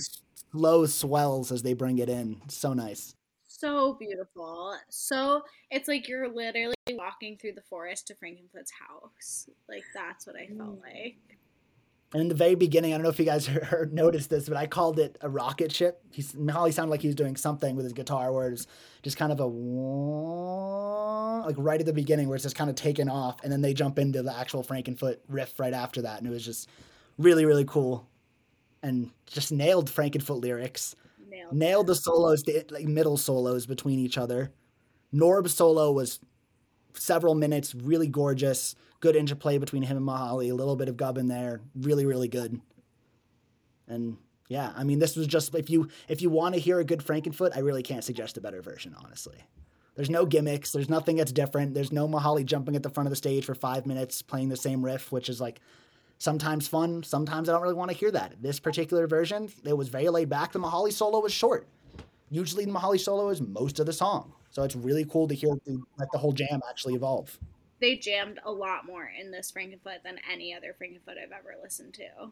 slow 0.52 0.86
swells 0.86 1.52
as 1.52 1.64
they 1.64 1.74
bring 1.74 1.98
it 1.98 2.08
in. 2.08 2.40
So 2.50 2.74
nice. 2.74 3.16
So 3.48 3.94
beautiful. 3.94 4.78
So 4.90 5.42
it's 5.72 5.88
like 5.88 6.08
you're 6.08 6.28
literally 6.28 6.76
walking 6.92 7.38
through 7.38 7.54
the 7.54 7.62
forest 7.62 8.08
to 8.08 8.14
Frankenfoote's 8.14 8.72
house. 8.72 9.48
Like, 9.68 9.84
that's 9.96 10.28
what 10.28 10.36
I 10.36 10.48
felt 10.48 10.80
Mm. 10.80 10.82
like. 10.82 11.38
And 12.14 12.22
in 12.22 12.28
the 12.28 12.36
very 12.36 12.54
beginning, 12.56 12.94
I 12.94 12.98
don't 12.98 13.04
know 13.04 13.10
if 13.10 13.18
you 13.20 13.26
guys 13.26 13.48
heard, 13.48 13.92
noticed 13.94 14.30
this, 14.30 14.48
but 14.48 14.58
I 14.58 14.68
called 14.68 15.00
it 15.00 15.18
a 15.22 15.30
rocket 15.30 15.72
ship. 15.72 16.02
He's, 16.12 16.36
Holly 16.50 16.72
sounded 16.72 16.92
like 16.92 17.02
he 17.02 17.08
was 17.08 17.16
doing 17.16 17.36
something 17.36 17.76
with 17.76 17.86
his 17.86 17.94
guitar 17.94 18.32
where 18.32 18.50
it's 18.50 18.68
just 19.02 19.18
kind 19.18 19.32
of 19.32 19.40
a 19.40 19.46
like 21.46 21.56
right 21.58 21.80
at 21.80 21.86
the 21.86 21.94
beginning 21.94 22.28
where 22.28 22.36
it's 22.36 22.44
just 22.44 22.56
kind 22.56 22.70
of 22.70 22.76
taken 22.76 23.10
off, 23.10 23.44
and 23.44 23.52
then 23.52 23.62
they 23.62 23.74
jump 23.74 24.00
into 24.00 24.22
the 24.22 24.38
actual 24.38 24.64
Frankenfoote 24.64 25.18
riff 25.28 25.60
right 25.60 25.74
after 25.74 26.02
that, 26.04 26.20
and 26.20 26.28
it 26.28 26.30
was 26.32 26.46
just 26.46 26.70
really 27.18 27.46
really 27.46 27.66
cool, 27.66 28.08
and 28.82 29.10
just 29.26 29.52
nailed 29.52 29.90
Frankenfoote 29.90 30.42
lyrics, 30.42 30.96
Nailed. 31.30 31.54
nailed 31.54 31.88
the 31.88 31.96
solos, 31.96 32.44
the 32.44 32.64
like 32.70 32.86
middle 32.86 33.18
solos 33.18 33.66
between 33.66 34.00
each 34.00 34.18
other. 34.18 34.52
Norb's 35.12 35.54
solo 35.54 35.92
was 35.92 36.20
several 36.94 37.36
minutes, 37.36 37.76
really 37.76 38.08
gorgeous. 38.08 38.76
Good 39.04 39.18
interplay 39.18 39.58
between 39.58 39.84
him 39.84 39.98
and 39.98 40.08
Mihali. 40.08 40.50
A 40.50 40.56
little 40.56 40.78
bit 40.78 40.88
of 40.88 40.96
Gubb 40.96 41.18
in 41.18 41.28
there, 41.28 41.60
really, 41.76 42.06
really 42.06 42.30
good. 42.30 42.62
And 43.86 44.16
yeah, 44.48 44.72
I 44.78 44.86
mean, 44.86 45.00
this 45.00 45.18
was 45.18 45.28
just 45.28 45.54
if 45.56 45.70
you 45.70 45.90
if 46.08 46.22
you 46.22 46.30
want 46.30 46.56
to 46.56 46.62
hear 46.62 46.80
a 46.80 46.86
good 46.86 47.02
Frankenfoote, 47.02 47.54
I 47.54 47.60
really 47.60 47.84
can't 47.84 48.06
suggest 48.06 48.38
a 48.38 48.42
better 48.42 48.62
version, 48.62 48.96
honestly. 49.04 49.44
There's 49.96 50.10
no 50.10 50.26
gimmicks. 50.26 50.72
There's 50.72 50.88
nothing 50.90 51.18
that's 51.18 51.34
different. 51.34 51.74
There's 51.74 51.92
no 51.92 52.08
Mihali 52.08 52.46
jumping 52.46 52.78
at 52.78 52.84
the 52.84 52.90
front 52.90 53.08
of 53.08 53.10
the 53.10 53.18
stage 53.18 53.44
for 53.44 53.54
five 53.54 53.86
minutes 53.86 54.22
playing 54.22 54.48
the 54.48 54.56
same 54.56 54.86
riff, 54.86 55.12
which 55.12 55.28
is 55.28 55.42
like 55.42 55.60
sometimes 56.18 56.70
fun. 56.70 57.04
Sometimes 57.04 57.50
I 57.50 57.52
don't 57.52 57.62
really 57.62 57.74
want 57.74 57.92
to 57.92 57.98
hear 57.98 58.12
that. 58.12 58.42
This 58.42 58.58
particular 58.58 59.06
version, 59.06 59.50
it 59.66 59.76
was 59.76 59.90
very 59.90 60.08
laid 60.08 60.30
back. 60.30 60.54
The 60.54 60.60
Mihali 60.60 60.94
solo 60.94 61.20
was 61.20 61.34
short. 61.34 61.68
Usually, 62.30 62.64
the 62.64 62.72
Mihali 62.72 63.02
solo 63.02 63.28
is 63.28 63.42
most 63.42 63.82
of 63.82 63.86
the 63.86 63.92
song, 63.92 64.32
so 64.50 64.64
it's 64.64 64.78
really 64.78 65.04
cool 65.04 65.28
to 65.28 65.36
hear 65.36 65.50
let 65.98 66.08
the 66.14 66.20
whole 66.20 66.32
jam 66.32 66.62
actually 66.70 66.94
evolve. 66.94 67.38
They 67.84 67.98
jammed 67.98 68.40
a 68.46 68.50
lot 68.50 68.86
more 68.86 69.12
in 69.20 69.32
this 69.32 69.52
Frankenfoote 69.52 70.04
than 70.06 70.18
any 70.32 70.56
other 70.56 70.74
Frankenfoote 70.74 71.22
I've 71.22 71.34
ever 71.38 71.58
listened 71.62 71.94
to. 71.96 72.32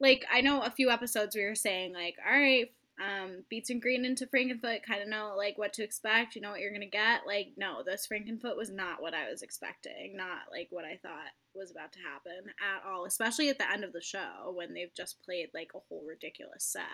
Like 0.00 0.24
I 0.32 0.40
know 0.40 0.62
a 0.62 0.70
few 0.70 0.88
episodes 0.88 1.36
we 1.36 1.44
were 1.44 1.54
saying 1.54 1.92
like, 1.92 2.16
all 2.26 2.32
right, 2.32 2.72
um, 2.98 3.44
Beats 3.50 3.68
and 3.68 3.82
Green 3.82 4.06
into 4.06 4.26
Frankenfoote, 4.26 4.82
kind 4.82 5.02
of 5.02 5.08
know 5.08 5.34
like 5.36 5.58
what 5.58 5.74
to 5.74 5.84
expect, 5.84 6.34
you 6.34 6.40
know 6.40 6.50
what 6.50 6.60
you're 6.60 6.72
gonna 6.72 6.86
get. 6.86 7.26
Like, 7.26 7.48
no, 7.58 7.82
this 7.84 8.08
Frankenfoote 8.10 8.56
was 8.56 8.70
not 8.70 9.02
what 9.02 9.12
I 9.12 9.30
was 9.30 9.42
expecting, 9.42 10.16
not 10.16 10.50
like 10.50 10.68
what 10.70 10.86
I 10.86 10.98
thought 11.02 11.34
was 11.54 11.70
about 11.70 11.92
to 11.92 11.98
happen 11.98 12.50
at 12.58 12.90
all. 12.90 13.04
Especially 13.04 13.50
at 13.50 13.58
the 13.58 13.70
end 13.70 13.84
of 13.84 13.92
the 13.92 14.00
show 14.00 14.50
when 14.56 14.72
they've 14.72 14.94
just 14.96 15.22
played 15.26 15.50
like 15.52 15.72
a 15.74 15.80
whole 15.90 16.06
ridiculous 16.08 16.64
set. 16.64 16.84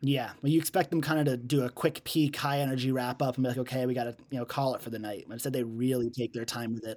Yeah, 0.00 0.30
well, 0.40 0.50
you 0.50 0.58
expect 0.58 0.88
them 0.88 1.02
kind 1.02 1.20
of 1.20 1.26
to 1.26 1.36
do 1.36 1.64
a 1.64 1.68
quick 1.68 2.02
peak, 2.04 2.34
high 2.34 2.60
energy 2.60 2.90
wrap 2.90 3.20
up 3.20 3.34
and 3.34 3.44
be 3.44 3.50
like, 3.50 3.58
okay, 3.58 3.84
we 3.84 3.92
got 3.92 4.04
to 4.04 4.16
you 4.30 4.38
know 4.38 4.46
call 4.46 4.74
it 4.74 4.80
for 4.80 4.88
the 4.88 4.98
night. 4.98 5.26
But 5.28 5.34
instead, 5.34 5.52
they 5.52 5.64
really 5.64 6.08
take 6.08 6.32
their 6.32 6.46
time 6.46 6.72
with 6.72 6.86
it. 6.86 6.96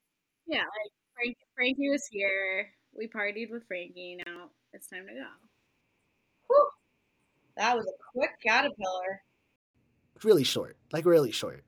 Yeah, 0.54 0.60
like 0.60 0.94
Frank, 1.16 1.38
Frankie 1.56 1.89
was 1.89 2.08
here. 2.12 2.68
We 2.96 3.08
partied 3.08 3.50
with 3.50 3.66
Frankie. 3.68 4.18
Now 4.24 4.50
it's 4.72 4.88
time 4.88 5.08
to 5.08 5.13
go. 5.13 5.26
Whew. 6.48 6.68
That 7.58 7.76
was 7.76 7.86
a 7.88 7.98
quick 8.13 8.32
Catapillar. 8.46 9.18
Really 10.24 10.44
short, 10.44 10.78
like 10.92 11.06
really 11.06 11.32
short. 11.32 11.63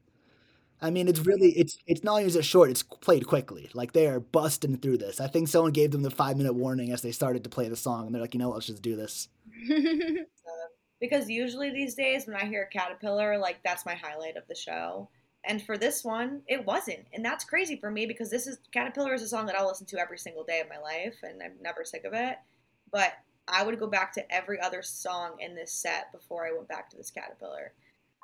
I 0.81 0.91
mean, 0.91 1.07
it's 1.07 1.21
really 1.21 1.49
it's 1.53 1.79
it's 1.87 2.03
not 2.03 2.11
only 2.13 2.25
is 2.25 2.35
it 2.35 2.45
short, 2.45 2.69
it's 2.69 2.83
played 2.83 3.25
quickly. 3.25 3.71
Like 3.73 3.93
they 3.93 4.05
are 4.07 4.19
busting 4.19 4.77
through 4.77 4.99
this. 4.99 5.19
I 5.19 5.27
think 5.27 5.47
someone 5.47 5.71
gave 5.71 5.89
them 5.89 6.03
the 6.03 6.11
five 6.11 6.37
minute 6.37 6.53
warning 6.53 6.91
as 6.91 7.01
they 7.01 7.11
started 7.11 7.43
to 7.45 7.49
play 7.49 7.67
the 7.67 7.75
song, 7.75 8.05
and 8.05 8.13
they're 8.13 8.21
like, 8.21 8.35
you 8.35 8.39
know, 8.39 8.49
what, 8.49 8.55
let's 8.55 8.67
just 8.67 8.83
do 8.83 8.95
this. 8.95 9.29
Because 11.01 11.29
usually 11.29 11.71
these 11.71 11.93
days 11.93 12.25
when 12.25 12.35
I 12.35 12.45
hear 12.45 12.69
Catapillar, 12.73 13.39
like 13.39 13.57
that's 13.63 13.85
my 13.85 13.95
highlight 13.95 14.37
of 14.37 14.47
the 14.47 14.55
show. 14.55 15.09
And 15.47 15.61
for 15.61 15.77
this 15.77 16.03
one, 16.03 16.41
it 16.47 16.65
wasn't, 16.65 17.05
and 17.13 17.23
that's 17.23 17.43
crazy 17.43 17.75
for 17.75 17.91
me 17.91 18.05
because 18.05 18.31
this 18.31 18.47
is 18.47 18.57
Catapillar 18.75 19.13
is 19.13 19.21
a 19.21 19.27
song 19.27 19.45
that 19.45 19.55
I'll 19.55 19.67
listen 19.67 19.85
to 19.87 19.99
every 19.99 20.17
single 20.17 20.43
day 20.43 20.59
of 20.59 20.69
my 20.69 20.79
life, 20.79 21.15
and 21.21 21.41
I'm 21.43 21.53
never 21.61 21.85
sick 21.85 22.03
of 22.03 22.13
it. 22.13 22.37
But 22.91 23.13
I 23.47 23.63
would 23.63 23.79
go 23.79 23.87
back 23.87 24.11
to 24.13 24.33
every 24.33 24.59
other 24.59 24.81
song 24.81 25.37
in 25.39 25.53
this 25.55 25.71
set 25.71 26.11
before 26.11 26.47
I 26.47 26.51
went 26.51 26.67
back 26.67 26.89
to 26.89 26.97
this 26.97 27.11
Catapillar. 27.11 27.69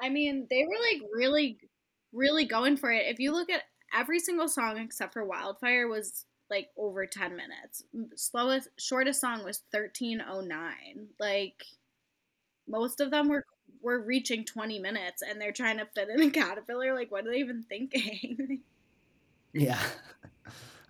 I 0.02 0.10
mean, 0.10 0.48
they 0.50 0.64
were 0.64 0.80
like 0.92 1.10
really, 1.14 1.60
really 2.12 2.46
going 2.46 2.76
for 2.76 2.92
it. 2.92 3.06
If 3.08 3.20
you 3.20 3.32
look 3.32 3.52
at 3.52 3.64
every 3.94 4.20
single 4.20 4.48
song 4.48 4.78
except 4.78 5.14
for 5.14 5.24
Wildfire 5.24 5.88
was 5.88 6.26
like 6.50 6.70
over 6.78 7.06
10 7.06 7.36
minutes. 7.36 7.84
Slowest, 8.16 8.70
shortest 8.78 9.22
song 9.22 9.44
was 9.44 9.64
1309. 9.72 11.08
Like 11.20 11.64
most 12.68 13.00
of 13.00 13.12
them 13.12 13.30
were 13.30 13.46
were 13.82 14.02
reaching 14.02 14.46
20 14.46 14.80
minutes 14.80 15.22
and 15.22 15.40
they're 15.40 15.52
trying 15.52 15.78
to 15.78 15.86
fit 15.86 16.10
in 16.10 16.22
a 16.22 16.30
Catapillar. 16.30 16.96
Like, 16.96 17.12
what 17.12 17.26
are 17.26 17.32
they 17.32 17.38
even 17.38 17.64
thinking? 17.64 18.62
yeah. 19.54 19.80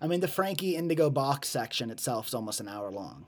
I 0.00 0.06
mean, 0.06 0.20
the 0.20 0.28
Frankie 0.28 0.76
Indigo 0.76 1.10
box 1.10 1.48
section 1.48 1.90
itself 1.90 2.28
is 2.28 2.34
almost 2.34 2.60
an 2.60 2.68
hour 2.68 2.90
long 2.90 3.26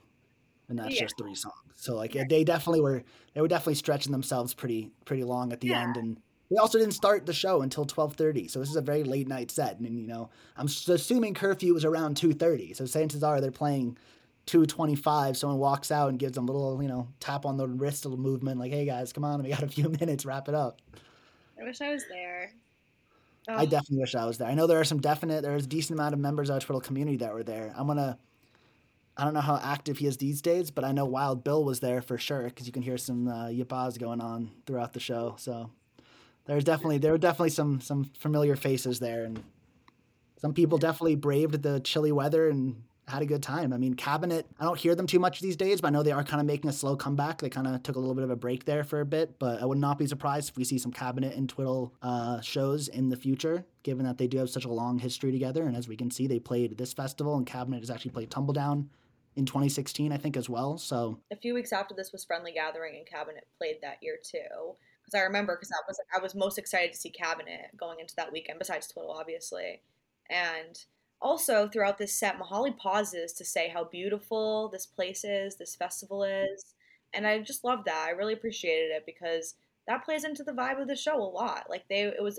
and 0.69 0.79
that's 0.79 0.95
yeah. 0.95 1.03
just 1.03 1.19
three 1.19 1.35
songs. 1.35 1.55
So 1.77 1.95
like 1.95 2.15
yeah. 2.15 2.25
they 2.29 2.45
definitely 2.45 2.81
were 2.81 3.03
they 3.35 3.41
were 3.41 3.49
definitely 3.49 3.75
stretching 3.75 4.13
themselves 4.13 4.55
pretty 4.55 4.91
pretty 5.05 5.25
long 5.25 5.53
at 5.53 5.61
the 5.61 5.69
yeah. 5.69 5.83
end 5.83 5.97
and 5.97 6.21
they 6.51 6.57
also 6.57 6.79
didn't 6.79 6.95
start 6.95 7.27
the 7.27 7.33
show 7.33 7.63
until 7.63 7.87
12:30. 7.87 8.51
So 8.51 8.61
this 8.61 8.69
is 8.69 8.77
a 8.77 8.83
very 8.83 9.03
late 9.03 9.27
night 9.27 9.51
set 9.51 9.79
and, 9.79 9.99
you 9.99 10.07
know, 10.07 10.31
I'm 10.57 10.67
assuming 10.67 11.35
curfew 11.35 11.73
was 11.75 11.85
around 11.85 12.17
2:30. 12.17 12.77
So 12.77 12.87
chances 12.87 13.23
are 13.23 13.41
they're 13.41 13.51
playing 13.51 13.97
225 14.47 15.37
someone 15.37 15.59
walks 15.59 15.91
out 15.91 16.11
and 16.11 16.19
gives 16.19 16.35
them 16.35 16.49
a 16.49 16.53
little, 16.53 16.83
you 16.83 16.89
know, 16.89 17.09
tap 17.21 17.47
on 17.47 17.57
the 17.57 17.67
wrist 17.67 18.05
little 18.05 18.19
movement 18.19 18.61
like, 18.61 18.73
"Hey 18.73 18.85
guys, 18.85 19.13
come 19.13 19.25
on, 19.25 19.43
we 19.43 19.51
got 19.51 19.63
a 19.63 19.69
few 19.69 19.89
minutes, 20.01 20.25
wrap 20.25 20.49
it 20.49 20.55
up." 20.55 20.81
I 21.61 21.65
wish 21.65 21.81
I 21.81 21.93
was 21.93 22.05
there. 22.09 22.53
Oh. 23.49 23.55
I 23.57 23.65
definitely 23.65 23.99
wish 23.99 24.15
I 24.15 24.25
was 24.25 24.39
there. 24.39 24.49
I 24.49 24.55
know 24.55 24.67
there 24.67 24.81
are 24.81 24.85
some 24.85 25.01
definite 25.01 25.43
there's 25.43 25.65
a 25.65 25.69
decent 25.69 25.99
amount 25.99 26.15
of 26.15 26.21
members 26.21 26.49
of 26.49 26.55
our 26.55 26.61
Twitter 26.61 26.81
community 26.81 27.19
that 27.19 27.33
were 27.33 27.43
there. 27.43 27.75
I'm 27.77 27.87
going 27.87 27.99
to 27.99 28.19
I 29.17 29.25
don't 29.25 29.35
know 29.35 29.41
how 29.41 29.61
active 29.63 29.99
he 29.99 30.07
is 30.07 30.17
these 30.17 30.43
days, 30.43 30.71
but 30.71 30.85
I 30.85 30.93
know 30.93 31.05
Wild 31.05 31.45
Bill 31.45 31.63
was 31.63 31.81
there 31.81 32.03
for 32.03 32.19
sure 32.19 32.45
because 32.45 32.67
you 32.67 32.73
can 32.73 32.83
hear 32.83 32.99
some 32.99 33.29
uh, 33.29 33.51
going 33.51 34.21
on 34.21 34.51
throughout 34.67 34.93
the 34.93 35.01
show. 35.01 35.37
So 35.39 35.71
there's 36.47 36.65
definitely 36.65 36.99
there 36.99 37.13
were 37.13 37.19
definitely 37.19 37.51
some 37.51 37.81
some 37.81 38.05
familiar 38.19 38.57
faces 38.57 38.99
there, 38.99 39.25
and 39.25 39.43
some 40.39 40.53
people 40.53 40.79
definitely 40.79 41.15
braved 41.15 41.63
the 41.63 41.81
chilly 41.81 42.11
weather 42.11 42.49
and 42.49 42.83
had 43.07 43.23
a 43.23 43.27
good 43.27 43.43
time. 43.43 43.73
I 43.73 43.77
mean, 43.77 43.95
Cabinet, 43.95 44.47
I 44.59 44.65
don't 44.65 44.79
hear 44.79 44.95
them 44.95 45.07
too 45.07 45.19
much 45.19 45.41
these 45.41 45.57
days, 45.57 45.81
but 45.81 45.89
I 45.89 45.91
know 45.91 46.03
they 46.03 46.13
are 46.13 46.25
kind 46.25 46.41
of 46.41 46.47
making 46.47 46.71
a 46.71 46.73
slow 46.73 46.97
comeback. 46.97 47.39
They 47.39 47.51
kind 47.51 47.67
of 47.67 47.83
took 47.83 47.97
a 47.97 47.99
little 47.99 48.15
bit 48.15 48.25
of 48.25 48.31
a 48.31 48.37
break 48.37 48.65
there 48.65 48.85
for 48.85 49.01
a 49.01 49.05
bit, 49.05 49.39
but 49.39 49.61
I 49.61 49.67
would 49.67 49.79
not 49.79 49.99
be 49.99 50.07
surprised 50.07 50.51
if 50.51 50.57
we 50.57 50.65
see 50.65 50.79
some 50.79 50.93
Cabinet 50.93 51.35
and 51.35 51.49
Twiddle 51.49 51.93
uh, 52.03 52.41
shows 52.41 52.89
in 52.89 53.11
the 53.11 53.17
future, 53.17 53.65
given 53.83 54.05
that 54.07 54.19
they 54.19 54.27
do 54.27 54.39
have 54.39 54.51
such 54.51 54.65
a 54.65 54.71
long 54.71 54.99
history 54.99 55.33
together. 55.33 55.65
And 55.65 55.77
as 55.77 55.87
we 55.87 55.97
can 55.97 56.11
see, 56.11 56.27
they 56.27 56.39
played 56.39 56.79
this 56.79 56.93
festival, 56.93 57.37
and 57.37 57.47
Cabinet 57.47 57.81
has 57.81 57.91
actually 57.91 58.13
played 58.13 58.31
Tumbledown 58.31 58.87
in 59.37 59.45
2016, 59.45 60.13
I 60.13 60.17
think, 60.17 60.37
as 60.37 60.49
well. 60.49 60.79
So 60.79 61.19
a 61.31 61.37
few 61.37 61.55
weeks 61.55 61.73
after 61.73 61.95
this 61.95 62.13
was 62.13 62.25
Friendly 62.25 62.53
Gathering, 62.53 62.97
and 62.97 63.07
Cabinet 63.07 63.47
played 63.59 63.77
that 63.83 63.99
year 64.01 64.17
too. 64.23 64.77
Because 65.05 65.21
I 65.21 65.25
remember, 65.25 65.57
because 65.57 65.71
I 65.71 65.83
was 65.87 66.01
I 66.17 66.23
was 66.23 66.35
most 66.35 66.57
excited 66.57 66.95
to 66.95 66.99
see 66.99 67.11
Cabinet 67.11 67.77
going 67.77 68.01
into 68.01 68.15
that 68.17 68.33
weekend, 68.33 68.59
besides 68.59 68.87
Twiddle, 68.87 69.13
obviously, 69.13 69.83
and 70.31 70.79
also 71.25 71.67
throughout 71.69 71.99
this 71.99 72.15
set, 72.15 72.39
Mihali 72.39 72.77
pauses 72.77 73.33
to 73.33 73.45
say 73.45 73.69
how 73.69 73.85
beautiful 73.85 74.69
this 74.69 74.87
place 74.87 75.25
is, 75.25 75.57
this 75.57 75.75
festival 75.75 76.23
is, 76.23 76.75
and 77.13 77.27
I 77.27 77.41
just 77.41 77.65
love 77.65 77.85
that. 77.87 78.07
I 78.07 78.11
really 78.11 78.35
appreciated 78.35 78.93
it 78.93 79.05
because 79.07 79.55
that 79.89 80.05
plays 80.05 80.25
into 80.25 80.45
the 80.45 80.53
vibe 80.53 80.81
of 80.81 80.87
the 80.87 80.97
show 80.97 81.17
a 81.17 81.25
lot. 81.25 81.67
Like 81.69 81.85
they, 81.89 82.03
it 82.03 82.23
was, 82.23 82.39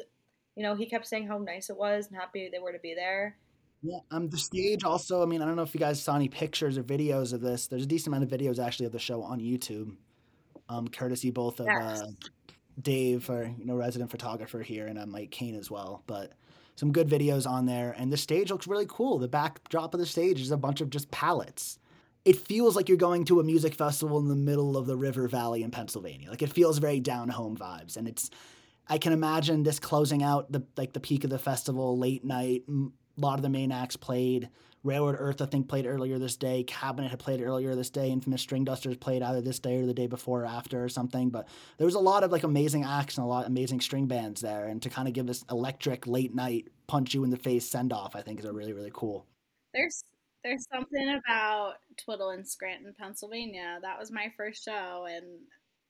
you 0.56 0.63
know, 0.63 0.76
he 0.76 0.86
kept 0.86 1.08
saying 1.08 1.28
how 1.28 1.38
nice 1.38 1.69
it 1.69 1.78
was 1.78 2.08
and 2.08 2.15
happy 2.15 2.50
they 2.50 2.60
were 2.60 2.71
to 2.71 2.80
be 2.80 2.93
there 2.95 3.36
yeah, 3.86 4.00
um, 4.10 4.30
the 4.30 4.38
stage 4.38 4.84
also. 4.84 5.21
I 5.21 5.26
mean, 5.26 5.41
I 5.41 5.45
don't 5.45 5.56
know 5.56 5.62
if 5.62 5.74
you 5.76 5.80
guys 5.80 6.02
saw 6.02 6.15
any 6.15 6.28
pictures 6.28 6.78
or 6.78 6.84
videos 6.84 7.34
of 7.34 7.41
this. 7.41 7.67
There's 7.67 7.84
a 7.84 7.88
decent 7.88 8.08
amount 8.08 8.24
of 8.24 8.39
videos 8.39 8.58
actually 8.58 8.88
of 8.88 8.91
the 8.91 9.00
show 9.00 9.21
on 9.21 9.39
YouTube, 9.39 9.95
um, 10.69 10.88
courtesy 10.88 11.30
both 11.30 11.60
of 11.60 11.67
yes. 11.67 12.02
uh, 12.02 12.08
Dave, 12.82 13.30
our 13.30 13.43
you 13.43 13.65
know 13.65 13.76
resident 13.76 14.10
photographer 14.10 14.62
here, 14.62 14.88
and 14.88 14.98
uh, 14.98 15.06
Mike 15.06 15.30
Kane 15.30 15.56
as 15.56 15.69
well. 15.69 16.02
But 16.08 16.32
some 16.76 16.92
good 16.92 17.10
videos 17.10 17.50
on 17.50 17.66
there, 17.66 17.96
and 17.98 18.12
the 18.12 18.18
stage 18.18 18.52
looks 18.52 18.68
really 18.68 18.86
cool. 18.88 19.18
The 19.18 19.28
backdrop 19.28 19.94
of 19.94 20.00
the 20.00 20.06
stage 20.06 20.42
is 20.42 20.52
a 20.52 20.58
bunch 20.58 20.82
of 20.82 20.90
just 20.90 21.10
pallets. 21.12 21.80
It 22.26 22.38
feels 22.38 22.76
like 22.76 22.90
you're 22.90 22.98
going 22.98 23.26
to 23.26 23.40
a 23.40 23.44
music 23.44 23.76
festival 23.76 24.18
in 24.20 24.28
the 24.28 24.36
middle 24.36 24.76
of 24.76 24.88
the 24.88 24.98
river 24.98 25.28
valley 25.28 25.64
in 25.64 25.72
Pennsylvania. 25.72 26.30
Like 26.30 26.42
it 26.42 26.52
feels 26.52 26.80
very 26.80 27.00
down 27.00 27.30
home 27.30 27.58
vibes, 27.58 27.98
and 27.98 28.08
it's. 28.08 28.30
I 28.88 29.00
can 29.00 29.14
imagine 29.14 29.64
this 29.64 29.80
closing 29.80 30.22
out 30.22 30.52
the 30.52 30.64
like 30.78 30.94
the 30.94 31.00
peak 31.00 31.24
of 31.24 31.30
the 31.30 31.40
festival, 31.40 31.98
late 31.98 32.24
night, 32.24 32.64
a 32.70 33.22
lot 33.22 33.36
of 33.36 33.42
the 33.42 33.50
main 33.50 33.72
acts 33.72 33.96
played. 33.96 34.50
Railroad 34.86 35.15
Earth, 35.17 35.41
I 35.41 35.48
think, 35.48 35.67
played 35.67 35.88
earlier 35.88 36.19
this 36.19 36.36
day. 36.36 36.63
Cabinet 36.63 37.10
had 37.10 37.19
played 37.19 37.41
earlier 37.41 37.76
this 37.76 37.89
day. 37.89 38.12
Infamous 38.12 38.45
Stringdusters 38.45 39.00
played 39.00 39.24
either 39.24 39.41
this 39.41 39.58
day 39.58 39.78
or 39.78 39.86
the 39.88 39.93
day 39.93 40.06
before 40.06 40.43
or 40.43 40.45
after 40.45 40.84
or 40.84 40.89
something. 40.89 41.32
But 41.32 41.48
there 41.78 41.86
was 41.86 41.95
a 41.95 42.00
lot 42.00 42.24
of 42.24 42.32
like 42.32 42.43
amazing 42.43 42.84
acts 42.84 43.17
and 43.17 43.26
a 43.26 43.28
lot 43.28 43.45
of 43.45 43.52
amazing 43.52 43.82
string 43.82 44.06
bands 44.06 44.41
there. 44.41 44.67
And 44.67 44.82
to 44.84 44.89
kind 44.89 45.08
of 45.08 45.15
give 45.15 45.26
this 45.26 45.43
electric 45.50 46.06
late 46.06 46.36
night 46.36 46.67
punch 46.88 47.15
you 47.15 47.24
in 47.24 47.32
the 47.32 47.38
face 47.38 47.67
send 47.67 47.91
off, 47.91 48.15
I 48.15 48.21
think 48.21 48.39
is 48.39 48.45
a 48.45 48.54
really 48.54 48.74
really 48.74 48.91
cool. 48.93 49.26
There's 49.74 50.04
there's 50.43 50.67
something 50.71 51.19
about 51.26 51.78
Twiddle 51.98 52.30
in 52.30 52.45
Scranton, 52.45 52.93
Pennsylvania. 52.98 53.80
That 53.82 53.98
was 54.00 54.12
my 54.12 54.32
first 54.38 54.63
show, 54.63 55.08
and 55.10 55.26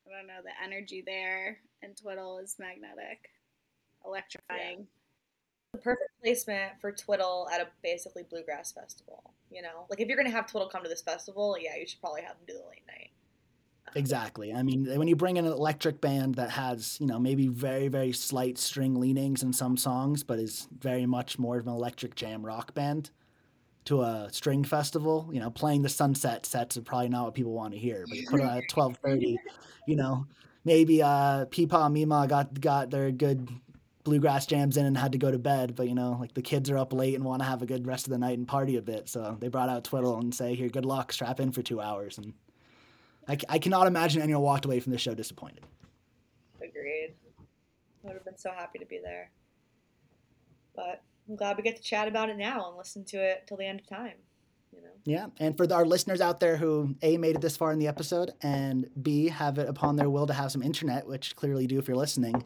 I 0.07 0.17
don't 0.17 0.27
know 0.27 0.41
the 0.41 0.63
energy 0.63 1.03
there. 1.05 1.57
And 1.83 1.97
Twiddle 1.97 2.39
is 2.39 2.55
magnetic, 2.57 3.29
electrifying. 4.05 4.79
Yeah 4.79 4.94
the 5.75 5.81
perfect 5.81 6.11
placement 6.21 6.73
for 6.79 6.91
Twiddle 6.91 7.47
at 7.51 7.61
a 7.61 7.67
basically 7.83 8.23
bluegrass 8.23 8.71
festival. 8.71 9.33
You 9.51 9.61
know, 9.61 9.85
like 9.89 10.01
if 10.01 10.07
you're 10.07 10.17
gonna 10.17 10.29
have 10.31 10.49
Twiddle 10.49 10.69
come 10.69 10.83
to 10.83 10.89
this 10.89 11.01
festival, 11.01 11.57
yeah, 11.59 11.75
you 11.75 11.87
should 11.87 12.01
probably 12.01 12.21
have 12.21 12.37
them 12.37 12.45
do 12.47 12.53
the 12.53 12.69
late 12.69 12.83
night. 12.87 13.11
Exactly. 13.95 14.53
I 14.53 14.61
mean, 14.63 14.85
when 14.97 15.07
you 15.07 15.15
bring 15.15 15.37
in 15.37 15.45
an 15.45 15.51
electric 15.51 16.01
band 16.01 16.35
that 16.35 16.49
has, 16.49 16.97
you 16.99 17.07
know, 17.07 17.19
maybe 17.19 17.47
very, 17.47 17.87
very 17.87 18.11
slight 18.11 18.57
string 18.57 18.95
leanings 18.99 19.43
in 19.43 19.53
some 19.53 19.77
songs, 19.77 20.23
but 20.23 20.39
is 20.39 20.67
very 20.79 21.05
much 21.05 21.39
more 21.39 21.57
of 21.57 21.67
an 21.67 21.73
electric 21.73 22.15
jam 22.15 22.45
rock 22.45 22.73
band 22.73 23.11
to 23.85 24.01
a 24.01 24.27
string 24.31 24.63
festival, 24.63 25.29
you 25.31 25.39
know, 25.39 25.51
playing 25.51 25.83
the 25.83 25.89
sunset 25.89 26.45
sets 26.45 26.75
are 26.75 26.81
probably 26.81 27.07
not 27.07 27.25
what 27.25 27.35
people 27.35 27.53
want 27.53 27.73
to 27.73 27.79
hear. 27.79 28.03
But 28.09 28.17
you 28.17 28.27
put 28.27 28.41
it 28.41 28.45
at 28.45 28.63
twelve 28.69 28.97
thirty, 28.97 29.37
you 29.87 29.95
know, 29.95 30.25
maybe 30.65 31.01
uh 31.01 31.45
Peepaw 31.45 31.91
Mima 31.91 32.27
got 32.27 32.59
got 32.59 32.89
their 32.89 33.11
good 33.11 33.47
bluegrass 34.05 34.45
jams 34.45 34.77
in 34.77 34.85
and 34.85 34.97
had 34.97 35.11
to 35.11 35.17
go 35.17 35.29
to 35.29 35.37
bed, 35.37 35.75
but 35.75 35.89
you 35.89 35.95
know, 35.95 36.15
like 36.17 36.33
the 36.33 36.41
kids 36.41 36.69
are 36.69 36.77
up 36.77 36.93
late 36.93 37.15
and 37.15 37.25
want 37.25 37.41
to 37.41 37.47
have 37.47 37.61
a 37.61 37.65
good 37.65 37.85
rest 37.85 38.07
of 38.07 38.11
the 38.11 38.17
night 38.17 38.37
and 38.37 38.47
party 38.47 38.77
a 38.77 38.81
bit. 38.81 39.09
So 39.09 39.35
they 39.41 39.49
brought 39.49 39.67
out 39.67 39.83
Twiddle 39.83 40.17
and 40.17 40.33
say, 40.33 40.55
"Here, 40.55 40.69
good 40.69 40.85
luck, 40.85 41.11
strap 41.11 41.41
in 41.41 41.51
for 41.51 41.61
two 41.61 41.81
hours." 41.81 42.17
And 42.17 42.33
I, 43.27 43.37
I 43.49 43.59
cannot 43.59 43.87
imagine 43.87 44.21
anyone 44.21 44.43
walked 44.43 44.63
away 44.63 44.79
from 44.79 44.93
the 44.93 44.97
show 44.97 45.13
disappointed. 45.13 45.65
Agreed. 46.61 47.15
I 48.03 48.07
would 48.07 48.13
have 48.13 48.23
been 48.23 48.37
so 48.37 48.51
happy 48.51 48.79
to 48.79 48.85
be 48.85 48.99
there. 49.03 49.31
But 50.75 51.01
I'm 51.27 51.35
glad 51.35 51.57
we 51.57 51.63
get 51.63 51.75
to 51.75 51.83
chat 51.83 52.07
about 52.07 52.29
it 52.29 52.37
now 52.37 52.69
and 52.69 52.77
listen 52.77 53.03
to 53.05 53.17
it 53.17 53.45
till 53.47 53.57
the 53.57 53.65
end 53.65 53.79
of 53.81 53.87
time. 53.87 54.13
You 54.71 54.81
know? 54.81 54.89
Yeah, 55.05 55.27
and 55.39 55.57
for 55.57 55.71
our 55.73 55.85
listeners 55.85 56.21
out 56.21 56.39
there 56.39 56.57
who 56.57 56.95
a 57.01 57.17
made 57.17 57.35
it 57.35 57.41
this 57.41 57.57
far 57.57 57.71
in 57.71 57.79
the 57.79 57.87
episode 57.87 58.33
and 58.41 58.87
b 59.01 59.29
have 59.29 59.57
it 59.57 59.67
upon 59.67 59.95
their 59.95 60.09
will 60.09 60.27
to 60.27 60.33
have 60.33 60.51
some 60.51 60.61
internet, 60.61 61.07
which 61.07 61.35
clearly 61.35 61.65
do 61.65 61.79
if 61.79 61.87
you're 61.87 61.97
listening 61.97 62.43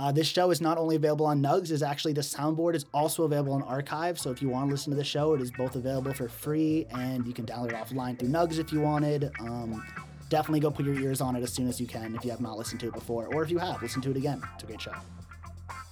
Uh, 0.00 0.10
this 0.10 0.26
show 0.26 0.50
is 0.50 0.62
not 0.62 0.78
only 0.78 0.96
available 0.96 1.26
on 1.26 1.42
Nugs, 1.42 1.70
is 1.70 1.82
actually 1.82 2.14
the 2.14 2.22
soundboard 2.22 2.74
is 2.74 2.86
also 2.94 3.24
available 3.24 3.52
on 3.52 3.62
Archive. 3.64 4.18
So 4.18 4.30
if 4.30 4.40
you 4.40 4.48
want 4.48 4.66
to 4.66 4.72
listen 4.72 4.90
to 4.92 4.96
the 4.96 5.04
show, 5.04 5.34
it 5.34 5.42
is 5.42 5.50
both 5.50 5.76
available 5.76 6.14
for 6.14 6.26
free 6.26 6.86
and 6.90 7.26
you 7.26 7.34
can 7.34 7.44
download 7.44 7.68
it 7.68 7.74
offline 7.74 8.18
through 8.18 8.30
Nugs 8.30 8.58
if 8.58 8.72
you 8.72 8.80
wanted. 8.80 9.30
Um, 9.40 9.86
definitely 10.30 10.60
go 10.60 10.70
put 10.70 10.86
your 10.86 10.98
ears 10.98 11.20
on 11.20 11.36
it 11.36 11.42
as 11.42 11.52
soon 11.52 11.68
as 11.68 11.78
you 11.78 11.86
can 11.86 12.14
if 12.14 12.24
you 12.24 12.30
have 12.30 12.40
not 12.40 12.56
listened 12.56 12.80
to 12.80 12.88
it 12.88 12.94
before, 12.94 13.26
or 13.34 13.42
if 13.42 13.50
you 13.50 13.58
have, 13.58 13.82
listen 13.82 14.00
to 14.00 14.10
it 14.10 14.16
again. 14.16 14.40
It's 14.54 14.64
a 14.64 14.66
great 14.66 14.80
show. 14.80 14.94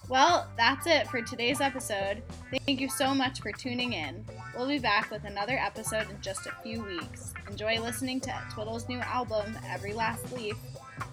Well, 0.09 0.49
that's 0.57 0.87
it 0.87 1.07
for 1.09 1.21
today's 1.21 1.61
episode. 1.61 2.23
Thank 2.67 2.81
you 2.81 2.89
so 2.89 3.15
much 3.15 3.43
for 3.43 3.53
tuning 3.53 3.93
in. 3.93 4.25
We'll 4.57 4.69
be 4.69 4.79
back 4.79 5.11
with 5.11 5.25
another 5.25 5.59
episode 5.59 6.09
in 6.09 6.19
just 6.23 6.47
a 6.47 6.53
few 6.63 6.83
weeks. 6.83 7.35
Enjoy 7.51 7.79
listening 7.79 8.21
to 8.23 8.43
Twiddle's 8.55 8.89
new 8.89 9.01
album, 9.01 9.59
Every 9.67 9.93
Last 9.93 10.33
Leaf. 10.33 10.57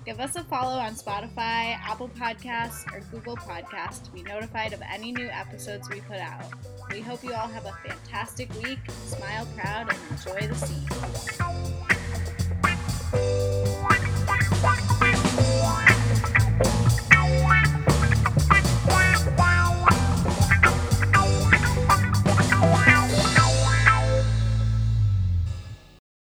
Give 0.05 0.19
us 0.19 0.35
a 0.35 0.43
follow 0.43 0.77
on 0.77 0.93
Spotify, 0.93 1.77
Apple 1.79 2.09
Podcasts, 2.09 2.85
or 2.93 2.99
Google 3.11 3.35
Podcasts 3.37 4.03
to 4.03 4.11
be 4.11 4.21
notified 4.23 4.73
of 4.73 4.81
any 4.81 5.11
new 5.11 5.27
episodes 5.27 5.89
we 5.89 6.01
put 6.01 6.17
out. 6.17 6.45
We 6.91 7.01
hope 7.01 7.23
you 7.23 7.33
all 7.33 7.47
have 7.47 7.65
a 7.65 7.73
fantastic 7.87 8.53
week. 8.63 8.79
Smile 9.07 9.47
proud 9.57 9.91
and 9.91 9.99
enjoy 10.11 10.47
the 10.47 10.55
scene. 10.55 10.85